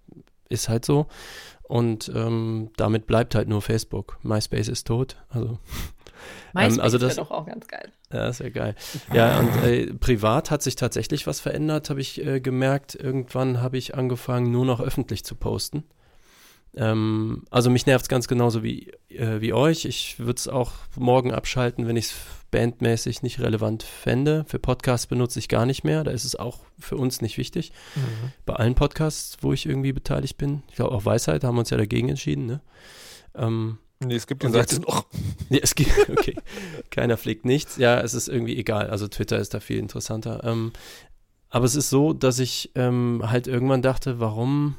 ist 0.48 0.68
halt 0.68 0.84
so. 0.84 1.06
Und 1.62 2.10
ähm, 2.14 2.70
damit 2.76 3.06
bleibt 3.06 3.34
halt 3.34 3.48
nur 3.48 3.62
Facebook. 3.62 4.18
MySpace 4.22 4.68
ist 4.68 4.86
tot. 4.86 5.16
Also, 5.30 5.58
MySpace 6.52 6.76
ähm, 6.76 6.80
also 6.80 6.98
das 6.98 7.16
doch 7.16 7.30
auch 7.30 7.46
ganz 7.46 7.66
geil. 7.66 7.90
Ja, 8.12 8.28
ist 8.28 8.40
ja 8.40 8.50
geil. 8.50 8.76
Ja, 9.12 9.40
und 9.40 9.64
äh, 9.64 9.92
privat 9.94 10.50
hat 10.50 10.62
sich 10.62 10.76
tatsächlich 10.76 11.26
was 11.26 11.40
verändert, 11.40 11.90
habe 11.90 12.00
ich 12.00 12.24
äh, 12.24 12.40
gemerkt. 12.40 12.94
Irgendwann 12.94 13.60
habe 13.60 13.78
ich 13.78 13.94
angefangen, 13.94 14.52
nur 14.52 14.64
noch 14.64 14.80
öffentlich 14.80 15.24
zu 15.24 15.34
posten. 15.34 15.84
Ähm, 16.76 17.44
also 17.50 17.70
mich 17.70 17.86
nervt 17.86 18.04
es 18.04 18.08
ganz 18.08 18.28
genauso 18.28 18.62
wie, 18.62 18.90
äh, 19.08 19.40
wie 19.40 19.52
euch. 19.52 19.84
Ich 19.84 20.18
würde 20.18 20.38
es 20.38 20.48
auch 20.48 20.72
morgen 20.96 21.32
abschalten, 21.32 21.86
wenn 21.86 21.96
ich 21.96 22.06
es 22.06 22.14
bandmäßig 22.50 23.22
nicht 23.22 23.40
relevant 23.40 23.82
fände. 23.82 24.44
Für 24.46 24.58
Podcasts 24.58 25.06
benutze 25.06 25.38
ich 25.38 25.48
gar 25.48 25.66
nicht 25.66 25.84
mehr. 25.84 26.04
Da 26.04 26.10
ist 26.10 26.24
es 26.24 26.36
auch 26.36 26.60
für 26.78 26.96
uns 26.96 27.20
nicht 27.20 27.38
wichtig. 27.38 27.72
Mhm. 27.96 28.32
Bei 28.46 28.54
allen 28.54 28.74
Podcasts, 28.74 29.38
wo 29.40 29.52
ich 29.52 29.66
irgendwie 29.66 29.92
beteiligt 29.92 30.38
bin, 30.38 30.62
ich 30.68 30.76
glaube 30.76 30.92
auch 30.92 31.04
Weisheit, 31.04 31.44
haben 31.44 31.56
wir 31.56 31.60
uns 31.60 31.70
ja 31.70 31.76
dagegen 31.76 32.08
entschieden. 32.08 32.46
Ne? 32.46 32.60
Ähm, 33.34 33.78
nee, 34.00 34.14
es 34.14 34.26
gibt 34.26 34.42
die 34.42 34.50
Seite 34.50 34.80
noch. 34.80 35.06
Nee, 35.50 35.60
es 35.62 35.74
gibt, 35.74 35.90
okay. 36.08 36.36
Keiner 36.90 37.16
pflegt 37.16 37.44
nichts. 37.44 37.76
Ja, 37.76 38.00
es 38.00 38.14
ist 38.14 38.28
irgendwie 38.28 38.56
egal. 38.56 38.88
Also 38.88 39.08
Twitter 39.08 39.38
ist 39.38 39.52
da 39.52 39.60
viel 39.60 39.78
interessanter. 39.78 40.42
Ähm, 40.44 40.72
aber 41.50 41.66
es 41.66 41.74
ist 41.74 41.90
so, 41.90 42.12
dass 42.12 42.38
ich 42.38 42.72
ähm, 42.74 43.22
halt 43.24 43.46
irgendwann 43.46 43.82
dachte, 43.82 44.20
warum 44.20 44.76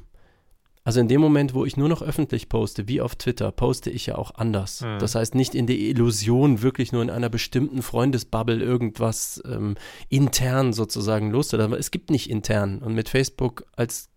also 0.86 1.00
in 1.00 1.08
dem 1.08 1.20
Moment, 1.20 1.56
wo 1.56 1.66
ich 1.66 1.78
nur 1.78 1.90
noch 1.90 2.04
öffentlich 2.04 2.48
poste, 2.48 2.88
wie 2.88 3.02
auf 3.02 3.16
Twitter, 3.16 3.52
poste 3.52 3.90
ich 3.90 4.06
ja 4.06 4.20
auch 4.20 4.36
anders. 4.36 4.82
Mhm. 4.82 5.00
Das 5.00 5.16
heißt 5.16 5.34
nicht 5.34 5.56
in 5.56 5.66
der 5.66 5.78
Illusion, 5.78 6.62
wirklich 6.62 6.92
nur 6.92 7.02
in 7.02 7.10
einer 7.10 7.30
bestimmten 7.30 7.82
Freundesbubble 7.82 8.64
irgendwas 8.64 9.42
ähm, 9.50 9.76
intern 10.10 10.74
sozusagen 10.74 11.32
loszulassen. 11.32 11.74
Aber 11.74 11.80
es 11.80 11.90
gibt 11.90 12.12
nicht 12.12 12.30
intern 12.30 12.84
und 12.84 12.94
mit 12.94 13.10
Facebook 13.10 13.66
als 13.76 14.10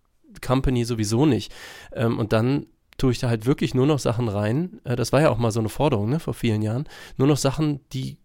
Company 0.47 0.85
sowieso 0.85 1.25
nicht. 1.25 1.55
Ähm, 1.95 2.19
und 2.19 2.35
dann 2.35 2.67
tue 2.99 3.13
ich 3.13 3.19
da 3.19 3.31
halt 3.31 3.47
wirklich 3.47 3.75
nur 3.75 3.87
noch 3.87 3.99
Sachen 3.99 4.29
rein. 4.29 4.79
Äh, 4.85 4.95
das 4.95 5.11
war 5.11 5.23
ja 5.23 5.31
auch 5.31 5.39
mal 5.39 5.53
so 5.53 5.61
eine 5.61 5.71
Forderung, 5.71 6.11
ne, 6.11 6.21
vor 6.21 6.35
vielen 6.35 6.61
Jahren. 6.61 6.87
Nur 7.17 7.29
noch 7.29 7.39
Sachen, 7.39 7.81
die 7.95 8.19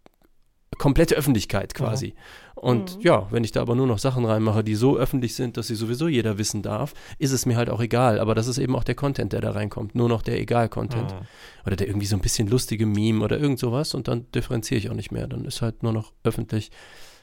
komplette 0.84 1.15
Öffentlichkeit 1.15 1.74
quasi. 1.74 2.08
Mhm. 2.08 2.13
Und 2.56 2.98
mhm. 2.98 3.02
ja, 3.04 3.28
wenn 3.32 3.46
ich 3.46 3.54
da 3.54 3.62
aber 3.62 3.74
nur 3.74 3.88
noch 3.88 4.00
Sachen 4.00 4.26
reinmache, 4.26 4.65
die 4.65 4.76
so 4.76 4.98
öffentlich 4.98 5.34
sind, 5.34 5.56
dass 5.56 5.67
sie 5.67 5.76
sowieso 5.76 6.10
jeder 6.10 6.38
wissen 6.38 6.62
darf, 6.62 6.93
ist 7.19 7.32
es 7.32 7.46
mir 7.46 7.56
halt 7.56 7.69
auch 7.69 7.80
egal. 7.80 8.19
Aber 8.19 8.36
das 8.36 8.48
ist 8.48 8.58
eben 8.58 8.76
auch 8.76 8.84
der 8.84 8.96
Content, 8.96 9.32
der 9.32 9.39
da 9.39 9.52
reinkommt. 9.52 9.96
Nur 9.96 10.10
noch 10.10 10.22
der 10.22 10.41
Egal-Content. 10.41 11.13
Mhm. 11.13 11.26
Oder 11.65 11.78
der 11.78 11.88
irgendwie 11.88 12.06
so 12.06 12.17
ein 12.17 12.22
bisschen 12.22 12.50
lustige 12.50 12.86
Meme 12.86 13.24
oder 13.24 13.39
irgend 13.39 13.60
sowas 13.60 13.93
und 13.93 14.10
dann 14.10 14.30
differenziere 14.34 14.78
ich 14.78 14.89
auch 14.89 14.93
nicht 14.93 15.10
mehr. 15.10 15.26
Dann 15.26 15.46
ist 15.46 15.62
halt 15.62 15.84
nur 15.84 15.93
noch 15.93 16.12
öffentlich. 16.26 16.69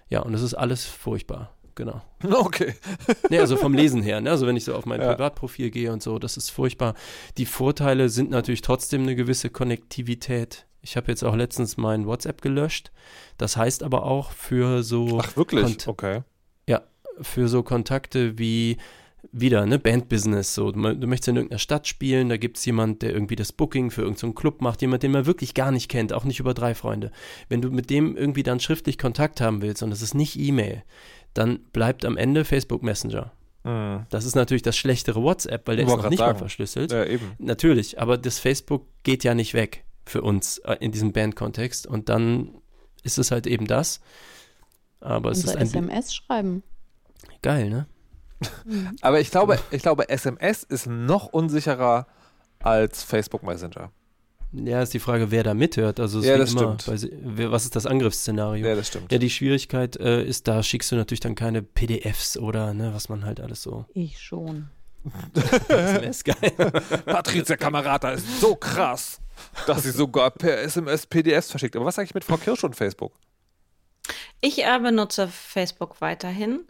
Ja, 0.09 0.21
und 0.21 0.33
es 0.33 0.41
ist 0.41 0.55
alles 0.55 0.87
furchtbar. 0.87 1.55
Genau. 1.75 2.01
Okay. 2.25 2.77
nee, 3.29 3.41
also 3.41 3.59
vom 3.59 3.75
Lesen 3.75 4.03
her, 4.03 4.23
ne? 4.23 4.31
Also 4.31 4.47
wenn 4.47 4.57
ich 4.57 4.65
so 4.65 4.75
auf 4.75 4.87
mein 4.87 5.03
ja. 5.03 5.13
Privatprofil 5.13 5.71
gehe 5.71 5.93
und 5.93 6.03
so, 6.03 6.19
das 6.19 6.39
ist 6.39 6.49
furchtbar. 6.49 6.95
Die 7.37 7.47
Vorteile 7.47 8.09
sind 8.09 8.31
natürlich 8.31 8.63
trotzdem 8.63 9.03
eine 9.03 9.17
gewisse 9.17 9.51
Konnektivität 9.51 10.67
ich 10.83 10.97
habe 10.97 11.11
jetzt 11.11 11.25
auch 11.25 11.37
letztens 11.37 11.77
mein 11.77 12.07
WhatsApp 12.07 12.43
gelöscht. 12.43 12.91
Das 13.39 13.57
heißt 13.57 13.83
aber 13.83 14.05
auch 14.05 14.33
für 14.33 14.83
so. 14.83 15.21
Ach, 15.23 15.37
wirklich? 15.37 15.65
Kont 15.65 15.89
okay. 15.89 16.23
Ja, 16.69 16.83
für 17.21 17.49
so 17.49 17.63
Kontakte 17.63 18.39
wie 18.39 18.79
wieder, 19.33 19.67
ne, 19.67 19.79
Bandbusiness. 19.79 20.55
So, 20.55 20.73
du, 20.73 20.81
du 20.97 21.07
möchtest 21.07 21.29
in 21.29 21.37
irgendeiner 21.37 21.59
Stadt 21.59 21.87
spielen, 21.87 22.29
da 22.29 22.37
gibt 22.37 22.57
es 22.57 22.65
jemand, 22.65 23.03
der 23.03 23.13
irgendwie 23.13 23.37
das 23.37 23.53
Booking 23.53 23.91
für 23.91 24.03
irgendeinen 24.03 24.33
so 24.33 24.35
Club 24.35 24.63
macht, 24.63 24.81
jemand, 24.83 25.03
den 25.03 25.13
man 25.13 25.27
wirklich 25.27 25.55
gar 25.55 25.71
nicht 25.71 25.89
kennt, 25.89 26.13
auch 26.13 26.25
nicht 26.25 26.41
über 26.41 26.55
drei 26.55 26.75
Freunde. 26.75 27.11
Wenn 27.49 27.61
du 27.61 27.71
mit 27.71 27.91
dem 27.91 28.17
irgendwie 28.17 28.43
dann 28.43 28.61
schriftlich 28.61 28.99
Kontakt 28.99 29.41
haben 29.41 29.63
willst 29.63 29.83
und 29.83 29.91
das 29.91 30.03
ist 30.03 30.15
nicht 30.15 30.39
E-Mail, 30.39 30.83
dann 31.35 31.61
bleibt 31.73 32.05
am 32.05 32.17
Ende 32.17 32.45
Facebook 32.45 32.83
Messenger. 32.83 33.33
Mhm. 33.65 34.07
Das 34.09 34.25
ist 34.25 34.35
natürlich 34.35 34.63
das 34.63 34.77
schlechtere 34.77 35.23
WhatsApp, 35.23 35.69
weil 35.69 35.77
der 35.77 35.87
ist 35.87 35.91
noch 35.91 36.09
nicht 36.09 36.19
sagen. 36.19 36.33
mal 36.33 36.39
verschlüsselt. 36.39 36.93
Ja, 36.93 37.05
eben. 37.05 37.33
Natürlich, 37.39 38.01
aber 38.01 38.17
das 38.17 38.39
Facebook 38.39 38.87
geht 39.03 39.23
ja 39.23 39.35
nicht 39.35 39.55
weg. 39.55 39.85
Für 40.11 40.23
uns 40.23 40.59
äh, 40.59 40.77
in 40.81 40.93
diesem 40.93 41.13
Bandkontext. 41.13 41.87
Und 41.87 42.09
dann 42.09 42.55
ist 43.03 43.19
es 43.19 43.31
halt 43.31 43.47
eben 43.47 43.67
das. 43.67 44.01
Aber 45.01 45.31
es 45.31 45.39
Unser 45.45 45.53
ist 45.53 45.57
ein 45.57 45.85
SMS 45.85 46.15
schreiben. 46.15 46.63
geil, 47.43 47.71
ne? 47.71 47.87
Aber 49.03 49.21
ich 49.21 49.31
glaube, 49.31 49.59
ich 49.71 49.83
glaube, 49.83 50.09
SMS 50.09 50.63
ist 50.65 50.87
noch 50.87 51.27
unsicherer 51.27 52.07
als 52.63 53.03
Facebook 53.03 53.43
Messenger. 53.43 53.91
Ja, 54.53 54.83
ist 54.83 54.93
die 54.93 54.99
Frage, 54.99 55.31
wer 55.31 55.45
da 55.45 55.55
mithört. 55.55 56.01
Also 56.01 56.19
es 56.19 56.27
Ja, 56.27 56.37
das 56.37 56.53
immer, 56.53 56.77
stimmt. 56.81 56.89
weil 57.39 57.53
was 57.53 57.65
ist 57.65 57.77
das 57.77 57.87
Angriffsszenario? 57.87 58.67
Ja, 58.67 58.75
das 58.75 58.89
stimmt. 58.89 59.13
Ja, 59.13 59.19
die 59.19 59.31
Schwierigkeit 59.31 59.97
äh, 59.97 60.25
ist, 60.25 60.49
da 60.49 60.63
schickst 60.63 60.91
du 60.91 60.97
natürlich 60.97 61.21
dann 61.21 61.37
keine 61.37 61.63
PDFs 61.63 62.37
oder 62.37 62.75
ne, 62.75 62.93
was 62.93 63.09
man 63.09 63.25
halt 63.25 63.41
alles 63.41 63.63
so. 63.63 63.85
Ich 63.95 64.21
schon. 64.21 64.69
SMS 65.69 66.25
geil. 66.25 66.53
Patricia 67.07 67.57
Kamerata 67.57 68.11
ist 68.11 68.41
so 68.41 68.57
krass, 68.57 69.20
dass 69.67 69.83
sie 69.83 69.91
sogar 69.91 70.31
per 70.31 70.59
SMS 70.59 71.07
PDFs 71.07 71.51
verschickt. 71.51 71.77
Aber 71.77 71.85
was 71.85 71.99
eigentlich 71.99 72.15
mit 72.15 72.25
Frau 72.25 72.37
Kirsch 72.37 72.65
und 72.65 72.77
Facebook? 72.77 73.13
Ich 74.41 74.65
äh, 74.65 74.79
benutze 74.79 75.29
Facebook 75.29 76.01
weiterhin, 76.01 76.67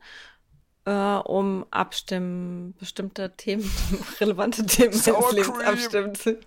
äh, 0.85 0.93
um 0.93 1.65
abstimmen, 1.71 2.75
bestimmte 2.79 3.37
Themen, 3.37 3.71
relevante 4.21 4.67
Themen 4.67 5.01
meines 5.07 5.33
Lebens 5.33 5.61
abstimmen 5.61 6.15
zu, 6.15 6.39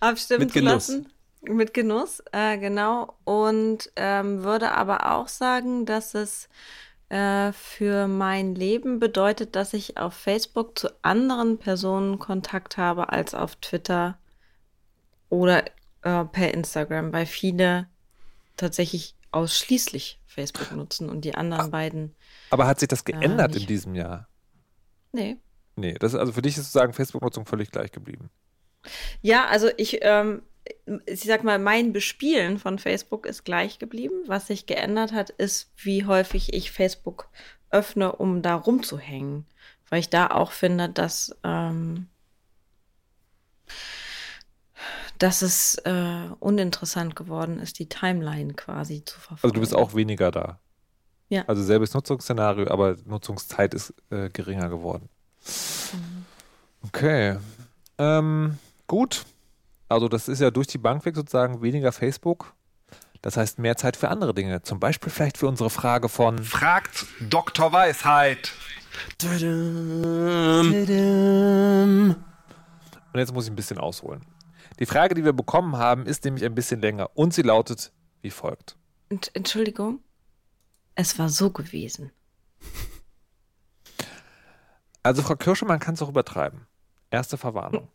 abstimmen 0.00 0.40
Mit 0.40 0.52
zu 0.52 0.58
Genuss. 0.58 0.72
lassen. 0.72 1.12
Mit 1.42 1.74
Genuss, 1.74 2.22
äh, 2.32 2.58
genau. 2.58 3.14
Und 3.24 3.90
ähm, 3.96 4.42
würde 4.44 4.72
aber 4.72 5.12
auch 5.12 5.28
sagen, 5.28 5.86
dass 5.86 6.14
es 6.14 6.48
äh, 7.10 7.52
für 7.52 8.08
mein 8.08 8.54
Leben 8.54 9.00
bedeutet, 9.00 9.56
dass 9.56 9.72
ich 9.72 9.96
auf 9.96 10.14
Facebook 10.14 10.78
zu 10.78 10.88
anderen 11.02 11.58
Personen 11.58 12.18
Kontakt 12.18 12.76
habe 12.76 13.10
als 13.10 13.34
auf 13.34 13.56
Twitter 13.56 14.16
oder 15.30 15.64
äh, 16.02 16.24
per 16.24 16.52
Instagram, 16.52 17.12
weil 17.12 17.26
viele 17.26 17.88
tatsächlich 18.56 19.14
ausschließlich 19.32 20.20
Facebook 20.26 20.72
nutzen 20.72 21.08
und 21.08 21.24
die 21.24 21.34
anderen 21.34 21.70
beiden. 21.70 22.14
Aber 22.50 22.66
hat 22.66 22.80
sich 22.80 22.88
das 22.88 23.04
Ja, 23.06 23.18
geändert 23.18 23.56
in 23.56 23.66
diesem 23.66 23.94
Jahr? 23.94 24.28
Nee. 25.12 25.38
Nee, 25.76 25.94
das 25.94 26.14
also 26.14 26.32
für 26.32 26.42
dich 26.42 26.56
ist 26.56 26.64
sozusagen 26.64 26.92
Facebook-Nutzung 26.92 27.46
völlig 27.46 27.70
gleich 27.70 27.90
geblieben. 27.92 28.30
Ja, 29.22 29.46
also 29.46 29.70
ich, 29.76 29.98
ähm, 30.02 30.42
ich 31.06 31.22
sag 31.22 31.44
mal, 31.44 31.58
mein 31.58 31.92
Bespielen 31.92 32.58
von 32.58 32.78
Facebook 32.78 33.26
ist 33.26 33.44
gleich 33.44 33.78
geblieben. 33.78 34.22
Was 34.26 34.48
sich 34.48 34.66
geändert 34.66 35.12
hat, 35.12 35.30
ist, 35.30 35.70
wie 35.76 36.04
häufig 36.06 36.52
ich 36.52 36.70
Facebook 36.70 37.28
öffne, 37.70 38.12
um 38.12 38.42
da 38.42 38.54
rumzuhängen. 38.56 39.46
Weil 39.88 40.00
ich 40.00 40.08
da 40.08 40.28
auch 40.28 40.52
finde, 40.52 40.88
dass, 40.88 41.36
ähm, 41.44 42.08
dass 45.20 45.42
es 45.42 45.76
äh, 45.84 46.28
uninteressant 46.40 47.14
geworden 47.14 47.60
ist, 47.60 47.78
die 47.78 47.88
Timeline 47.88 48.54
quasi 48.54 49.04
zu 49.04 49.20
verfolgen. 49.20 49.42
Also 49.42 49.54
du 49.54 49.60
bist 49.60 49.76
auch 49.76 49.94
weniger 49.94 50.30
da. 50.30 50.58
Ja. 51.28 51.44
Also 51.46 51.62
selbes 51.62 51.94
Nutzungsszenario, 51.94 52.68
aber 52.68 52.96
Nutzungszeit 53.04 53.74
ist 53.74 53.94
äh, 54.10 54.30
geringer 54.30 54.68
geworden. 54.68 55.08
Okay. 56.82 57.36
Ähm, 57.98 58.58
gut. 58.86 59.24
Also 59.88 60.08
das 60.08 60.28
ist 60.28 60.40
ja 60.40 60.50
durch 60.50 60.66
die 60.66 60.78
Bank 60.78 61.04
weg 61.04 61.14
sozusagen 61.14 61.62
weniger 61.62 61.92
Facebook. 61.92 62.54
Das 63.22 63.36
heißt 63.36 63.58
mehr 63.58 63.76
Zeit 63.76 63.96
für 63.96 64.08
andere 64.08 64.32
Dinge. 64.32 64.62
Zum 64.62 64.80
Beispiel 64.80 65.12
vielleicht 65.12 65.36
für 65.36 65.46
unsere 65.46 65.68
Frage 65.68 66.08
von 66.08 66.38
Fragt 66.42 67.06
Dr. 67.20 67.72
Weisheit. 67.72 68.52
Und 73.12 73.18
jetzt 73.18 73.34
muss 73.34 73.44
ich 73.44 73.52
ein 73.52 73.56
bisschen 73.56 73.78
ausholen. 73.78 74.22
Die 74.80 74.86
Frage, 74.86 75.14
die 75.14 75.24
wir 75.24 75.32
bekommen 75.34 75.76
haben, 75.76 76.06
ist 76.06 76.24
nämlich 76.24 76.44
ein 76.44 76.54
bisschen 76.54 76.80
länger 76.80 77.10
und 77.14 77.34
sie 77.34 77.42
lautet 77.42 77.92
wie 78.22 78.30
folgt. 78.30 78.76
Ent- 79.10 79.30
Entschuldigung. 79.34 80.00
Es 80.94 81.18
war 81.18 81.28
so 81.28 81.50
gewesen. 81.50 82.10
Also 85.02 85.22
Frau 85.22 85.36
Kirschemann 85.36 85.78
kann 85.80 85.94
es 85.94 86.02
auch 86.02 86.08
übertreiben. 86.08 86.66
Erste 87.10 87.38
Verwarnung. 87.38 87.88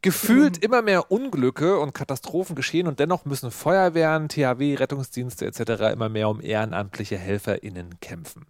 Gefühlt 0.00 0.58
immer 0.58 0.82
mehr 0.82 1.10
Unglücke 1.12 1.78
und 1.78 1.92
Katastrophen 1.94 2.56
geschehen 2.56 2.86
und 2.88 2.98
dennoch 2.98 3.24
müssen 3.24 3.50
Feuerwehren, 3.50 4.28
THW, 4.28 4.74
Rettungsdienste 4.74 5.46
etc. 5.46 5.92
immer 5.92 6.08
mehr 6.08 6.28
um 6.28 6.40
ehrenamtliche 6.40 7.16
HelferInnen 7.16 8.00
kämpfen. 8.00 8.46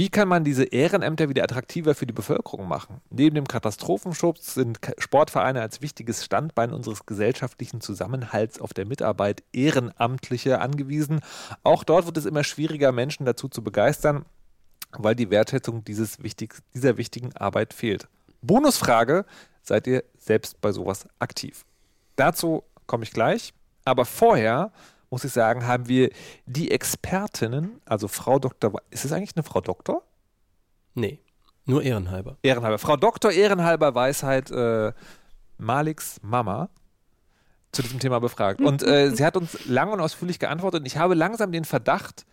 Wie 0.00 0.08
kann 0.08 0.28
man 0.28 0.44
diese 0.44 0.64
Ehrenämter 0.64 1.28
wieder 1.28 1.44
attraktiver 1.44 1.94
für 1.94 2.06
die 2.06 2.14
Bevölkerung 2.14 2.66
machen? 2.66 3.02
Neben 3.10 3.34
dem 3.34 3.46
Katastrophenschutz 3.46 4.54
sind 4.54 4.78
Sportvereine 4.96 5.60
als 5.60 5.82
wichtiges 5.82 6.24
Standbein 6.24 6.72
unseres 6.72 7.04
gesellschaftlichen 7.04 7.82
Zusammenhalts 7.82 8.62
auf 8.62 8.72
der 8.72 8.86
Mitarbeit 8.86 9.42
Ehrenamtliche 9.52 10.58
angewiesen. 10.58 11.20
Auch 11.64 11.84
dort 11.84 12.06
wird 12.06 12.16
es 12.16 12.24
immer 12.24 12.44
schwieriger, 12.44 12.92
Menschen 12.92 13.26
dazu 13.26 13.48
zu 13.48 13.62
begeistern, 13.62 14.24
weil 14.92 15.14
die 15.14 15.28
Wertschätzung 15.28 15.84
dieses 15.84 16.22
wichtig, 16.22 16.54
dieser 16.72 16.96
wichtigen 16.96 17.36
Arbeit 17.36 17.74
fehlt. 17.74 18.08
Bonusfrage, 18.40 19.26
seid 19.60 19.86
ihr 19.86 20.02
selbst 20.16 20.62
bei 20.62 20.72
sowas 20.72 21.06
aktiv? 21.18 21.66
Dazu 22.16 22.64
komme 22.86 23.04
ich 23.04 23.10
gleich, 23.10 23.52
aber 23.84 24.06
vorher 24.06 24.72
muss 25.10 25.24
ich 25.24 25.32
sagen, 25.32 25.66
haben 25.66 25.88
wir 25.88 26.10
die 26.46 26.70
Expertinnen, 26.70 27.80
also 27.84 28.08
Frau 28.08 28.38
Dr. 28.38 28.72
Ist 28.90 29.04
es 29.04 29.12
eigentlich 29.12 29.36
eine 29.36 29.42
Frau 29.42 29.60
Doktor? 29.60 30.02
Nee, 30.94 31.20
nur 31.66 31.82
ehrenhalber. 31.82 32.36
Ehrenhalber. 32.42 32.78
Frau 32.78 32.96
Doktor 32.96 33.32
Ehrenhalber 33.32 33.94
Weisheit 33.94 34.50
äh, 34.50 34.92
Maliks 35.58 36.18
Mama 36.22 36.68
zu 37.72 37.82
diesem 37.82 38.00
Thema 38.00 38.18
befragt. 38.18 38.60
Und 38.60 38.82
äh, 38.82 39.10
sie 39.14 39.24
hat 39.24 39.36
uns 39.36 39.66
lang 39.66 39.92
und 39.92 40.00
ausführlich 40.00 40.38
geantwortet. 40.38 40.80
Und 40.80 40.86
ich 40.86 40.96
habe 40.96 41.14
langsam 41.14 41.52
den 41.52 41.64
Verdacht, 41.64 42.26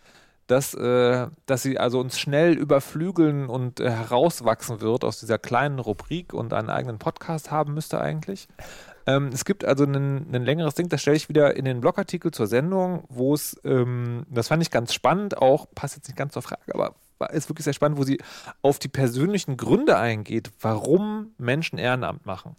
dass, 0.48 0.74
äh, 0.74 1.28
dass 1.46 1.62
sie 1.62 1.78
also 1.78 2.00
uns 2.00 2.18
schnell 2.18 2.54
überflügeln 2.54 3.48
und 3.48 3.80
äh, 3.80 3.90
herauswachsen 3.90 4.80
wird 4.80 5.04
aus 5.04 5.20
dieser 5.20 5.38
kleinen 5.38 5.78
Rubrik 5.78 6.32
und 6.32 6.52
einen 6.52 6.70
eigenen 6.70 6.98
Podcast 6.98 7.50
haben 7.50 7.74
müsste 7.74 8.00
eigentlich. 8.00 8.48
Ähm, 9.08 9.30
es 9.32 9.46
gibt 9.46 9.64
also 9.64 9.84
ein, 9.84 10.30
längeres 10.30 10.74
Ding, 10.74 10.90
das 10.90 11.00
stelle 11.00 11.16
ich 11.16 11.30
wieder 11.30 11.56
in 11.56 11.64
den 11.64 11.80
Blogartikel 11.80 12.30
zur 12.30 12.46
Sendung, 12.46 13.04
wo 13.08 13.32
es, 13.32 13.58
ähm, 13.64 14.26
das 14.28 14.48
fand 14.48 14.62
ich 14.62 14.70
ganz 14.70 14.92
spannend, 14.92 15.38
auch 15.38 15.66
passt 15.74 15.96
jetzt 15.96 16.08
nicht 16.08 16.18
ganz 16.18 16.34
zur 16.34 16.42
Frage, 16.42 16.74
aber 16.74 16.94
ist 17.32 17.48
wirklich 17.48 17.64
sehr 17.64 17.72
spannend, 17.72 17.98
wo 17.98 18.04
sie 18.04 18.18
auf 18.60 18.78
die 18.78 18.88
persönlichen 18.88 19.56
Gründe 19.56 19.96
eingeht, 19.96 20.50
warum 20.60 21.32
Menschen 21.38 21.78
Ehrenamt 21.78 22.26
machen. 22.26 22.54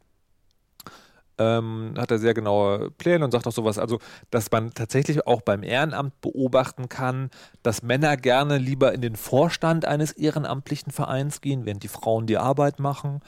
Ähm, 1.37 1.93
hat 1.97 2.09
er 2.09 2.17
sehr 2.17 2.33
genaue 2.33 2.89
Pläne 2.91 3.23
und 3.23 3.31
sagt 3.31 3.45
auch 3.45 3.51
sowas, 3.51 3.77
also, 3.77 3.99
dass 4.31 4.49
man 4.51 4.73
tatsächlich 4.73 5.27
auch 5.27 5.41
beim 5.41 5.61
Ehrenamt 5.61 6.19
beobachten 6.19 6.89
kann, 6.89 7.29
dass 7.61 7.83
Männer 7.83 8.17
gerne 8.17 8.57
lieber 8.57 8.91
in 8.91 9.01
den 9.01 9.15
Vorstand 9.15 9.85
eines 9.85 10.11
ehrenamtlichen 10.13 10.91
Vereins 10.91 11.41
gehen, 11.41 11.65
während 11.65 11.83
die 11.83 11.87
Frauen 11.89 12.25
die 12.25 12.39
Arbeit 12.39 12.79
machen. 12.79 13.21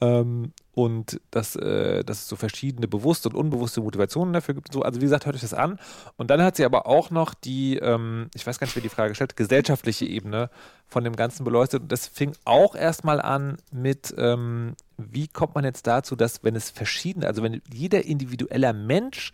Ähm, 0.00 0.52
und 0.74 1.20
dass, 1.30 1.54
äh, 1.56 2.02
dass 2.04 2.22
es 2.22 2.28
so 2.28 2.36
verschiedene 2.36 2.88
bewusste 2.88 3.28
und 3.28 3.36
unbewusste 3.36 3.80
Motivationen 3.80 4.34
dafür 4.34 4.54
gibt. 4.54 4.72
So, 4.72 4.82
also 4.82 5.00
wie 5.00 5.04
gesagt, 5.04 5.24
hört 5.24 5.36
euch 5.36 5.42
das 5.42 5.54
an. 5.54 5.78
Und 6.16 6.30
dann 6.30 6.42
hat 6.42 6.56
sie 6.56 6.64
aber 6.64 6.86
auch 6.86 7.10
noch 7.10 7.32
die, 7.32 7.76
ähm, 7.76 8.28
ich 8.34 8.46
weiß 8.46 8.58
gar 8.58 8.66
nicht, 8.66 8.74
wer 8.74 8.82
die 8.82 8.88
Frage 8.88 9.10
gestellt, 9.10 9.36
gesellschaftliche 9.36 10.04
Ebene 10.04 10.50
von 10.88 11.04
dem 11.04 11.14
Ganzen 11.14 11.44
beleuchtet. 11.44 11.82
Und 11.82 11.92
das 11.92 12.08
fing 12.08 12.32
auch 12.44 12.74
erstmal 12.74 13.20
an 13.20 13.58
mit, 13.70 14.14
ähm, 14.18 14.74
wie 14.98 15.28
kommt 15.28 15.54
man 15.54 15.64
jetzt 15.64 15.86
dazu, 15.86 16.16
dass 16.16 16.42
wenn 16.42 16.56
es 16.56 16.70
verschiedene, 16.70 17.28
also 17.28 17.42
wenn 17.42 17.62
jeder 17.72 18.04
individueller 18.04 18.72
Mensch 18.72 19.32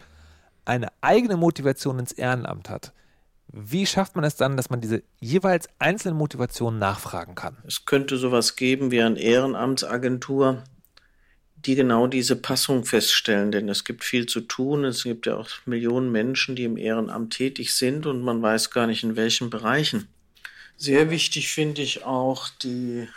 eine 0.67 0.89
eigene 1.01 1.37
Motivation 1.37 1.99
ins 1.99 2.13
Ehrenamt 2.13 2.69
hat, 2.69 2.93
wie 3.53 3.87
schafft 3.87 4.15
man 4.15 4.25
es 4.25 4.37
dann, 4.37 4.57
dass 4.57 4.71
man 4.71 4.81
diese 4.81 5.03
jeweils 5.19 5.69
einzelnen 5.79 6.17
Motivationen 6.17 6.79
nachfragen 6.79 7.35
kann? 7.35 7.57
Es 7.67 7.85
könnte 7.85 8.17
sowas 8.17 8.57
geben 8.57 8.91
wie 8.91 9.03
eine 9.03 9.19
Ehrenamtsagentur, 9.19 10.63
die 11.67 11.75
genau 11.75 12.07
diese 12.07 12.37
Passung 12.37 12.85
feststellen, 12.85 13.53
denn 13.53 13.69
es 13.69 13.85
gibt 13.85 14.05
viel 14.05 14.27
zu 14.27 14.41
tun. 14.41 14.85
Es 14.85 15.03
gibt 15.03 15.27
ja 15.27 15.37
auch 15.37 15.49
Millionen 15.67 16.11
Menschen, 16.11 16.57
die 16.57 16.65
im 16.65 16.77
Ehrenamt 16.77 17.35
tätig 17.35 17.75
sind 17.75 18.07
und 18.07 18.23
man 18.23 18.41
weiß 18.41 18.71
gar 18.71 18.87
nicht 18.87 19.05
in 19.05 19.17
welchen 19.17 19.51
Bereichen. 19.51 20.09
Sehr 20.77 21.11
wichtig 21.11 21.49
finde 21.49 21.83
ich 21.83 22.05
auch 22.05 22.49
die 22.63 23.09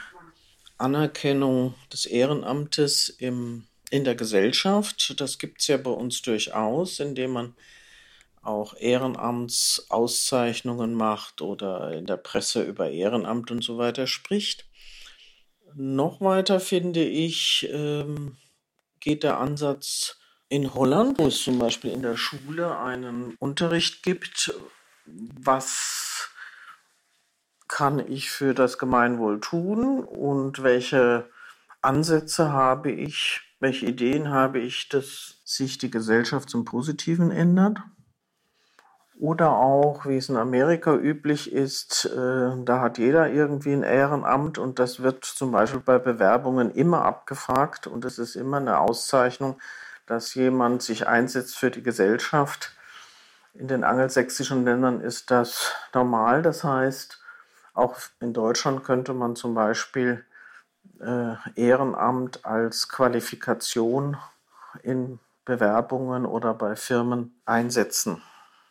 Anerkennung 0.78 1.76
des 1.94 2.06
Ehrenamtes 2.06 3.08
im, 3.10 3.64
in 3.90 4.04
der 4.04 4.16
Gesellschaft. 4.16 5.22
Das 5.22 5.40
gibt 5.40 5.62
es 5.62 5.68
ja 5.68 5.78
bei 5.78 5.92
uns 5.92 6.22
durchaus, 6.22 7.00
indem 7.00 7.32
man 7.32 7.56
auch 8.42 8.76
Ehrenamtsauszeichnungen 8.76 10.94
macht 10.94 11.42
oder 11.42 11.94
in 11.94 12.06
der 12.06 12.18
Presse 12.18 12.64
über 12.64 12.92
Ehrenamt 12.92 13.52
und 13.52 13.64
so 13.64 13.78
weiter 13.78 14.08
spricht. 14.08 14.66
Noch 15.76 16.22
weiter 16.22 16.60
finde 16.60 17.04
ich, 17.04 17.68
ähm, 17.72 18.38
geht 19.00 19.24
der 19.24 19.40
Ansatz 19.40 20.18
in 20.50 20.74
Holland, 20.74 21.18
wo 21.20 21.28
es 21.28 21.42
zum 21.42 21.58
Beispiel 21.60 21.92
in 21.92 22.02
der 22.02 22.16
Schule 22.16 22.78
einen 22.78 23.36
Unterricht 23.40 24.04
gibt, 24.04 24.54
was 25.06 26.30
kann 27.68 28.00
ich 28.00 28.30
für 28.30 28.54
das 28.54 28.78
Gemeinwohl 28.78 29.40
tun 29.40 30.04
und 30.04 30.62
welche 30.62 31.30
Ansätze 31.82 32.52
habe 32.52 32.92
ich, 32.92 33.42
welche 33.60 33.88
Ideen 33.88 34.30
habe 34.30 34.60
ich, 34.60 34.90
dass 34.90 35.42
sich 35.44 35.80
die 35.80 35.90
Gesellschaft 35.90 36.50
zum 36.50 36.66
Positiven 36.66 37.32
ändert? 37.32 37.80
Oder 39.20 39.52
auch, 39.52 40.06
wie 40.06 40.18
es 40.18 40.30
in 40.30 40.38
Amerika 40.38 40.96
üblich 40.96 41.52
ist, 41.52 42.06
äh, 42.06 42.52
da 42.64 42.82
hat 42.82 42.98
jeder 42.98 43.30
irgendwie 43.30 43.74
ein 43.74 43.84
Ehrenamt 43.84 44.58
und 44.58 44.80
das 44.80 45.04
wird 45.04 45.24
zum 45.24 45.52
Beispiel 45.52 45.82
bei 45.82 46.00
Bewerbungen 46.00 46.72
immer 46.72 47.06
abgefragt 47.06 47.86
und 47.86 48.06
es 48.06 48.18
ist 48.18 48.36
immer 48.36 48.58
eine 48.58 48.80
Auszeichnung, 48.80 49.60
dass 50.08 50.34
jemand 50.34 50.82
sich 50.82 51.08
einsetzt 51.08 51.58
für 51.58 51.70
die 51.70 51.84
Gesellschaft. 51.84 52.76
In 53.54 53.68
den 53.68 53.84
angelsächsischen 53.84 54.66
Ländern 54.66 55.00
ist 55.00 55.30
das 55.30 55.72
normal. 55.94 56.42
Das 56.42 56.64
heißt, 56.64 57.22
auch 57.76 57.98
in 58.20 58.34
Deutschland 58.34 58.84
könnte 58.84 59.14
man 59.14 59.36
zum 59.36 59.54
Beispiel 59.54 60.26
äh, 61.00 61.36
Ehrenamt 61.56 62.46
als 62.46 62.90
Qualifikation 62.90 64.18
in 64.82 65.20
Bewerbungen 65.46 66.26
oder 66.26 66.56
bei 66.56 66.76
Firmen 66.76 67.40
einsetzen. 67.46 68.24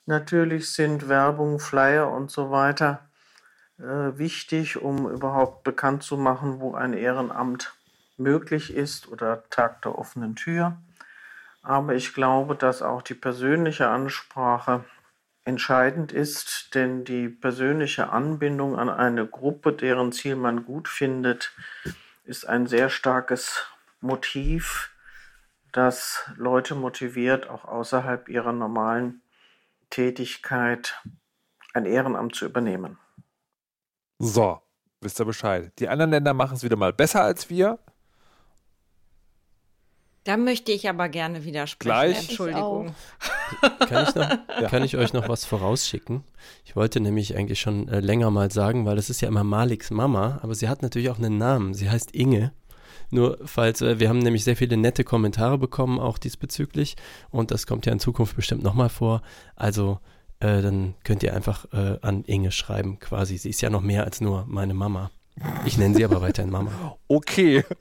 Natürlich 0.07 0.73
sind 0.73 1.09
Werbung, 1.09 1.61
Flyer 1.61 2.11
und 2.11 2.31
so 2.31 2.51
weiter 2.51 3.09
äh, 3.79 4.19
wichtig, 4.19 4.81
um 4.81 5.09
überhaupt 5.09 5.63
bekannt 5.65 6.03
zu 6.03 6.17
machen, 6.17 6.61
wo 6.61 6.75
ein 6.75 6.93
Ehrenamt 6.93 7.75
möglich 8.17 8.75
ist 8.75 9.09
oder 9.09 9.45
Tag 9.51 9.83
der 9.83 9.99
offenen 9.99 10.35
Tür. 10.37 10.77
Aber 11.63 11.95
ich 11.95 12.15
glaube, 12.15 12.57
dass 12.57 12.83
auch 12.83 13.03
die 13.03 13.15
persönliche 13.15 13.89
Ansprache 13.89 14.85
entscheidend 15.45 16.13
ist, 16.13 16.75
denn 16.75 17.05
die 17.05 17.29
persönliche 17.29 18.11
Anbindung 18.11 18.79
an 18.79 18.89
eine 18.89 19.27
Gruppe, 19.27 19.73
deren 19.73 20.13
Ziel 20.13 20.37
man 20.37 20.65
gut 20.65 20.89
findet, 20.89 21.53
ist 22.25 22.49
ein 22.49 22.67
sehr 22.67 22.91
starkes 22.91 23.67
Motiv, 24.01 24.91
das 25.73 26.31
Leute 26.37 26.75
motiviert, 26.75 27.49
auch 27.49 27.65
außerhalb 27.65 28.29
ihrer 28.29 28.53
normalen 28.53 29.23
Tätigkeit 29.93 31.01
ein 31.75 31.85
Ehrenamt 31.85 32.35
zu 32.35 32.47
übernehmen. 32.47 32.99
So, 34.19 34.61
wisst 35.01 35.21
ihr 35.21 35.27
Bescheid. 35.27 35.73
Die 35.79 35.89
anderen 35.89 36.11
Länder 36.11 36.35
machen 36.35 36.57
es 36.57 36.65
wieder 36.65 36.77
mal 36.77 36.93
besser 36.93 37.23
als 37.23 37.51
wir. 37.51 37.79
Da 40.25 40.37
möchte 40.37 40.71
ich 40.73 40.89
aber 40.89 41.09
gerne 41.09 41.45
widersprechen. 41.45 41.91
Gleich. 41.91 42.29
Entschuldigung. 42.29 42.95
Kann 43.81 44.07
ich, 44.09 44.15
noch, 44.15 44.31
ja. 44.61 44.69
kann 44.69 44.83
ich 44.83 44.97
euch 44.97 45.13
noch 45.13 45.29
was 45.29 45.45
vorausschicken? 45.45 46.25
Ich 46.65 46.75
wollte 46.75 47.01
nämlich 47.01 47.37
eigentlich 47.37 47.61
schon 47.61 47.87
äh, 47.89 48.01
länger 48.01 48.31
mal 48.31 48.51
sagen, 48.51 48.87
weil 48.87 48.97
das 48.97 49.11
ist 49.11 49.21
ja 49.21 49.29
immer 49.29 49.45
Maliks 49.45 49.91
Mama, 49.91 50.39
aber 50.43 50.55
sie 50.55 50.71
hat 50.71 50.81
natürlich 50.81 51.11
auch 51.11 51.19
einen 51.19 51.37
Namen. 51.37 51.75
Sie 51.75 51.91
heißt 51.91 52.15
Inge. 52.15 52.55
Nur 53.13 53.39
falls, 53.45 53.83
äh, 53.83 54.01
wir 54.01 54.09
haben 54.09 54.21
nämlich 54.21 54.43
sehr 54.43 54.57
viele 54.57 54.79
nette 54.79 55.05
Kommentare 55.05 55.59
bekommen, 55.59 56.01
auch 56.01 56.17
diesbezüglich. 56.17 56.97
Und 57.31 57.51
das 57.51 57.67
kommt 57.67 57.85
ja 57.85 57.93
in 57.93 58.01
Zukunft 58.01 58.35
bestimmt 58.35 58.63
nochmal 58.63 58.89
vor. 58.89 59.21
Also 59.55 59.99
äh, 60.41 60.63
dann 60.63 60.95
könnt 61.05 61.23
ihr 61.23 61.35
einfach 61.37 61.67
äh, 61.75 61.99
an 62.01 62.25
Inge 62.25 62.51
schreiben, 62.51 62.99
quasi. 63.01 63.37
Sie 63.37 63.51
ist 63.51 63.61
ja 63.61 63.69
noch 63.69 63.83
mehr 63.83 64.05
als 64.05 64.23
nur 64.23 64.47
meine 64.49 64.73
Mama. 64.73 65.11
Ich 65.67 65.77
nenne 65.77 65.95
sie 65.95 66.05
aber 66.05 66.23
weiterhin 66.23 66.51
Mama. 66.51 66.97
Okay. 67.09 67.65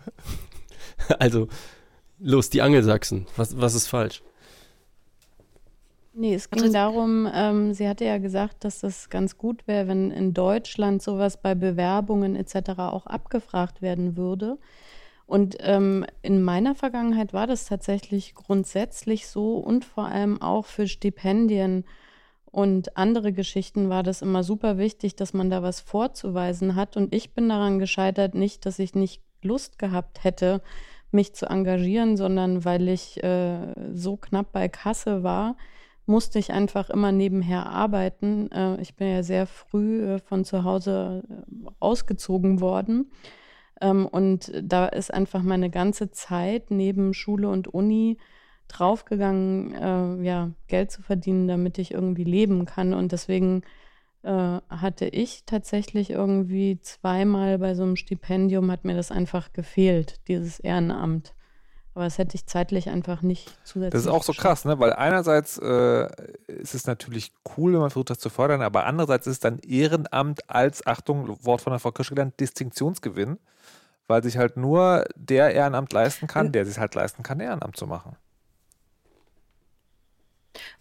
Also, 1.17 1.47
los, 2.19 2.51
die 2.51 2.61
Angelsachsen. 2.61 3.25
Was, 3.35 3.59
was 3.59 3.73
ist 3.73 3.87
falsch? 3.87 4.21
Nee, 6.13 6.35
es 6.35 6.49
ging 6.49 6.71
darum, 6.71 7.27
ähm, 7.33 7.73
sie 7.73 7.87
hatte 7.87 8.05
ja 8.05 8.19
gesagt, 8.19 8.63
dass 8.65 8.81
das 8.81 9.09
ganz 9.09 9.37
gut 9.37 9.65
wäre, 9.65 9.87
wenn 9.87 10.11
in 10.11 10.33
Deutschland 10.33 11.01
sowas 11.01 11.41
bei 11.41 11.55
Bewerbungen 11.55 12.35
etc. 12.35 12.77
auch 12.77 13.07
abgefragt 13.07 13.81
werden 13.81 14.15
würde. 14.15 14.59
Und 15.31 15.55
ähm, 15.61 16.05
in 16.23 16.43
meiner 16.43 16.75
Vergangenheit 16.75 17.31
war 17.31 17.47
das 17.47 17.63
tatsächlich 17.63 18.35
grundsätzlich 18.35 19.27
so 19.27 19.59
und 19.59 19.85
vor 19.85 20.07
allem 20.07 20.41
auch 20.41 20.65
für 20.65 20.89
Stipendien 20.89 21.85
und 22.51 22.97
andere 22.97 23.31
Geschichten 23.31 23.87
war 23.87 24.03
das 24.03 24.21
immer 24.21 24.43
super 24.43 24.77
wichtig, 24.77 25.15
dass 25.15 25.33
man 25.33 25.49
da 25.49 25.63
was 25.63 25.79
vorzuweisen 25.79 26.75
hat. 26.75 26.97
Und 26.97 27.15
ich 27.15 27.33
bin 27.33 27.47
daran 27.47 27.79
gescheitert, 27.79 28.35
nicht, 28.35 28.65
dass 28.65 28.77
ich 28.77 28.93
nicht 28.93 29.23
Lust 29.41 29.79
gehabt 29.79 30.25
hätte, 30.25 30.61
mich 31.11 31.33
zu 31.33 31.45
engagieren, 31.45 32.17
sondern 32.17 32.65
weil 32.65 32.89
ich 32.89 33.23
äh, 33.23 33.73
so 33.93 34.17
knapp 34.17 34.51
bei 34.51 34.67
Kasse 34.67 35.23
war, 35.23 35.55
musste 36.05 36.39
ich 36.39 36.51
einfach 36.51 36.89
immer 36.89 37.13
nebenher 37.13 37.67
arbeiten. 37.67 38.51
Äh, 38.51 38.81
ich 38.81 38.97
bin 38.97 39.07
ja 39.07 39.23
sehr 39.23 39.47
früh 39.47 40.03
äh, 40.03 40.19
von 40.19 40.43
zu 40.43 40.65
Hause 40.65 41.23
äh, 41.29 41.69
ausgezogen 41.79 42.59
worden. 42.59 43.09
Ähm, 43.81 44.05
und 44.05 44.51
da 44.61 44.85
ist 44.85 45.13
einfach 45.13 45.41
meine 45.41 45.69
ganze 45.69 46.11
Zeit 46.11 46.71
neben 46.71 47.13
Schule 47.13 47.49
und 47.49 47.67
Uni 47.67 48.17
draufgegangen, 48.67 49.73
äh, 49.75 50.25
ja, 50.25 50.51
Geld 50.67 50.91
zu 50.91 51.01
verdienen, 51.01 51.47
damit 51.47 51.77
ich 51.77 51.91
irgendwie 51.91 52.23
leben 52.23 52.65
kann. 52.65 52.93
Und 52.93 53.11
deswegen 53.11 53.63
äh, 54.23 54.59
hatte 54.69 55.05
ich 55.07 55.43
tatsächlich 55.45 56.11
irgendwie 56.11 56.79
zweimal 56.81 57.57
bei 57.57 57.75
so 57.75 57.83
einem 57.83 57.95
Stipendium 57.95 58.71
hat 58.71 58.85
mir 58.85 58.95
das 58.95 59.11
einfach 59.11 59.51
gefehlt, 59.51 60.19
dieses 60.27 60.59
Ehrenamt. 60.59 61.33
Aber 61.93 62.05
das 62.05 62.17
hätte 62.17 62.35
ich 62.35 62.45
zeitlich 62.45 62.89
einfach 62.89 63.21
nicht 63.21 63.51
zusätzlich. 63.65 63.91
Das 63.91 64.01
ist 64.03 64.07
auch 64.07 64.23
so 64.23 64.31
krass, 64.31 64.63
ne? 64.63 64.79
Weil 64.79 64.93
einerseits 64.93 65.57
äh, 65.57 66.07
ist 66.47 66.73
es 66.73 66.87
natürlich 66.87 67.33
cool, 67.57 67.73
wenn 67.73 67.81
man 67.81 67.89
versucht, 67.89 68.11
das 68.11 68.19
zu 68.19 68.29
fördern, 68.29 68.61
aber 68.61 68.85
andererseits 68.85 69.27
ist 69.27 69.43
dann 69.43 69.59
Ehrenamt 69.59 70.49
als, 70.49 70.87
Achtung, 70.87 71.43
Wort 71.43 71.59
von 71.59 71.71
der 71.71 71.79
Frau 71.79 71.91
Kirsch 71.91 72.09
gelernt, 72.09 72.39
Distinktionsgewinn, 72.39 73.39
weil 74.07 74.23
sich 74.23 74.37
halt 74.37 74.57
nur 74.57 75.05
der 75.15 75.53
Ehrenamt 75.53 75.93
leisten 75.93 76.27
kann, 76.27 76.51
der 76.51 76.65
sich 76.65 76.77
halt 76.77 76.95
leisten 76.95 77.23
kann, 77.23 77.39
Ehrenamt 77.39 77.77
zu 77.77 77.87
machen. 77.87 78.15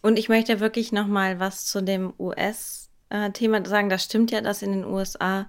Und 0.03 0.19
ich 0.19 0.29
möchte 0.29 0.61
wirklich 0.61 0.93
noch 0.93 1.07
mal 1.07 1.39
was 1.39 1.67
zu 1.67 1.83
dem 1.83 2.13
US-Thema 2.19 3.65
sagen. 3.65 3.89
Das 3.89 4.05
stimmt 4.05 4.31
ja, 4.31 4.41
dass 4.41 4.63
in 4.63 4.73
den 4.73 4.85
USA 4.85 5.47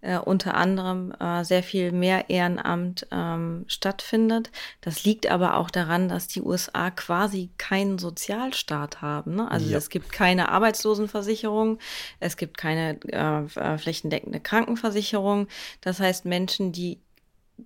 äh, 0.00 0.18
unter 0.18 0.54
anderem 0.54 1.12
äh, 1.18 1.44
sehr 1.44 1.62
viel 1.62 1.90
mehr 1.92 2.30
Ehrenamt 2.30 3.06
ähm, 3.10 3.64
stattfindet. 3.66 4.50
Das 4.80 5.04
liegt 5.04 5.28
aber 5.28 5.56
auch 5.56 5.70
daran, 5.70 6.08
dass 6.08 6.28
die 6.28 6.40
USA 6.40 6.90
quasi 6.90 7.50
keinen 7.58 7.98
Sozialstaat 7.98 9.02
haben. 9.02 9.34
Ne? 9.34 9.50
Also 9.50 9.70
ja. 9.70 9.78
es 9.78 9.90
gibt 9.90 10.12
keine 10.12 10.50
Arbeitslosenversicherung, 10.50 11.78
es 12.20 12.36
gibt 12.36 12.58
keine 12.58 13.00
äh, 13.08 13.44
äh, 13.60 13.78
flächendeckende 13.78 14.40
Krankenversicherung. 14.40 15.48
Das 15.80 15.98
heißt, 15.98 16.24
Menschen, 16.24 16.70
die 16.70 17.00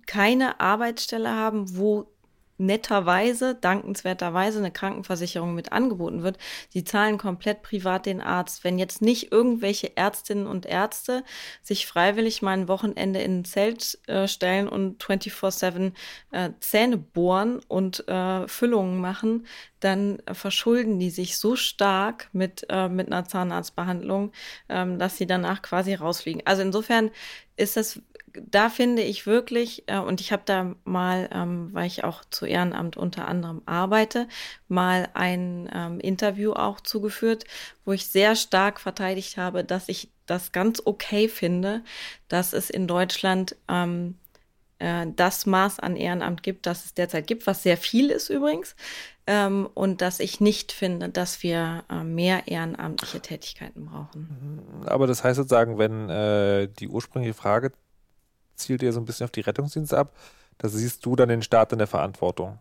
keine 0.05 0.59
Arbeitsstelle 0.59 1.29
haben, 1.29 1.77
wo 1.77 2.07
netterweise, 2.57 3.55
dankenswerterweise 3.55 4.59
eine 4.59 4.71
Krankenversicherung 4.71 5.55
mit 5.55 5.71
angeboten 5.71 6.23
wird. 6.23 6.37
Sie 6.69 6.83
zahlen 6.83 7.17
komplett 7.17 7.63
privat 7.63 8.05
den 8.05 8.21
Arzt. 8.21 8.63
Wenn 8.63 8.77
jetzt 8.77 9.01
nicht 9.01 9.31
irgendwelche 9.31 9.97
Ärztinnen 9.97 10.45
und 10.45 10.65
Ärzte 10.65 11.23
sich 11.61 11.87
freiwillig 11.87 12.41
mal 12.41 12.51
ein 12.51 12.67
Wochenende 12.67 13.21
in 13.21 13.39
ein 13.39 13.45
Zelt 13.45 13.99
äh, 14.07 14.27
stellen 14.27 14.67
und 14.67 15.03
24-7 15.03 15.93
äh, 16.31 16.51
Zähne 16.59 16.97
bohren 16.97 17.59
und 17.67 18.07
äh, 18.07 18.47
Füllungen 18.47 18.99
machen, 19.01 19.47
dann 19.79 20.21
verschulden 20.31 20.99
die 20.99 21.09
sich 21.09 21.37
so 21.37 21.55
stark 21.55 22.29
mit, 22.31 22.65
äh, 22.69 22.87
mit 22.87 23.07
einer 23.07 23.25
Zahnarztbehandlung, 23.25 24.31
ähm, 24.69 24.99
dass 24.99 25.17
sie 25.17 25.27
danach 25.27 25.61
quasi 25.61 25.93
rausfliegen. 25.95 26.43
Also 26.45 26.61
insofern 26.61 27.11
ist 27.57 27.77
das 27.77 28.01
da 28.41 28.69
finde 28.69 29.01
ich 29.01 29.25
wirklich, 29.25 29.83
äh, 29.87 29.99
und 29.99 30.21
ich 30.21 30.31
habe 30.31 30.43
da 30.45 30.75
mal, 30.83 31.29
ähm, 31.31 31.69
weil 31.73 31.87
ich 31.87 32.03
auch 32.03 32.23
zu 32.29 32.45
Ehrenamt 32.45 32.97
unter 32.97 33.27
anderem 33.27 33.61
arbeite, 33.65 34.27
mal 34.67 35.09
ein 35.13 35.69
ähm, 35.73 35.99
Interview 35.99 36.53
auch 36.53 36.79
zugeführt, 36.79 37.45
wo 37.85 37.91
ich 37.91 38.07
sehr 38.07 38.35
stark 38.35 38.79
verteidigt 38.79 39.37
habe, 39.37 39.63
dass 39.63 39.89
ich 39.89 40.09
das 40.25 40.51
ganz 40.51 40.81
okay 40.85 41.27
finde, 41.27 41.83
dass 42.27 42.53
es 42.53 42.69
in 42.69 42.87
Deutschland 42.87 43.55
ähm, 43.67 44.15
äh, 44.79 45.07
das 45.15 45.45
Maß 45.45 45.79
an 45.79 45.95
Ehrenamt 45.95 46.43
gibt, 46.43 46.65
das 46.65 46.85
es 46.85 46.93
derzeit 46.93 47.27
gibt, 47.27 47.47
was 47.47 47.63
sehr 47.63 47.77
viel 47.77 48.09
ist 48.09 48.29
übrigens. 48.29 48.75
Ähm, 49.25 49.69
und 49.73 50.01
dass 50.01 50.19
ich 50.19 50.41
nicht 50.41 50.73
finde, 50.73 51.07
dass 51.07 51.43
wir 51.43 51.85
äh, 51.89 52.03
mehr 52.03 52.47
ehrenamtliche 52.47 53.21
Tätigkeiten 53.21 53.85
brauchen. 53.85 54.61
Aber 54.85 55.07
das 55.07 55.23
heißt 55.23 55.37
sozusagen, 55.37 55.77
wenn 55.77 56.09
äh, 56.09 56.67
die 56.67 56.89
ursprüngliche 56.89 57.33
Frage 57.33 57.71
zielt 58.55 58.81
ja 58.81 58.91
so 58.91 58.99
ein 58.99 59.05
bisschen 59.05 59.25
auf 59.25 59.31
die 59.31 59.41
Rettungsdienste 59.41 59.97
ab. 59.97 60.15
Da 60.57 60.69
siehst 60.69 61.05
du 61.05 61.15
dann 61.15 61.29
den 61.29 61.41
Staat 61.41 61.71
in 61.71 61.79
der 61.79 61.87
Verantwortung. 61.87 62.59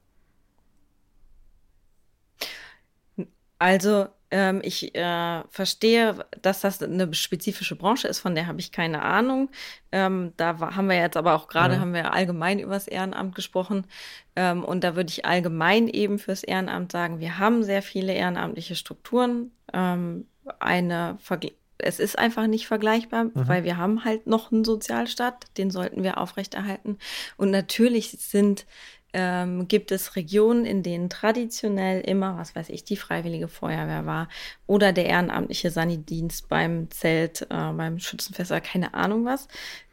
Also 3.59 4.09
ähm, 4.33 4.61
ich 4.65 4.95
äh, 4.95 5.43
verstehe, 5.51 6.25
dass 6.41 6.63
das 6.63 6.83
eine 6.83 7.13
spezifische 7.15 7.77
Branche 7.77 8.09
ist, 8.09 8.19
von 8.19 8.35
der 8.35 8.47
habe 8.47 8.59
ich 8.59 8.73
keine 8.73 9.03
Ahnung. 9.03 9.51
Ähm, 9.93 10.33
da 10.39 10.59
haben 10.59 10.89
wir 10.89 10.97
jetzt 10.97 11.17
aber 11.17 11.35
auch 11.35 11.47
gerade, 11.49 11.75
ja. 11.75 11.81
haben 11.81 11.93
wir 11.93 12.13
allgemein 12.13 12.59
über 12.59 12.73
das 12.73 12.89
Ehrenamt 12.89 13.35
gesprochen. 13.35 13.87
Ähm, 14.35 14.65
und 14.65 14.83
da 14.83 14.97
würde 14.97 15.11
ich 15.11 15.27
allgemein 15.27 15.87
eben 15.87 16.19
fürs 16.19 16.43
Ehrenamt 16.43 16.91
sagen, 16.91 17.21
wir 17.21 17.39
haben 17.39 17.63
sehr 17.63 17.83
viele 17.83 18.15
ehrenamtliche 18.15 18.75
Strukturen. 18.75 19.53
Ähm, 19.73 20.27
eine 20.59 21.19
Vergleich 21.21 21.55
es 21.83 21.99
ist 21.99 22.19
einfach 22.19 22.47
nicht 22.47 22.67
vergleichbar, 22.67 23.25
mhm. 23.25 23.33
weil 23.35 23.65
wir 23.65 23.77
haben 23.77 24.05
halt 24.05 24.27
noch 24.27 24.53
einen 24.53 24.65
Sozialstaat, 24.65 25.47
den 25.59 25.71
sollten 25.71 26.03
wir 26.03 26.19
aufrechterhalten. 26.19 26.99
Und 27.37 27.51
natürlich 27.51 28.11
sind 28.11 28.67
ähm, 29.13 29.69
gibt 29.69 29.93
es 29.93 30.17
Regionen, 30.17 30.65
in 30.65 30.83
denen 30.83 31.11
traditionell 31.11 32.01
immer, 32.01 32.39
was 32.39 32.57
weiß 32.57 32.71
ich, 32.71 32.85
die 32.85 32.97
Freiwillige 32.97 33.49
Feuerwehr 33.49 34.07
war 34.07 34.29
oder 34.67 34.93
der 34.93 35.07
ehrenamtliche 35.07 35.71
Sanidienst 35.71 36.49
beim 36.49 36.91
Zelt, 36.91 37.43
äh, 37.43 37.47
beim 37.73 37.99
Schützenfest 37.99 38.51
oder 38.51 38.61
keine 38.61 38.95
Ahnung 38.95 39.25
was. 39.25 39.49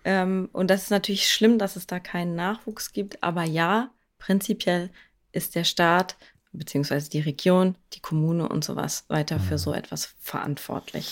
Ähm, 0.05 0.49
und 0.53 0.69
das 0.69 0.83
ist 0.83 0.91
natürlich 0.91 1.27
schlimm, 1.27 1.59
dass 1.59 1.75
es 1.75 1.85
da 1.85 1.99
keinen 1.99 2.35
Nachwuchs 2.35 2.93
gibt, 2.93 3.21
aber 3.21 3.43
ja, 3.43 3.91
prinzipiell 4.19 4.89
ist 5.31 5.55
der 5.55 5.63
Staat 5.63 6.15
beziehungsweise 6.51 7.09
die 7.09 7.19
Region, 7.19 7.75
die 7.93 7.99
Kommune 7.99 8.47
und 8.47 8.63
sowas 8.63 9.05
weiter 9.07 9.39
für 9.39 9.53
mhm. 9.53 9.59
so 9.59 9.73
etwas 9.73 10.15
verantwortlich. 10.19 11.11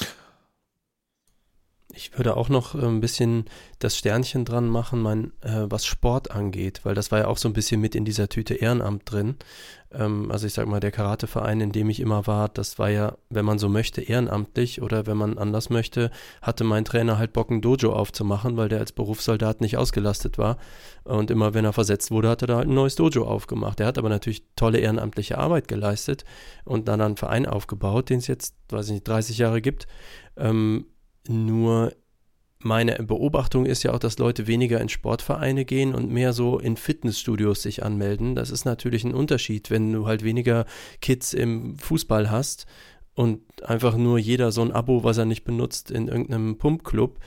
Ich 1.98 2.16
würde 2.16 2.38
auch 2.38 2.48
noch 2.48 2.76
äh, 2.76 2.86
ein 2.86 3.02
bisschen 3.02 3.46
das 3.80 3.98
Sternchen 3.98 4.46
dran 4.46 4.70
machen, 4.70 5.02
mein, 5.02 5.32
äh, 5.42 5.66
was 5.68 5.84
Sport 5.86 6.30
angeht, 6.30 6.82
weil 6.84 6.94
das 6.94 7.12
war 7.12 7.20
ja 7.20 7.28
auch 7.28 7.38
so 7.38 7.50
ein 7.50 7.54
bisschen 7.54 7.82
mit 7.82 7.96
in 7.96 8.06
dieser 8.06 8.30
Tüte 8.30 8.54
Ehrenamt 8.54 9.12
drin. 9.12 9.36
Ähm, 9.92 10.32
also 10.32 10.46
ich 10.46 10.54
sag 10.54 10.68
mal, 10.68 10.80
der 10.80 10.92
Karateverein, 10.92 11.60
in 11.60 11.72
dem 11.72 11.90
ich 11.90 12.00
immer 12.00 12.28
war, 12.28 12.50
das 12.50 12.78
war 12.78 12.90
ja, 12.90 13.18
wenn 13.32 13.46
man 13.46 13.58
so 13.58 13.68
möchte, 13.68 14.02
ehrenamtlich 14.02 14.84
oder 14.84 15.08
wenn 15.08 15.18
man 15.18 15.40
anders 15.40 15.72
möchte, 15.72 16.12
hatte 16.40 16.64
mein 16.64 16.86
Trainer 16.86 17.18
halt 17.18 17.34
Bock, 17.34 17.50
ein 17.50 17.62
Dojo 17.62 17.92
aufzumachen, 17.94 18.58
weil 18.58 18.70
der 18.70 18.80
als 18.80 18.92
Berufssoldat 18.92 19.62
nicht 19.62 19.78
ausgelastet 19.78 20.38
war. 20.38 20.58
Und 21.04 21.32
immer 21.32 21.56
wenn 21.56 21.66
er 21.66 21.74
versetzt 21.74 22.12
wurde, 22.12 22.30
hat 22.30 22.44
er 22.44 22.48
da 22.48 22.56
halt 22.58 22.68
ein 22.68 22.76
neues 22.76 22.94
Dojo 22.94 23.26
aufgemacht. 23.26 23.80
Er 23.80 23.88
hat 23.88 23.98
aber 23.98 24.10
natürlich 24.10 24.44
tolle 24.56 24.78
ehrenamtliche 24.78 25.40
Arbeit 25.40 25.68
geleistet 25.68 26.26
und 26.64 26.88
dann 26.88 27.02
einen 27.02 27.18
Verein 27.18 27.48
aufgebaut, 27.48 28.12
den 28.12 28.20
es 28.20 28.28
jetzt, 28.28 28.54
weiß 28.70 28.86
ich 28.88 28.94
nicht, 28.94 29.08
30 29.08 29.40
Jahre 29.40 29.62
gibt. 29.62 29.88
Ähm, 30.36 30.86
nur 31.30 31.94
meine 32.60 32.96
Beobachtung 32.96 33.66
ist 33.66 33.84
ja 33.84 33.94
auch, 33.94 34.00
dass 34.00 34.18
Leute 34.18 34.48
weniger 34.48 34.82
in 34.82 34.90
Sportvereine 34.90 35.64
gehen 35.64 35.94
und 35.94 36.12
mehr 36.12 36.34
so 36.34 36.58
in 36.60 36.76
Fitnessstudios 36.76 37.62
sich 37.62 37.84
anmelden. 37.84 38.36
Das 38.36 38.50
ist 38.50 38.66
natürlich 38.66 39.04
ein 39.04 39.14
Unterschied, 39.14 39.70
wenn 39.70 39.94
du 39.94 40.08
halt 40.08 40.24
weniger 40.24 40.66
Kids 41.00 41.34
im 41.34 41.78
Fußball 41.78 42.32
hast 42.32 42.66
und 43.14 43.42
einfach 43.64 43.96
nur 43.96 44.18
jeder 44.18 44.52
so 44.52 44.62
ein 44.62 44.72
Abo, 44.72 45.04
was 45.04 45.18
er 45.18 45.26
nicht 45.26 45.44
benutzt, 45.44 45.92
in 45.92 46.08
irgendeinem 46.08 46.58
Pumpclub. 46.58 47.20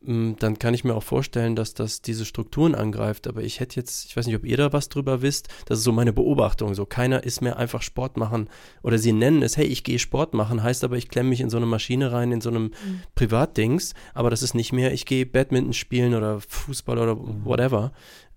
Mm, 0.00 0.32
dann 0.38 0.58
kann 0.58 0.74
ich 0.74 0.84
mir 0.84 0.94
auch 0.94 1.02
vorstellen, 1.02 1.56
dass 1.56 1.74
das 1.74 2.02
diese 2.02 2.24
Strukturen 2.24 2.74
angreift. 2.74 3.26
Aber 3.26 3.42
ich 3.42 3.60
hätte 3.60 3.76
jetzt, 3.76 4.04
ich 4.06 4.16
weiß 4.16 4.26
nicht, 4.26 4.36
ob 4.36 4.44
ihr 4.44 4.56
da 4.56 4.72
was 4.72 4.88
drüber 4.88 5.22
wisst, 5.22 5.48
das 5.66 5.78
ist 5.78 5.84
so 5.84 5.92
meine 5.92 6.12
Beobachtung. 6.12 6.74
So 6.74 6.84
keiner 6.84 7.24
ist 7.24 7.40
mehr 7.40 7.56
einfach 7.56 7.82
Sport 7.82 8.16
machen 8.16 8.48
oder 8.82 8.98
sie 8.98 9.12
nennen 9.12 9.42
es, 9.42 9.56
hey, 9.56 9.66
ich 9.66 9.84
gehe 9.84 9.98
Sport 9.98 10.34
machen, 10.34 10.62
heißt 10.62 10.84
aber, 10.84 10.96
ich 10.96 11.08
klemme 11.08 11.30
mich 11.30 11.40
in 11.40 11.50
so 11.50 11.56
eine 11.56 11.66
Maschine 11.66 12.12
rein, 12.12 12.30
in 12.32 12.40
so 12.40 12.50
einem 12.50 12.64
mhm. 12.64 13.02
Privatdings. 13.14 13.94
Aber 14.14 14.30
das 14.30 14.42
ist 14.42 14.54
nicht 14.54 14.72
mehr, 14.72 14.92
ich 14.92 15.06
gehe 15.06 15.24
Badminton 15.24 15.72
spielen 15.72 16.14
oder 16.14 16.40
Fußball 16.40 16.98
oder 16.98 17.16
whatever. 17.16 17.92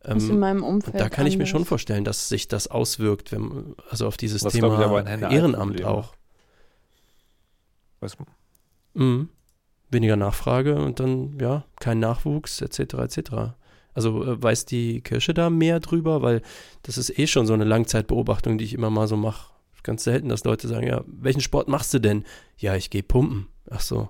Ähm, 0.05 0.18
in 0.18 0.39
meinem 0.39 0.64
Umfeld. 0.64 0.97
Da 0.97 1.10
kann 1.10 1.28
ich 1.28 1.38
mir 1.38 1.45
schon 1.45 1.66
vorstellen, 1.66 2.05
dass 2.05 2.30
sich 2.30 2.47
das 2.47 2.68
auswirkt, 2.68 3.34
wenn, 3.34 3.76
also 3.89 4.07
auf 4.07 4.16
dieses 4.16 4.45
was, 4.45 4.53
Thema 4.53 5.03
Ehrenamt 5.30 5.84
auch. 5.84 6.14
Was? 7.99 8.16
Mhm 8.93 9.28
weniger 9.89 10.15
Nachfrage 10.15 10.75
und 10.75 10.99
dann, 10.99 11.37
ja, 11.39 11.65
kein 11.79 11.99
Nachwuchs, 11.99 12.61
etc., 12.61 12.93
etc. 12.95 13.19
Also 13.93 14.23
äh, 14.23 14.41
weiß 14.41 14.65
die 14.65 15.01
Kirche 15.01 15.33
da 15.33 15.49
mehr 15.49 15.79
drüber, 15.79 16.21
weil 16.21 16.41
das 16.83 16.97
ist 16.97 17.17
eh 17.17 17.27
schon 17.27 17.45
so 17.45 17.53
eine 17.53 17.65
Langzeitbeobachtung, 17.65 18.57
die 18.57 18.65
ich 18.65 18.73
immer 18.73 18.89
mal 18.89 19.07
so 19.07 19.17
mache. 19.17 19.53
Ganz 19.81 20.03
selten, 20.03 20.29
dass 20.29 20.43
Leute 20.43 20.67
sagen, 20.67 20.87
ja, 20.87 21.03
welchen 21.07 21.41
Sport 21.41 21.69
machst 21.69 21.93
du 21.93 21.99
denn? 21.99 22.25
Ja, 22.57 22.75
ich 22.75 22.89
gehe 22.89 23.01
pumpen. 23.01 23.47
Ach 23.69 23.79
so. 23.79 24.09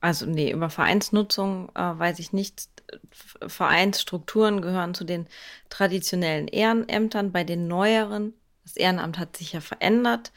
Also 0.00 0.26
nee, 0.26 0.50
über 0.50 0.70
Vereinsnutzung 0.70 1.68
äh, 1.74 1.98
weiß 1.98 2.18
ich 2.18 2.32
nicht. 2.32 2.68
Vereinsstrukturen 3.46 4.60
gehören 4.60 4.94
zu 4.94 5.04
den 5.04 5.26
traditionellen 5.68 6.48
Ehrenämtern. 6.48 7.32
Bei 7.32 7.44
den 7.44 7.68
neueren, 7.68 8.34
das 8.64 8.76
Ehrenamt 8.76 9.18
hat 9.18 9.36
sich 9.36 9.52
ja 9.52 9.60
verändert 9.60 10.32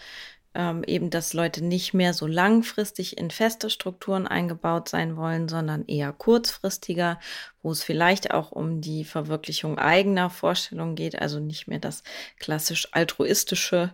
ähm, 0.56 0.84
eben, 0.86 1.10
dass 1.10 1.34
Leute 1.34 1.64
nicht 1.64 1.94
mehr 1.94 2.14
so 2.14 2.26
langfristig 2.26 3.18
in 3.18 3.30
feste 3.30 3.70
Strukturen 3.70 4.26
eingebaut 4.26 4.88
sein 4.88 5.18
wollen, 5.18 5.50
sondern 5.50 5.86
eher 5.86 6.14
kurzfristiger, 6.14 7.20
wo 7.62 7.72
es 7.72 7.84
vielleicht 7.84 8.32
auch 8.32 8.52
um 8.52 8.80
die 8.80 9.04
Verwirklichung 9.04 9.78
eigener 9.78 10.30
Vorstellungen 10.30 10.96
geht, 10.96 11.22
also 11.22 11.40
nicht 11.40 11.68
mehr 11.68 11.80
das 11.80 12.04
klassisch 12.40 12.88
altruistische 12.94 13.92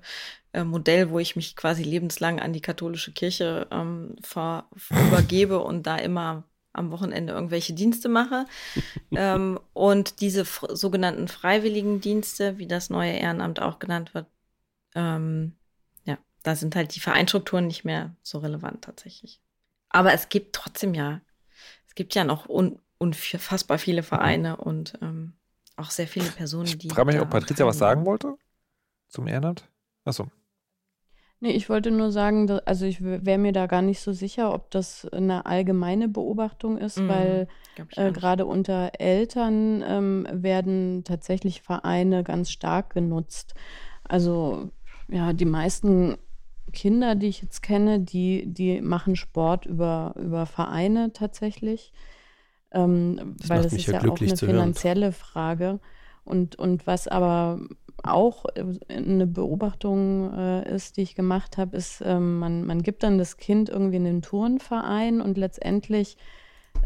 äh, 0.53 0.63
Modell, 0.63 1.09
wo 1.09 1.17
ich 1.17 1.35
mich 1.35 1.55
quasi 1.55 1.81
lebenslang 1.83 2.39
an 2.39 2.53
die 2.53 2.61
katholische 2.61 3.11
Kirche 3.11 3.67
ähm, 3.71 4.15
ver 4.21 4.69
übergebe 4.89 5.59
und 5.59 5.87
da 5.87 5.97
immer 5.97 6.43
am 6.73 6.91
Wochenende 6.91 7.33
irgendwelche 7.33 7.73
Dienste 7.73 8.07
mache. 8.07 8.45
ähm, 9.15 9.59
und 9.73 10.21
diese 10.21 10.45
sogenannten 10.45 11.27
freiwilligen 11.27 12.01
Dienste, 12.01 12.59
wie 12.59 12.67
das 12.67 12.91
neue 12.91 13.13
Ehrenamt 13.13 13.59
auch 13.59 13.79
genannt 13.79 14.13
wird, 14.13 14.27
ähm, 14.93 15.53
da 16.43 16.55
sind 16.55 16.75
halt 16.75 16.95
die 16.95 16.99
Vereinstrukturen 16.99 17.67
nicht 17.67 17.83
mehr 17.83 18.15
so 18.23 18.39
relevant 18.39 18.83
tatsächlich. 18.83 19.39
Aber 19.89 20.13
es 20.13 20.29
gibt 20.29 20.55
trotzdem 20.55 20.93
ja, 20.93 21.21
es 21.87 21.95
gibt 21.95 22.15
ja 22.15 22.23
noch 22.23 22.47
un, 22.49 22.79
unfassbar 22.97 23.77
viele 23.77 24.03
Vereine 24.03 24.57
und 24.57 24.97
ähm, 25.01 25.33
auch 25.75 25.91
sehr 25.91 26.07
viele 26.07 26.29
Personen, 26.29 26.67
ich 26.67 26.77
die. 26.77 26.87
Ich 26.87 26.93
frage 26.93 27.11
mich, 27.11 27.21
ob 27.21 27.29
Patricia 27.29 27.65
was 27.65 27.77
sagen 27.77 28.05
wollte 28.05 28.35
zum 29.07 29.27
Ehrenamt. 29.27 29.67
Achso. 30.05 30.27
Nee, 31.43 31.51
ich 31.51 31.69
wollte 31.69 31.89
nur 31.89 32.11
sagen, 32.11 32.45
dass, 32.45 32.59
also 32.67 32.85
ich 32.85 33.01
wäre 33.01 33.39
mir 33.39 33.51
da 33.51 33.65
gar 33.65 33.81
nicht 33.81 33.99
so 33.99 34.13
sicher, 34.13 34.53
ob 34.53 34.69
das 34.69 35.07
eine 35.07 35.47
allgemeine 35.47 36.07
Beobachtung 36.07 36.77
ist, 36.77 36.99
mhm, 36.99 37.07
weil 37.07 37.47
äh, 37.95 38.11
gerade 38.11 38.45
unter 38.45 38.91
Eltern 38.99 39.83
ähm, 39.85 40.27
werden 40.31 41.03
tatsächlich 41.03 41.63
Vereine 41.63 42.23
ganz 42.23 42.51
stark 42.51 42.93
genutzt. 42.93 43.55
Also 44.03 44.69
ja, 45.09 45.33
die 45.33 45.45
meisten 45.45 46.17
Kinder, 46.73 47.15
die 47.15 47.27
ich 47.27 47.41
jetzt 47.41 47.61
kenne, 47.61 47.99
die, 47.99 48.45
die 48.45 48.81
machen 48.81 49.15
Sport 49.15 49.65
über, 49.65 50.13
über 50.17 50.45
Vereine 50.45 51.11
tatsächlich. 51.13 51.91
Ähm, 52.71 53.35
das 53.39 53.49
weil 53.49 53.63
das 53.63 53.73
ist 53.73 53.87
ja, 53.87 54.01
ja 54.01 54.11
auch 54.11 54.19
eine 54.19 54.37
finanzielle 54.37 55.07
hören. 55.07 55.13
Frage. 55.13 55.79
Und, 56.23 56.55
und 56.57 56.87
was 56.87 57.07
aber 57.07 57.59
auch 58.03 58.45
eine 58.87 59.27
Beobachtung 59.27 60.33
äh, 60.33 60.73
ist, 60.73 60.97
die 60.97 61.01
ich 61.01 61.15
gemacht 61.15 61.57
habe, 61.57 61.77
ist, 61.77 62.01
ähm, 62.05 62.39
man, 62.39 62.65
man 62.65 62.81
gibt 62.81 63.03
dann 63.03 63.17
das 63.17 63.37
Kind 63.37 63.69
irgendwie 63.69 63.97
in 63.97 64.05
den 64.05 64.21
Turnverein 64.21 65.21
und 65.21 65.37
letztendlich 65.37 66.17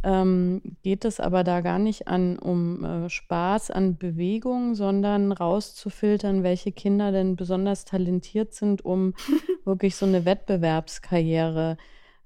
ähm, 0.05 0.61
geht 0.83 1.03
es 1.03 1.19
aber 1.19 1.43
da 1.43 1.61
gar 1.61 1.79
nicht 1.79 2.07
an 2.07 2.37
um 2.37 2.85
äh, 2.85 3.09
Spaß 3.09 3.71
an 3.71 3.97
Bewegung, 3.97 4.75
sondern 4.75 5.31
rauszufiltern, 5.31 6.43
welche 6.43 6.71
Kinder 6.71 7.11
denn 7.11 7.35
besonders 7.35 7.85
talentiert 7.85 8.53
sind, 8.53 8.85
um 8.85 9.15
wirklich 9.65 9.95
so 9.95 10.05
eine 10.05 10.23
Wettbewerbskarriere 10.23 11.77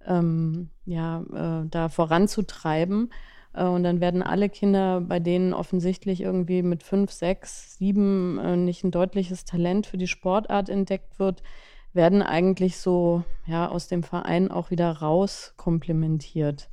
ähm, 0.06 0.70
ja, 0.86 1.22
äh, 1.22 1.70
da 1.70 1.88
voranzutreiben. 1.88 3.14
Äh, 3.54 3.64
und 3.64 3.84
dann 3.84 4.02
werden 4.02 4.24
alle 4.24 4.50
Kinder, 4.50 5.00
bei 5.00 5.22
denen 5.22 5.54
offensichtlich 5.54 6.20
irgendwie 6.20 6.64
mit 6.64 6.84
fünf, 6.84 7.12
sechs, 7.12 7.78
sieben 7.78 8.40
äh, 8.40 8.58
nicht 8.58 8.84
ein 8.84 8.92
deutliches 8.92 9.46
Talent 9.46 9.88
für 9.88 9.98
die 9.98 10.08
Sportart 10.08 10.68
entdeckt 10.68 11.18
wird, 11.18 11.44
werden 11.94 12.22
eigentlich 12.24 12.78
so 12.78 13.24
ja 13.48 13.70
aus 13.70 13.88
dem 13.88 14.04
Verein 14.04 14.52
auch 14.52 14.70
wieder 14.70 14.92
rauskomplementiert. 14.92 16.70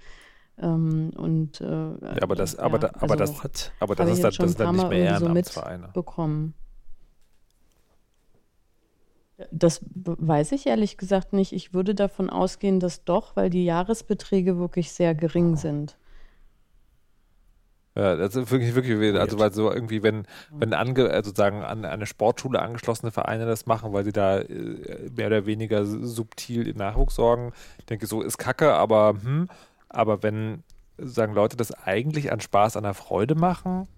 Ähm, 0.58 1.10
und, 1.16 1.60
äh, 1.60 1.64
ja, 1.64 2.22
aber 2.22 2.34
das, 2.34 2.56
aber, 2.56 2.80
ja, 2.80 2.88
da, 2.88 3.00
aber 3.00 3.20
also 3.20 3.34
das, 3.42 3.72
aber 3.78 3.94
das 3.94 4.10
ist, 4.10 4.24
dann, 4.24 4.32
das 4.32 4.50
ist 4.50 4.60
dann 4.60 4.76
nicht 4.76 4.88
mehr 4.88 4.98
Ehrenamtsvereine. 4.98 5.86
So 5.86 5.92
bekommen. 5.92 6.54
Das 9.50 9.82
weiß 9.92 10.52
ich 10.52 10.66
ehrlich 10.66 10.96
gesagt 10.96 11.34
nicht. 11.34 11.52
Ich 11.52 11.74
würde 11.74 11.94
davon 11.94 12.30
ausgehen, 12.30 12.80
dass 12.80 13.04
doch, 13.04 13.36
weil 13.36 13.50
die 13.50 13.66
Jahresbeträge 13.66 14.58
wirklich 14.58 14.92
sehr 14.92 15.14
gering 15.14 15.52
oh. 15.52 15.56
sind. 15.56 15.98
Ja, 17.94 18.14
das 18.14 18.36
ist 18.36 18.50
wirklich, 18.50 18.74
wirklich, 18.74 19.18
also 19.18 19.38
weil 19.38 19.54
so 19.54 19.72
irgendwie, 19.72 20.02
wenn, 20.02 20.26
wenn 20.50 20.74
ange, 20.74 21.08
also 21.08 21.32
sagen, 21.34 21.62
an 21.62 21.86
eine 21.86 22.04
Sportschule 22.04 22.60
angeschlossene 22.60 23.10
Vereine 23.10 23.46
das 23.46 23.64
machen, 23.64 23.94
weil 23.94 24.04
sie 24.04 24.12
da 24.12 24.40
äh, 24.40 25.10
mehr 25.16 25.28
oder 25.28 25.46
weniger 25.46 25.86
subtil 25.86 26.68
in 26.68 26.76
Nachwuchs 26.76 27.14
sorgen, 27.14 27.52
ich 27.78 27.86
denke, 27.86 28.06
so 28.06 28.20
ist 28.20 28.36
Kacke, 28.36 28.74
aber 28.74 29.14
hm, 29.22 29.48
aber 29.88 30.22
wenn, 30.22 30.62
sagen 30.98 31.34
Leute, 31.34 31.56
das 31.56 31.72
eigentlich 31.72 32.32
an 32.32 32.40
Spaß, 32.40 32.76
an 32.76 32.84
der 32.84 32.94
Freude 32.94 33.34
machen, 33.34 33.88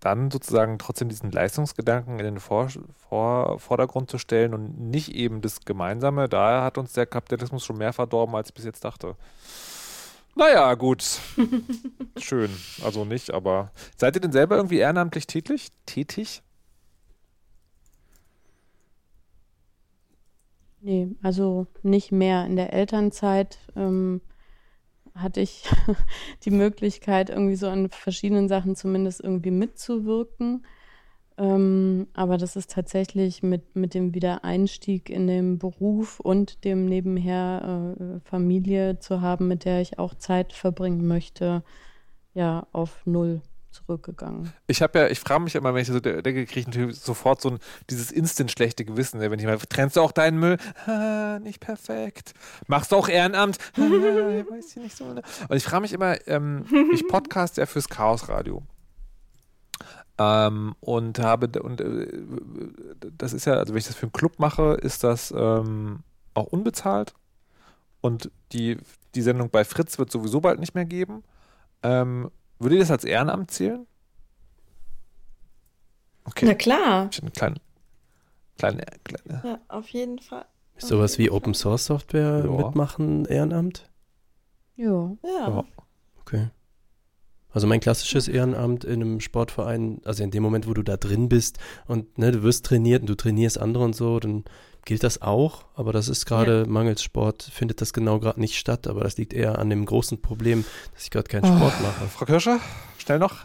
dann 0.00 0.30
sozusagen 0.32 0.78
trotzdem 0.78 1.08
diesen 1.08 1.30
Leistungsgedanken 1.30 2.18
in 2.18 2.24
den 2.24 2.40
Vor 2.40 2.68
Vor 3.08 3.60
Vordergrund 3.60 4.10
zu 4.10 4.18
stellen 4.18 4.52
und 4.52 4.78
nicht 4.78 5.14
eben 5.14 5.40
das 5.40 5.60
Gemeinsame, 5.60 6.28
da 6.28 6.64
hat 6.64 6.76
uns 6.76 6.92
der 6.92 7.06
Kapitalismus 7.06 7.64
schon 7.64 7.78
mehr 7.78 7.92
verdorben, 7.92 8.34
als 8.34 8.48
ich 8.48 8.54
bis 8.54 8.64
jetzt 8.64 8.84
dachte. 8.84 9.16
Naja, 10.34 10.74
gut. 10.74 11.04
Schön. 12.16 12.50
Also 12.82 13.04
nicht, 13.04 13.32
aber 13.32 13.70
seid 13.96 14.16
ihr 14.16 14.20
denn 14.20 14.32
selber 14.32 14.56
irgendwie 14.56 14.78
ehrenamtlich 14.78 15.26
tätig? 15.26 15.68
Tätig? 15.86 16.42
Nee, 20.84 21.14
also 21.22 21.68
nicht 21.82 22.10
mehr. 22.10 22.44
In 22.44 22.56
der 22.56 22.72
Elternzeit 22.72 23.58
ähm, 23.76 24.20
hatte 25.14 25.40
ich 25.40 25.64
die 26.44 26.50
Möglichkeit, 26.50 27.30
irgendwie 27.30 27.54
so 27.54 27.68
an 27.68 27.88
verschiedenen 27.88 28.48
Sachen 28.48 28.74
zumindest 28.74 29.20
irgendwie 29.20 29.52
mitzuwirken. 29.52 30.66
Ähm, 31.38 32.08
aber 32.14 32.36
das 32.36 32.56
ist 32.56 32.72
tatsächlich 32.72 33.42
mit, 33.44 33.76
mit 33.76 33.94
dem 33.94 34.14
Wiedereinstieg 34.14 35.08
in 35.08 35.28
den 35.28 35.58
Beruf 35.58 36.18
und 36.20 36.64
dem 36.64 36.86
nebenher 36.86 37.96
äh, 38.00 38.20
Familie 38.28 38.98
zu 38.98 39.20
haben, 39.20 39.48
mit 39.48 39.64
der 39.64 39.80
ich 39.80 39.98
auch 40.00 40.14
Zeit 40.14 40.52
verbringen 40.52 41.06
möchte, 41.06 41.62
ja, 42.34 42.66
auf 42.72 43.06
Null 43.06 43.40
zurückgegangen. 43.72 44.52
Ich 44.66 44.82
habe 44.82 44.98
ja, 44.98 45.08
ich 45.08 45.20
frage 45.20 45.42
mich 45.42 45.54
immer, 45.54 45.74
wenn 45.74 45.82
ich 45.82 45.88
so 45.88 46.00
denke, 46.00 46.46
kriege 46.46 46.60
ich 46.60 46.66
natürlich 46.66 47.00
sofort 47.00 47.40
so 47.40 47.50
ein, 47.50 47.58
dieses 47.90 48.12
instant 48.12 48.50
schlechte 48.50 48.84
Gewissen. 48.84 49.20
Wenn 49.20 49.38
ich 49.38 49.46
mal, 49.46 49.58
trennst 49.58 49.96
du 49.96 50.00
auch 50.00 50.12
deinen 50.12 50.38
Müll? 50.38 50.58
Ah, 50.86 51.38
nicht 51.40 51.60
perfekt. 51.60 52.34
Machst 52.66 52.92
du 52.92 52.96
auch 52.96 53.08
Ehrenamt? 53.08 53.58
Ah, 53.76 53.80
weiß 53.80 54.76
ich 54.76 54.82
nicht 54.82 54.96
so. 54.96 55.12
Ne? 55.12 55.22
Und 55.48 55.56
ich 55.56 55.64
frage 55.64 55.82
mich 55.82 55.92
immer, 55.92 56.16
ähm, 56.28 56.66
ich 56.92 57.06
podcast 57.08 57.56
ja 57.56 57.66
fürs 57.66 57.88
Chaos 57.88 58.28
Radio. 58.28 58.62
Ähm, 60.18 60.74
und 60.80 61.18
habe, 61.18 61.60
und 61.62 61.80
äh, 61.80 62.06
das 63.16 63.32
ist 63.32 63.46
ja, 63.46 63.54
also 63.54 63.72
wenn 63.72 63.78
ich 63.78 63.86
das 63.86 63.96
für 63.96 64.04
einen 64.04 64.12
Club 64.12 64.38
mache, 64.38 64.74
ist 64.74 65.02
das 65.04 65.32
ähm, 65.36 66.00
auch 66.34 66.46
unbezahlt. 66.46 67.14
Und 68.00 68.30
die, 68.52 68.78
die 69.14 69.22
Sendung 69.22 69.50
bei 69.50 69.64
Fritz 69.64 69.98
wird 69.98 70.10
sowieso 70.10 70.40
bald 70.40 70.60
nicht 70.60 70.74
mehr 70.74 70.84
geben. 70.84 71.22
Ähm, 71.82 72.30
würde 72.62 72.78
das 72.78 72.90
als 72.90 73.04
Ehrenamt 73.04 73.50
zählen? 73.50 73.86
Okay. 76.24 76.46
Na 76.46 76.54
klar. 76.54 77.08
Ich 77.10 77.20
eine 77.20 77.30
kleine, 77.30 77.60
kleine, 78.58 78.84
kleine. 79.04 79.42
Ja, 79.44 79.58
auf 79.68 79.88
jeden 79.88 80.18
Fall. 80.18 80.46
Ist 80.76 80.88
sowas 80.88 81.18
wie 81.18 81.30
Open 81.30 81.54
Source 81.54 81.86
Software 81.86 82.44
ja. 82.44 82.50
mitmachen, 82.50 83.24
Ehrenamt? 83.26 83.90
Ja. 84.76 85.16
Ja. 85.24 85.64
Okay. 86.20 86.48
Also 87.50 87.66
mein 87.66 87.80
klassisches 87.80 88.28
Ehrenamt 88.28 88.84
in 88.84 89.02
einem 89.02 89.20
Sportverein, 89.20 90.00
also 90.04 90.22
in 90.22 90.30
dem 90.30 90.42
Moment, 90.42 90.66
wo 90.66 90.72
du 90.72 90.82
da 90.82 90.96
drin 90.96 91.28
bist 91.28 91.58
und 91.86 92.16
ne, 92.18 92.32
du 92.32 92.42
wirst 92.42 92.64
trainiert 92.64 93.02
und 93.02 93.10
du 93.10 93.14
trainierst 93.14 93.60
andere 93.60 93.84
und 93.84 93.94
so, 93.94 94.18
dann 94.20 94.44
gilt 94.84 95.04
das 95.04 95.22
auch, 95.22 95.64
aber 95.74 95.92
das 95.92 96.08
ist 96.08 96.26
gerade 96.26 96.60
ja. 96.60 96.66
mangels 96.66 97.02
Sport, 97.02 97.42
findet 97.42 97.80
das 97.80 97.92
genau 97.92 98.18
gerade 98.18 98.40
nicht 98.40 98.58
statt, 98.58 98.86
aber 98.86 99.02
das 99.02 99.16
liegt 99.16 99.32
eher 99.32 99.58
an 99.58 99.70
dem 99.70 99.84
großen 99.84 100.20
Problem, 100.20 100.64
dass 100.94 101.04
ich 101.04 101.10
gerade 101.10 101.28
keinen 101.28 101.44
oh. 101.44 101.56
Sport 101.56 101.80
mache. 101.82 102.08
Frau 102.08 102.24
Kirscher, 102.24 102.60
schnell 102.98 103.18
noch. 103.18 103.44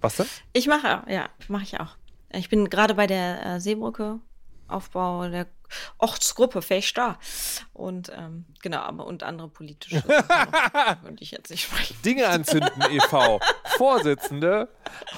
Was 0.00 0.16
denn? 0.16 0.26
Ich 0.52 0.66
mache, 0.66 1.02
ja, 1.10 1.28
mache 1.48 1.64
ich 1.64 1.80
auch. 1.80 1.96
Ich 2.32 2.48
bin 2.48 2.70
gerade 2.70 2.94
bei 2.94 3.06
der 3.06 3.44
äh, 3.44 3.60
Seebrücke 3.60 4.20
Aufbau 4.68 5.28
der 5.28 5.46
Ortsgruppe 5.98 6.62
Fechter 6.62 7.18
und 7.72 8.10
ähm, 8.16 8.44
genau, 8.62 8.78
aber 8.80 9.06
und 9.06 9.22
andere 9.22 9.48
politische 9.48 10.02
würde 11.02 11.16
ich 11.20 11.30
jetzt 11.30 11.50
nicht 11.50 11.62
sprechen. 11.64 11.96
Dinge 12.04 12.28
anzünden 12.28 12.82
e.V. 12.90 13.40
Vorsitzende, 13.76 14.68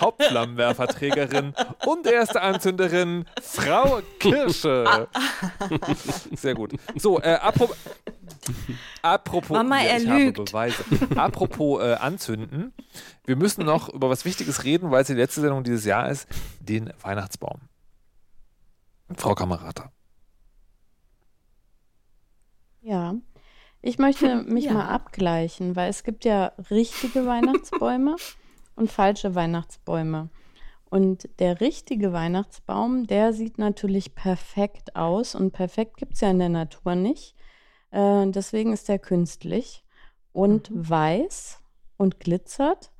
Hauptflammenwerferträgerin 0.00 1.54
und 1.86 2.06
erste 2.06 2.40
Anzünderin 2.42 3.26
Frau 3.42 4.00
Kirsche. 4.18 5.08
Sehr 6.34 6.54
gut. 6.54 6.72
So, 6.96 7.20
äh, 7.20 7.34
apropos 7.34 7.76
Apropos, 9.02 9.50
Mama, 9.56 9.82
ja, 9.82 9.90
er 9.90 9.96
ich 9.98 10.04
lügt. 10.04 10.38
habe 10.38 10.44
Beweise. 10.44 10.84
Apropos 11.16 11.82
äh, 11.82 11.94
anzünden. 11.94 12.72
Wir 13.24 13.36
müssen 13.36 13.64
noch 13.64 13.88
über 13.88 14.10
was 14.10 14.24
Wichtiges 14.24 14.64
reden, 14.64 14.90
weil 14.90 15.02
es 15.02 15.06
die 15.08 15.14
letzte 15.14 15.40
Sendung 15.40 15.64
dieses 15.64 15.84
Jahr 15.84 16.08
ist, 16.08 16.26
den 16.60 16.92
Weihnachtsbaum. 17.02 17.60
Frau 19.16 19.34
Kamerata. 19.34 19.92
Ja, 22.82 23.14
ich 23.80 23.98
möchte 23.98 24.36
mich 24.46 24.66
Ja. 24.66 24.72
mal 24.74 24.88
abgleichen, 24.88 25.76
weil 25.76 25.88
es 25.88 26.04
gibt 26.04 26.24
ja 26.24 26.52
richtige 26.70 27.26
Weihnachtsbäume 27.26 28.16
und 28.76 28.90
falsche 28.90 29.34
Weihnachtsbäume. 29.34 30.28
Und 30.90 31.28
der 31.38 31.60
richtige 31.60 32.12
Weihnachtsbaum, 32.12 33.06
der 33.06 33.32
sieht 33.32 33.56
natürlich 33.56 34.14
perfekt 34.14 34.94
aus 34.94 35.34
und 35.34 35.52
perfekt 35.52 35.96
gibt 35.96 36.14
es 36.14 36.20
ja 36.20 36.30
in 36.30 36.38
der 36.38 36.50
Natur 36.50 36.94
nicht. 36.96 37.34
Äh, 37.90 38.26
deswegen 38.30 38.74
ist 38.74 38.88
der 38.88 38.98
künstlich 38.98 39.84
und 40.32 40.70
weiß 40.74 41.60
und 41.96 42.20
glitzert 42.20 42.92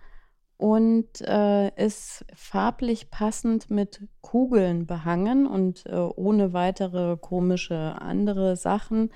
und 0.57 1.21
äh, 1.23 1.69
ist 1.75 2.25
farblich 2.35 3.11
passend 3.11 3.69
mit 3.71 4.09
Kugeln 4.23 4.87
behangen 4.87 5.47
und 5.47 5.85
äh, 5.87 5.97
ohne 5.97 6.53
weitere 6.53 7.17
komische 7.19 7.97
andere 8.01 8.57
Sachen. 8.57 9.11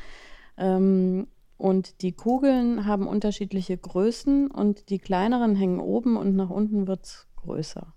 Ähm, 0.56 1.26
und 1.58 2.02
die 2.02 2.12
Kugeln 2.12 2.86
haben 2.86 3.06
unterschiedliche 3.08 3.76
Größen 3.78 4.50
und 4.50 4.90
die 4.90 4.98
kleineren 4.98 5.54
hängen 5.56 5.80
oben 5.80 6.16
und 6.16 6.36
nach 6.36 6.50
unten 6.50 6.86
wird 6.86 7.04
es 7.04 7.26
größer. 7.36 7.94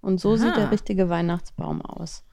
Und 0.00 0.20
so 0.20 0.36
sieht 0.36 0.56
der 0.56 0.64
Aha. 0.64 0.70
richtige 0.70 1.08
Weihnachtsbaum 1.08 1.82
aus. 1.82 2.24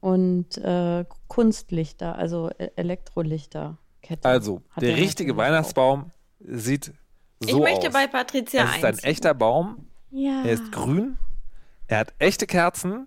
Und 0.00 0.58
äh, 0.58 1.04
Kunstlichter, 1.28 2.16
also 2.16 2.50
E- 2.58 2.70
Elektrolichterkette. 2.76 4.28
Also, 4.28 4.62
hat 4.70 4.82
der 4.82 4.90
er 4.90 4.96
richtige 4.96 5.36
Weihnachtsbaum 5.36 6.10
sieht 6.40 6.92
so 7.40 7.48
ich 7.48 7.62
möchte 7.62 7.88
aus. 7.88 7.92
bei 7.92 8.06
Patricia 8.06 8.64
es 8.64 8.70
ist 8.70 8.84
ein 8.84 8.94
eins. 8.94 9.04
echter 9.04 9.34
Baum. 9.34 9.86
Ja. 10.10 10.42
Er 10.44 10.52
ist 10.52 10.70
grün. 10.72 11.18
Er 11.86 11.98
hat 12.00 12.14
echte 12.18 12.46
Kerzen 12.46 13.06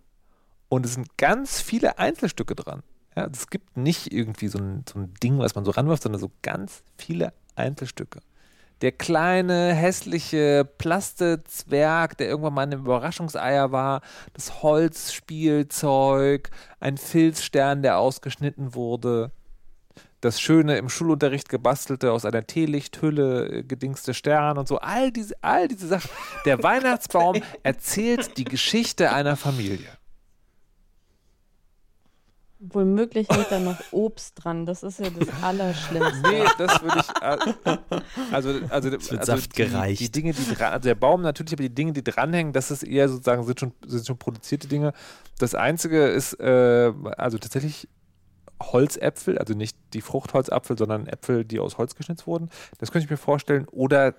und 0.70 0.86
es 0.86 0.94
sind 0.96 1.18
ganz 1.18 1.62
viele 1.62 1.98
Einzelstücke 2.00 2.56
dran. 2.56 2.84
Ja, 3.16 3.28
es 3.32 3.50
gibt 3.50 3.78
nicht 3.78 4.12
irgendwie 4.12 4.48
so 4.48 4.58
ein, 4.58 4.84
so 4.92 5.00
ein 5.00 5.14
Ding, 5.24 5.40
was 5.40 5.56
man 5.56 5.64
so 5.66 5.72
ranwirft, 5.72 6.04
sondern 6.04 6.20
so 6.20 6.32
ganz 6.42 6.84
viele 6.98 7.34
Einzelstücke. 7.56 8.20
Der 8.82 8.92
kleine, 8.92 9.74
hässliche 9.74 10.66
Plastezwerg, 10.78 12.18
der 12.18 12.28
irgendwann 12.28 12.54
mal 12.54 12.64
ein 12.64 12.74
Überraschungseier 12.74 13.72
war, 13.72 14.02
das 14.34 14.62
Holzspielzeug, 14.64 16.50
ein 16.82 16.98
Filzstern, 16.98 17.84
der 17.84 18.00
ausgeschnitten 18.00 18.76
wurde, 18.76 19.32
das 20.20 20.42
schöne 20.42 20.78
im 20.78 20.90
Schulunterricht 20.90 21.48
gebastelte, 21.48 22.12
aus 22.12 22.26
einer 22.26 22.46
Teelichthülle 22.46 23.48
äh, 23.48 23.64
gedingste 23.64 24.14
Stern 24.14 24.58
und 24.58 24.68
so, 24.68 24.80
all 24.80 25.12
diese, 25.12 25.36
all 25.42 25.70
diese 25.70 25.88
Sachen. 25.88 26.10
Der 26.46 26.62
Weihnachtsbaum 26.64 27.42
erzählt 27.64 28.38
die 28.38 28.44
Geschichte 28.44 29.14
einer 29.14 29.38
Familie. 29.38 29.88
Womöglich 32.70 33.28
hängt 33.30 33.52
da 33.52 33.60
noch 33.60 33.78
Obst 33.92 34.44
dran. 34.44 34.66
Das 34.66 34.84
ist 34.84 35.00
ja 35.00 35.08
das 35.10 35.28
Allerschlimmste. 35.44 36.30
Nee, 36.30 36.44
das 36.58 36.82
würde 36.82 37.00
ich. 37.00 37.10
äh, 37.22 37.78
Also, 38.32 38.50
also, 38.70 38.92
wird 38.92 39.02
also 39.12 39.24
Saft 39.24 39.58
die, 39.58 39.64
gereicht. 39.64 40.00
Die 40.02 40.12
Dinge, 40.12 40.34
die 40.34 40.54
dran, 40.56 40.74
also 40.74 40.88
der 40.88 40.96
Baum 40.96 41.22
natürlich, 41.22 41.54
aber 41.54 41.64
die 41.64 41.74
Dinge, 41.74 41.94
die 41.94 42.04
dranhängen, 42.04 42.54
das 42.54 42.72
ist 42.72 42.84
eher 42.84 43.10
sozusagen, 43.10 43.44
sind 43.44 43.60
schon, 43.60 43.74
sind 43.86 44.06
schon 44.08 44.18
produzierte 44.18 44.68
Dinge. 44.68 44.94
Das 45.40 45.56
einzige 45.56 46.08
ist, 46.08 46.34
äh, 46.40 46.92
also 47.18 47.38
tatsächlich 47.38 47.88
Holzäpfel, 48.62 49.38
also 49.38 49.54
nicht 49.54 49.78
die 49.94 50.02
Fruchtholzapfel, 50.02 50.78
sondern 50.78 51.08
Äpfel, 51.08 51.44
die 51.46 51.60
aus 51.60 51.78
Holz 51.78 51.96
geschnitzt 51.96 52.26
wurden. 52.26 52.50
Das 52.80 52.92
könnte 52.92 53.06
ich 53.06 53.10
mir 53.12 53.18
vorstellen. 53.18 53.68
Oder 53.72 54.16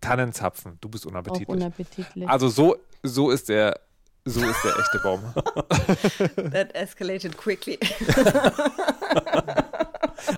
Tannenzapfen. 0.00 0.78
Du 0.80 0.88
bist 0.88 1.06
Auch 1.06 1.10
unappetitlich. 1.10 1.48
unappetitlich. 1.48 2.28
Also 2.28 2.48
so, 2.48 2.76
so 3.02 3.30
ist 3.30 3.48
der, 3.48 3.80
so 4.28 4.40
ist 4.40 4.64
der 4.64 4.78
echte 4.78 4.98
Baum. 5.02 5.20
That 6.52 6.74
escalated 6.74 7.36
quickly. 7.36 7.78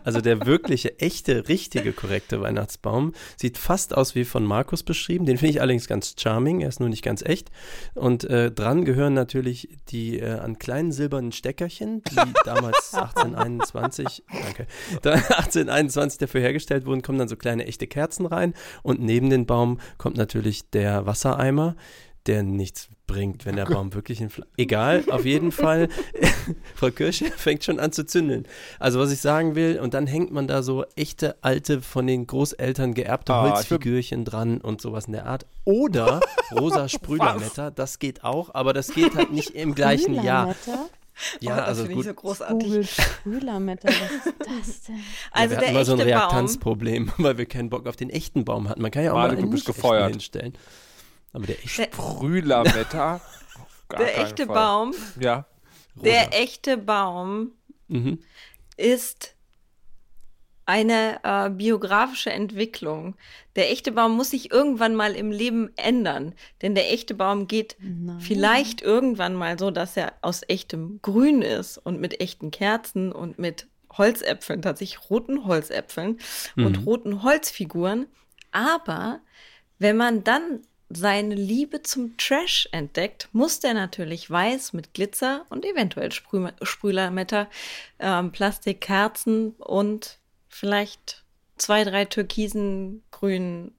Also 0.04 0.20
der 0.20 0.46
wirkliche, 0.46 0.98
echte, 0.98 1.48
richtige, 1.48 1.92
korrekte 1.92 2.40
Weihnachtsbaum 2.40 3.12
sieht 3.36 3.58
fast 3.58 3.96
aus 3.96 4.14
wie 4.14 4.24
von 4.24 4.44
Markus 4.44 4.82
beschrieben. 4.82 5.26
Den 5.26 5.38
finde 5.38 5.52
ich 5.52 5.60
allerdings 5.60 5.88
ganz 5.88 6.14
charming, 6.18 6.60
er 6.60 6.68
ist 6.68 6.80
nur 6.80 6.88
nicht 6.88 7.02
ganz 7.02 7.22
echt. 7.22 7.50
Und 7.94 8.24
äh, 8.24 8.50
dran 8.50 8.84
gehören 8.84 9.14
natürlich 9.14 9.68
die 9.88 10.18
äh, 10.18 10.38
an 10.38 10.58
kleinen 10.58 10.92
silbernen 10.92 11.32
Steckerchen, 11.32 12.02
die 12.10 12.16
damals 12.44 12.94
1821, 12.94 14.24
danke, 14.32 14.66
da 15.02 15.12
1821 15.12 16.18
dafür 16.18 16.40
hergestellt 16.40 16.86
wurden, 16.86 17.02
kommen 17.02 17.18
dann 17.18 17.28
so 17.28 17.36
kleine 17.36 17.66
echte 17.66 17.86
Kerzen 17.86 18.26
rein. 18.26 18.54
Und 18.82 19.00
neben 19.00 19.30
den 19.30 19.46
Baum 19.46 19.80
kommt 19.98 20.16
natürlich 20.16 20.70
der 20.70 21.06
Wassereimer, 21.06 21.76
der 22.26 22.42
nichts 22.42 22.88
bringt, 23.06 23.44
wenn 23.46 23.56
der 23.56 23.64
Baum 23.66 23.92
wirklich 23.94 24.20
in 24.20 24.30
Fl 24.30 24.44
Egal, 24.56 25.04
auf 25.10 25.24
jeden 25.24 25.50
Fall. 25.52 25.88
Frau 26.74 26.90
Kirsche 26.90 27.26
fängt 27.26 27.64
schon 27.64 27.80
an 27.80 27.92
zu 27.92 28.04
zündeln. 28.06 28.46
Also 28.78 29.00
was 29.00 29.10
ich 29.10 29.20
sagen 29.20 29.54
will, 29.56 29.80
und 29.80 29.94
dann 29.94 30.06
hängt 30.06 30.30
man 30.30 30.46
da 30.46 30.62
so 30.62 30.84
echte 30.96 31.36
alte, 31.42 31.80
von 31.82 32.06
den 32.06 32.26
Großeltern 32.26 32.94
geerbte 32.94 33.34
Ah, 33.34 33.42
Holzfigürchen 33.50 34.24
dran 34.24 34.60
und 34.60 34.80
sowas 34.80 35.06
in 35.06 35.12
der 35.14 35.26
Art. 35.26 35.46
Oder 35.64 36.20
rosa 36.52 36.88
Sprühlametta, 36.88 37.70
das 37.70 37.98
geht 37.98 38.22
auch, 38.22 38.54
aber 38.54 38.72
das 38.72 38.92
geht 38.94 39.14
halt 39.16 39.32
nicht 39.32 39.50
im 39.50 39.74
gleichen 39.74 40.14
Jahr. 40.14 40.54
Ja, 41.40 41.52
oh, 41.52 41.56
das 41.56 41.66
also 41.68 41.86
gut. 41.86 41.98
ich 42.00 42.06
so 42.06 42.14
großartig. 42.14 42.66
Google 42.66 42.84
Sprühlametta, 42.86 43.88
was 43.88 44.26
ist 44.26 44.34
das 44.38 44.82
denn? 44.84 45.00
Also 45.32 45.34
ja, 45.34 45.50
wir 45.50 45.56
der 45.58 45.58
hatten 45.66 45.74
mal 45.74 45.84
so 45.84 45.92
ein 45.92 45.98
echte 45.98 46.10
Baum. 46.12 46.20
Reaktanzproblem, 46.20 47.12
weil 47.18 47.38
wir 47.38 47.46
keinen 47.46 47.68
Bock 47.70 47.86
auf 47.86 47.96
den 47.96 48.08
echten 48.10 48.44
Baum 48.44 48.68
hatten. 48.68 48.80
Man 48.80 48.90
kann 48.90 49.04
ja 49.04 49.12
auch 49.12 49.16
Malik, 49.16 49.32
mal 49.32 49.36
du 49.36 49.42
einen 49.42 49.50
bist 49.50 49.66
nicht 49.66 49.76
echten 49.76 49.82
gefeuert. 49.82 50.10
hinstellen. 50.12 50.52
Aber 51.32 51.46
der 51.46 51.58
echte 51.64 51.88
gar 53.88 54.04
der 54.04 54.18
echte 54.18 54.46
Fall. 54.46 54.54
Baum, 54.54 54.94
Ja. 55.18 55.46
der 55.94 56.38
echte 56.40 56.76
Baum 56.76 57.52
Mhm. 57.88 58.20
ist 58.76 59.34
eine 60.66 61.18
äh, 61.24 61.50
biografische 61.50 62.30
Entwicklung. 62.30 63.16
Der 63.56 63.72
echte 63.72 63.90
Baum 63.90 64.12
muss 64.16 64.30
sich 64.30 64.52
irgendwann 64.52 64.94
mal 64.94 65.16
im 65.16 65.32
Leben 65.32 65.70
ändern, 65.76 66.34
denn 66.62 66.76
der 66.76 66.92
echte 66.92 67.14
Baum 67.14 67.48
geht 67.48 67.76
Nein. 67.80 68.20
vielleicht 68.20 68.80
irgendwann 68.80 69.34
mal 69.34 69.58
so, 69.58 69.72
dass 69.72 69.96
er 69.96 70.12
aus 70.22 70.42
echtem 70.46 71.00
Grün 71.02 71.42
ist 71.42 71.78
und 71.78 72.00
mit 72.00 72.20
echten 72.20 72.52
Kerzen 72.52 73.10
und 73.10 73.40
mit 73.40 73.66
Holzäpfeln, 73.98 74.62
tatsächlich 74.62 75.10
roten 75.10 75.46
Holzäpfeln 75.46 76.20
und 76.54 76.86
roten 76.86 77.24
Holzfiguren. 77.24 78.06
Aber 78.52 79.20
wenn 79.80 79.96
man 79.96 80.22
dann 80.22 80.60
seine 80.90 81.36
Liebe 81.36 81.82
zum 81.82 82.16
Trash 82.16 82.68
entdeckt, 82.72 83.28
muss 83.32 83.60
der 83.60 83.74
natürlich 83.74 84.28
weiß 84.28 84.72
mit 84.72 84.92
Glitzer 84.92 85.46
und 85.48 85.64
eventuell 85.64 86.10
Sprüh 86.10 86.48
Sprühlermetter, 86.62 87.48
ähm, 88.00 88.32
Plastikkerzen 88.32 89.52
und 89.58 90.18
vielleicht 90.48 91.24
zwei, 91.56 91.84
drei 91.84 92.04
türkisen, 92.06 93.02
grünen 93.12 93.72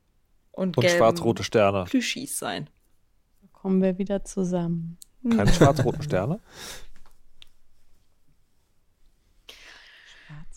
und, 0.51 0.78
Und 0.78 0.89
schwarz-rote 0.89 1.43
Sterne. 1.43 1.84
Plüschis 1.84 2.39
sein. 2.39 2.70
Kommen 3.51 3.82
wir 3.82 3.97
wieder 3.97 4.24
zusammen. 4.24 4.97
Keine 5.30 5.53
schwarz-roten 5.53 6.01
Sterne? 6.01 6.39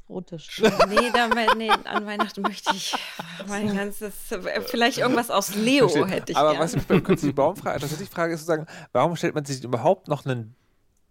Schwarz-rote 0.06 0.38
Sterne. 0.38 0.76
Nee, 0.88 1.10
da, 1.12 1.28
nee, 1.54 1.70
an 1.70 2.06
Weihnachten 2.06 2.42
möchte 2.42 2.74
ich 2.74 2.94
mein 3.48 3.74
ganzes, 3.74 4.14
vielleicht 4.66 4.98
irgendwas 4.98 5.30
aus 5.30 5.54
Leo 5.54 5.88
Verstehe. 5.88 6.14
hätte 6.14 6.32
ich 6.32 6.38
Aber 6.38 6.52
gern. 6.52 6.62
was 6.62 6.74
mich 6.74 6.86
beim 6.86 7.02
künstlichen 7.02 7.34
Baum 7.34 7.56
frage, 7.56 7.80
tatsächlich 7.80 8.08
frage, 8.10 8.34
ist 8.34 8.40
sozusagen, 8.40 8.66
warum 8.92 9.16
stellt 9.16 9.34
man 9.34 9.44
sich 9.44 9.62
überhaupt 9.64 10.08
noch 10.08 10.24
einen 10.26 10.54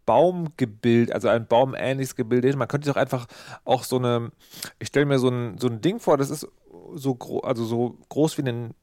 Baumgebild, 0.06 1.12
also 1.12 1.30
ein 1.30 1.48
baumähnliches 1.48 2.16
Gebilde 2.16 2.48
hin? 2.50 2.58
Man 2.58 2.68
könnte 2.68 2.86
sich 2.86 2.96
auch 2.96 3.00
einfach 3.00 3.28
auch 3.64 3.84
so 3.84 3.98
eine, 3.98 4.32
ich 4.80 4.90
stelle 4.90 5.06
mir 5.06 5.20
so 5.20 5.30
ein, 5.30 5.58
so 5.58 5.68
ein 5.68 5.82
Ding 5.82 6.00
vor, 6.00 6.18
das 6.18 6.30
ist 6.30 6.48
so, 6.96 7.16
gro 7.16 7.40
also 7.40 7.66
so 7.66 7.98
groß 8.10 8.38
wie 8.38 8.44
ein 8.50 8.74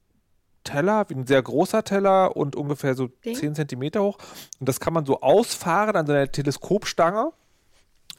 Teller, 0.65 1.09
wie 1.09 1.15
ein 1.15 1.27
sehr 1.27 1.43
großer 1.43 1.85
Teller 1.85 2.37
und 2.37 2.55
ungefähr 2.55 2.95
so 2.95 3.07
Ding? 3.07 3.35
10 3.35 3.55
Zentimeter 3.55 4.03
hoch. 4.03 4.19
Und 4.59 4.69
das 4.69 4.79
kann 4.79 4.93
man 4.93 5.07
so 5.07 5.21
ausfahren 5.21 5.97
an 5.97 6.07
seiner 6.07 6.31
Teleskopstange. 6.31 7.33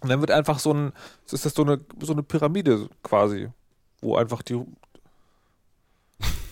Und 0.01 0.09
dann 0.09 0.19
wird 0.19 0.31
einfach 0.31 0.59
so 0.59 0.73
ein, 0.73 0.93
ist 1.31 1.45
das 1.45 1.53
so 1.53 1.63
eine, 1.63 1.79
so 2.01 2.13
eine 2.13 2.23
Pyramide 2.23 2.89
quasi, 3.03 3.49
wo 4.01 4.15
einfach 4.15 4.41
die, 4.41 4.59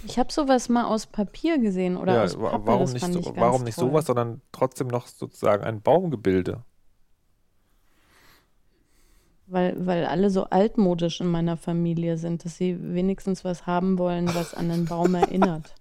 Ich 0.06 0.18
habe 0.18 0.32
sowas 0.32 0.70
mal 0.70 0.86
aus 0.86 1.08
Papier 1.08 1.58
gesehen 1.58 1.98
oder 1.98 2.16
ja, 2.16 2.24
aus 2.24 2.36
Pappe. 2.38 2.66
warum 2.66 2.92
nicht, 2.92 3.06
so, 3.06 3.36
warum 3.36 3.64
nicht 3.64 3.78
toll. 3.78 3.90
sowas, 3.90 4.06
sondern 4.06 4.42
trotzdem 4.52 4.88
noch 4.88 5.08
sozusagen 5.08 5.64
ein 5.64 5.82
Baumgebilde? 5.82 6.64
Weil, 9.48 9.76
weil 9.86 10.06
alle 10.06 10.30
so 10.30 10.44
altmodisch 10.46 11.20
in 11.22 11.28
meiner 11.28 11.58
Familie 11.58 12.18
sind, 12.18 12.46
dass 12.46 12.56
sie 12.56 12.78
wenigstens 12.94 13.44
was 13.44 13.66
haben 13.66 13.98
wollen, 13.98 14.28
was 14.36 14.54
an 14.54 14.70
den 14.70 14.86
Baum 14.86 15.16
erinnert. 15.16 15.74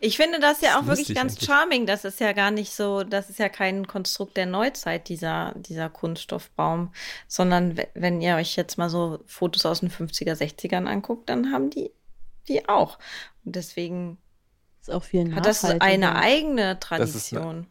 Ich 0.00 0.16
finde 0.16 0.40
das 0.40 0.60
ja 0.60 0.68
Das 0.70 0.76
auch 0.76 0.82
ist 0.82 0.98
wirklich 0.98 1.16
ganz 1.16 1.32
eigentlich. 1.34 1.46
charming. 1.46 1.86
Das 1.86 2.04
ist 2.04 2.20
ja 2.20 2.32
gar 2.32 2.50
nicht 2.50 2.72
so, 2.72 3.02
das 3.04 3.30
ist 3.30 3.38
ja 3.38 3.48
kein 3.48 3.86
Konstrukt 3.86 4.36
der 4.36 4.46
Neuzeit, 4.46 5.08
dieser, 5.08 5.52
dieser 5.56 5.88
Kunststoffbaum, 5.90 6.92
sondern 7.28 7.76
we- 7.76 7.88
wenn 7.94 8.20
ihr 8.20 8.36
euch 8.36 8.56
jetzt 8.56 8.78
mal 8.78 8.88
so 8.90 9.20
Fotos 9.26 9.66
aus 9.66 9.80
den 9.80 9.90
50er, 9.90 10.34
60ern 10.34 10.86
anguckt, 10.86 11.28
dann 11.28 11.52
haben 11.52 11.70
die 11.70 11.90
die 12.48 12.68
auch. 12.68 12.98
Und 13.44 13.56
deswegen 13.56 14.18
Ist 14.80 14.90
auch 14.92 15.02
viel 15.04 15.34
hat 15.34 15.46
das 15.46 15.64
eine 15.64 16.14
eigene 16.16 16.76
Das 16.76 17.10
ist 17.10 17.30
Tradition 17.30 17.66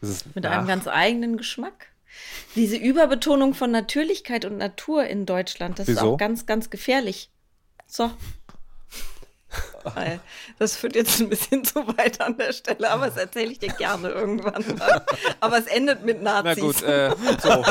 Das 0.00 0.10
ist 0.10 0.34
mit 0.34 0.44
nach- 0.44 0.52
einem 0.58 0.66
ganz 0.66 0.86
eigenen 0.86 1.36
Geschmack. 1.38 1.86
Diese 2.54 2.76
Überbetonung 2.76 3.54
von 3.54 3.70
Natürlichkeit 3.70 4.44
und 4.44 4.56
Natur 4.58 5.04
in 5.04 5.24
Deutschland, 5.26 5.78
das 5.78 5.88
ist 5.88 5.96
Wieso? 5.96 6.14
auch 6.14 6.16
ganz, 6.18 6.46
ganz 6.46 6.68
gefährlich. 6.70 7.30
So. 7.86 8.10
Weil 9.82 10.20
das 10.58 10.76
führt 10.76 10.94
jetzt 10.94 11.20
ein 11.20 11.28
bisschen 11.28 11.64
zu 11.64 11.86
weit 11.96 12.20
an 12.20 12.36
der 12.36 12.52
Stelle, 12.52 12.90
aber 12.90 13.06
das 13.06 13.16
erzähle 13.16 13.52
ich 13.52 13.58
dir 13.58 13.72
gerne 13.72 14.08
irgendwann 14.10 14.64
mal. 14.76 15.04
Aber 15.40 15.58
es 15.58 15.66
endet 15.66 16.04
mit 16.04 16.18
Na 16.20 16.42
Nazis. 16.42 16.62
gut, 16.62 16.82
äh, 16.82 17.10
so. 17.40 17.64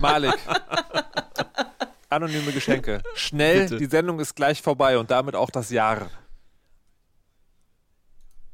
Malik. 0.00 0.38
Anonyme 2.08 2.52
Geschenke. 2.52 3.02
Schnell, 3.14 3.64
Bitte. 3.64 3.76
die 3.76 3.86
Sendung 3.86 4.18
ist 4.20 4.34
gleich 4.34 4.62
vorbei 4.62 4.98
und 4.98 5.10
damit 5.10 5.34
auch 5.34 5.50
das 5.50 5.70
Jahr. 5.70 6.10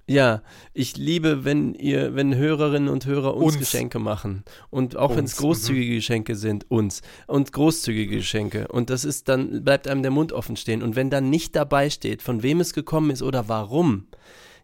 Ja, 0.07 0.43
ich 0.75 0.97
liebe, 0.99 1.45
wenn 1.45 1.73
ihr, 1.75 2.15
wenn 2.15 2.35
Hörerinnen 2.35 2.89
und 2.91 3.07
Hörer 3.07 3.35
uns, 3.37 3.55
Uns. 3.55 3.59
Geschenke 3.59 3.99
machen. 3.99 4.45
Und 4.71 4.97
auch 4.97 5.11
wenn 5.17 5.25
es 5.25 5.33
Uns, 5.33 5.37
großzügige 5.41 5.95
Geschenke 5.95 6.37
sind, 6.37 6.71
uns. 6.71 7.01
Und 7.27 7.53
großzügige 7.53 8.17
Geschenke. 8.17 8.69
Und 8.69 8.91
das 8.91 9.05
ist 9.07 9.29
dann, 9.31 9.65
bleibt 9.65 9.89
einem 9.89 10.03
der 10.03 10.11
Mund 10.11 10.33
offen 10.33 10.57
stehen. 10.57 10.83
Und 10.83 10.95
wenn 10.95 11.09
dann 11.09 11.31
nicht 11.31 11.57
dabei 11.57 11.89
steht, 11.89 12.21
von 12.21 12.43
wem 12.43 12.61
es 12.61 12.75
gekommen 12.75 13.11
ist 13.11 13.23
oder 13.23 13.49
warum. 13.49 14.07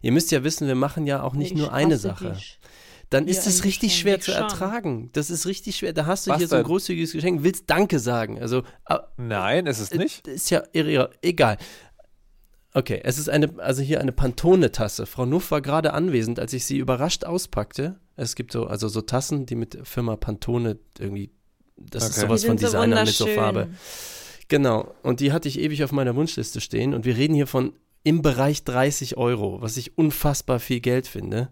Ihr 0.03 0.11
müsst 0.11 0.31
ja 0.31 0.43
wissen, 0.43 0.67
wir 0.67 0.75
machen 0.75 1.07
ja 1.07 1.23
auch 1.23 1.33
nicht 1.33 1.51
Ich 1.53 1.57
nur 1.57 1.73
eine 1.73 1.97
Sache. 1.97 2.33
dich. 2.33 2.59
Dann 3.09 3.27
ist 3.27 3.45
es 3.45 3.59
ein 3.59 3.63
richtig 3.63 3.97
schwer 3.97 4.21
zu 4.21 4.31
ertragen. 4.31 5.09
Das 5.11 5.29
ist 5.29 5.45
richtig 5.45 5.75
schwer. 5.75 5.91
Da 5.91 6.05
hast 6.05 6.27
du 6.27 6.31
Was 6.31 6.37
hier 6.37 6.47
so 6.47 6.55
ein 6.55 6.59
denn? 6.61 6.67
großzügiges 6.67 7.11
Geschenk, 7.11 7.43
willst 7.43 7.65
Danke 7.69 7.99
sagen. 7.99 8.39
Also, 8.39 8.63
Nein, 9.17 9.65
ist 9.65 9.79
es 9.79 9.91
nicht. 9.93 10.27
ist 10.27 10.49
ja 10.49 10.63
irre, 10.71 11.09
egal. 11.21 11.57
Okay, 12.73 13.01
es 13.03 13.17
ist 13.17 13.29
eine, 13.29 13.51
also 13.57 13.81
hier 13.81 13.99
eine 13.99 14.13
Pantone-Tasse. 14.13 15.05
Frau 15.05 15.25
Nuff 15.25 15.51
war 15.51 15.61
gerade 15.61 15.93
anwesend, 15.93 16.39
als 16.39 16.53
ich 16.53 16.65
sie 16.65 16.77
überrascht 16.77 17.25
auspackte. 17.25 17.99
Es 18.15 18.35
gibt 18.35 18.53
so, 18.53 18.65
also 18.65 18.87
so 18.87 19.01
Tassen, 19.01 19.45
die 19.45 19.55
mit 19.55 19.79
Firma 19.83 20.15
Pantone 20.15 20.77
irgendwie, 20.97 21.31
das 21.75 22.05
ist 22.05 22.17
Okay. 22.17 22.27
sowas 22.27 22.41
Die 22.41 22.47
von 22.47 22.57
sind 22.57 22.69
so 22.69 22.77
Designer 22.77 23.03
mit 23.03 23.13
so. 23.13 23.27
Farbe. 23.27 23.67
Genau, 24.47 24.93
und 25.03 25.19
die 25.19 25.31
hatte 25.31 25.47
ich 25.47 25.59
ewig 25.59 25.83
auf 25.83 25.91
meiner 25.91 26.15
Wunschliste 26.15 26.61
stehen 26.61 26.93
und 26.93 27.05
wir 27.05 27.17
reden 27.17 27.33
hier 27.33 27.47
von 27.47 27.73
im 28.03 28.21
Bereich 28.21 28.63
30 28.63 29.17
Euro, 29.17 29.61
was 29.61 29.77
ich 29.77 29.97
unfassbar 29.97 30.59
viel 30.59 30.79
Geld 30.79 31.07
finde. 31.07 31.49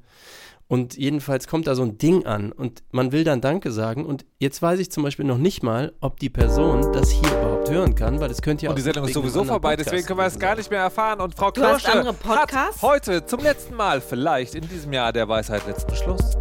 Und 0.72 0.98
jedenfalls 0.98 1.48
kommt 1.48 1.66
da 1.66 1.74
so 1.74 1.82
ein 1.82 1.98
Ding 1.98 2.28
an 2.28 2.52
und 2.52 2.84
man 2.92 3.12
will 3.12 3.24
dann 3.24 3.42
Danke 3.42 3.72
sagen. 3.72 4.06
Und 4.06 4.24
jetzt 4.38 4.62
weiß 4.62 4.80
ich 4.80 4.92
zum 4.92 5.02
Beispiel 5.02 5.26
noch 5.26 5.40
nicht 5.40 5.64
mal, 5.64 5.94
ob 6.00 6.20
die 6.20 6.30
Person 6.30 6.94
das 6.94 7.10
hier 7.10 7.28
überhaupt 7.28 7.72
hören 7.72 7.96
kann, 7.96 8.20
weil 8.20 8.30
es 8.30 8.44
könnte 8.44 8.66
ja 8.66 8.70
Und 8.70 8.76
die 8.76 8.84
Sendung 8.84 9.06
ist 9.06 9.16
sowieso 9.16 9.44
vorbei, 9.44 9.72
Podcast 9.72 9.92
deswegen 9.92 10.06
können 10.06 10.20
wir 10.20 10.28
es 10.28 10.38
gar 10.38 10.56
nicht 10.56 10.70
mehr 10.70 10.82
erfahren. 10.82 11.22
Und 11.22 11.34
Frau 11.34 11.50
Podcasts? 11.50 11.88
hat 11.88 12.82
heute 12.84 13.26
zum 13.26 13.40
letzten 13.40 13.76
Mal 13.76 14.00
vielleicht 14.00 14.54
in 14.54 14.70
diesem 14.70 14.94
Jahr 14.94 15.12
der 15.12 15.28
Weisheit 15.28 15.66
letzten 15.66 15.96
Schluss. 15.96 16.38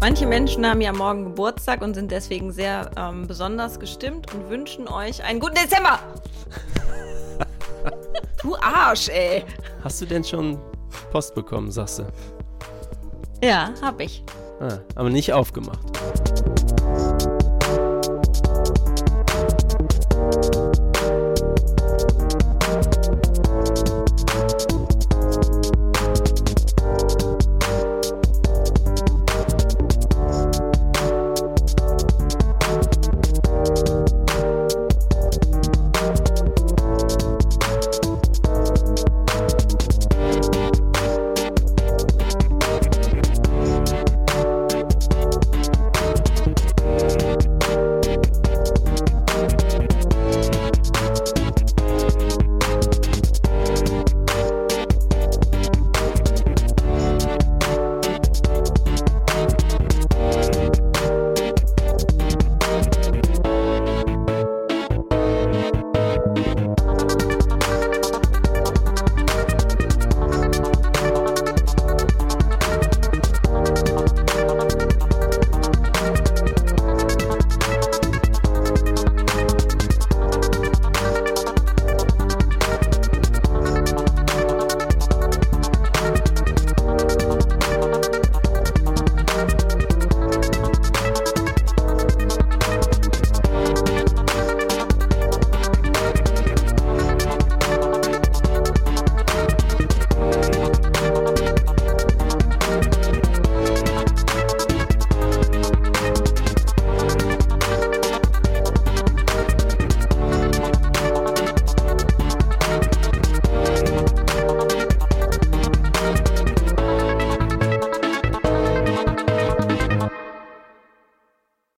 Manche 0.00 0.26
Menschen 0.26 0.66
haben 0.68 0.80
ja 0.80 0.92
morgen 0.92 1.22
Geburtstag 1.22 1.82
und 1.82 1.94
sind 1.94 2.10
deswegen 2.10 2.50
sehr 2.50 2.90
ähm, 2.96 3.28
besonders 3.28 3.78
gestimmt 3.78 4.34
und 4.34 4.50
wünschen 4.50 4.88
euch 4.88 5.22
einen 5.22 5.38
guten 5.38 5.54
Dezember. 5.54 6.00
du 8.42 8.56
Arsch, 8.56 9.08
ey. 9.08 9.44
Hast 9.84 10.00
du 10.00 10.06
denn 10.06 10.24
schon 10.24 10.58
Post 11.10 11.34
bekommen, 11.34 11.70
sagst 11.70 12.00
du? 12.00 12.06
Ja, 13.42 13.72
hab 13.82 14.00
ich. 14.00 14.22
Ah, 14.60 14.78
aber 14.94 15.10
nicht 15.10 15.32
aufgemacht. 15.32 15.86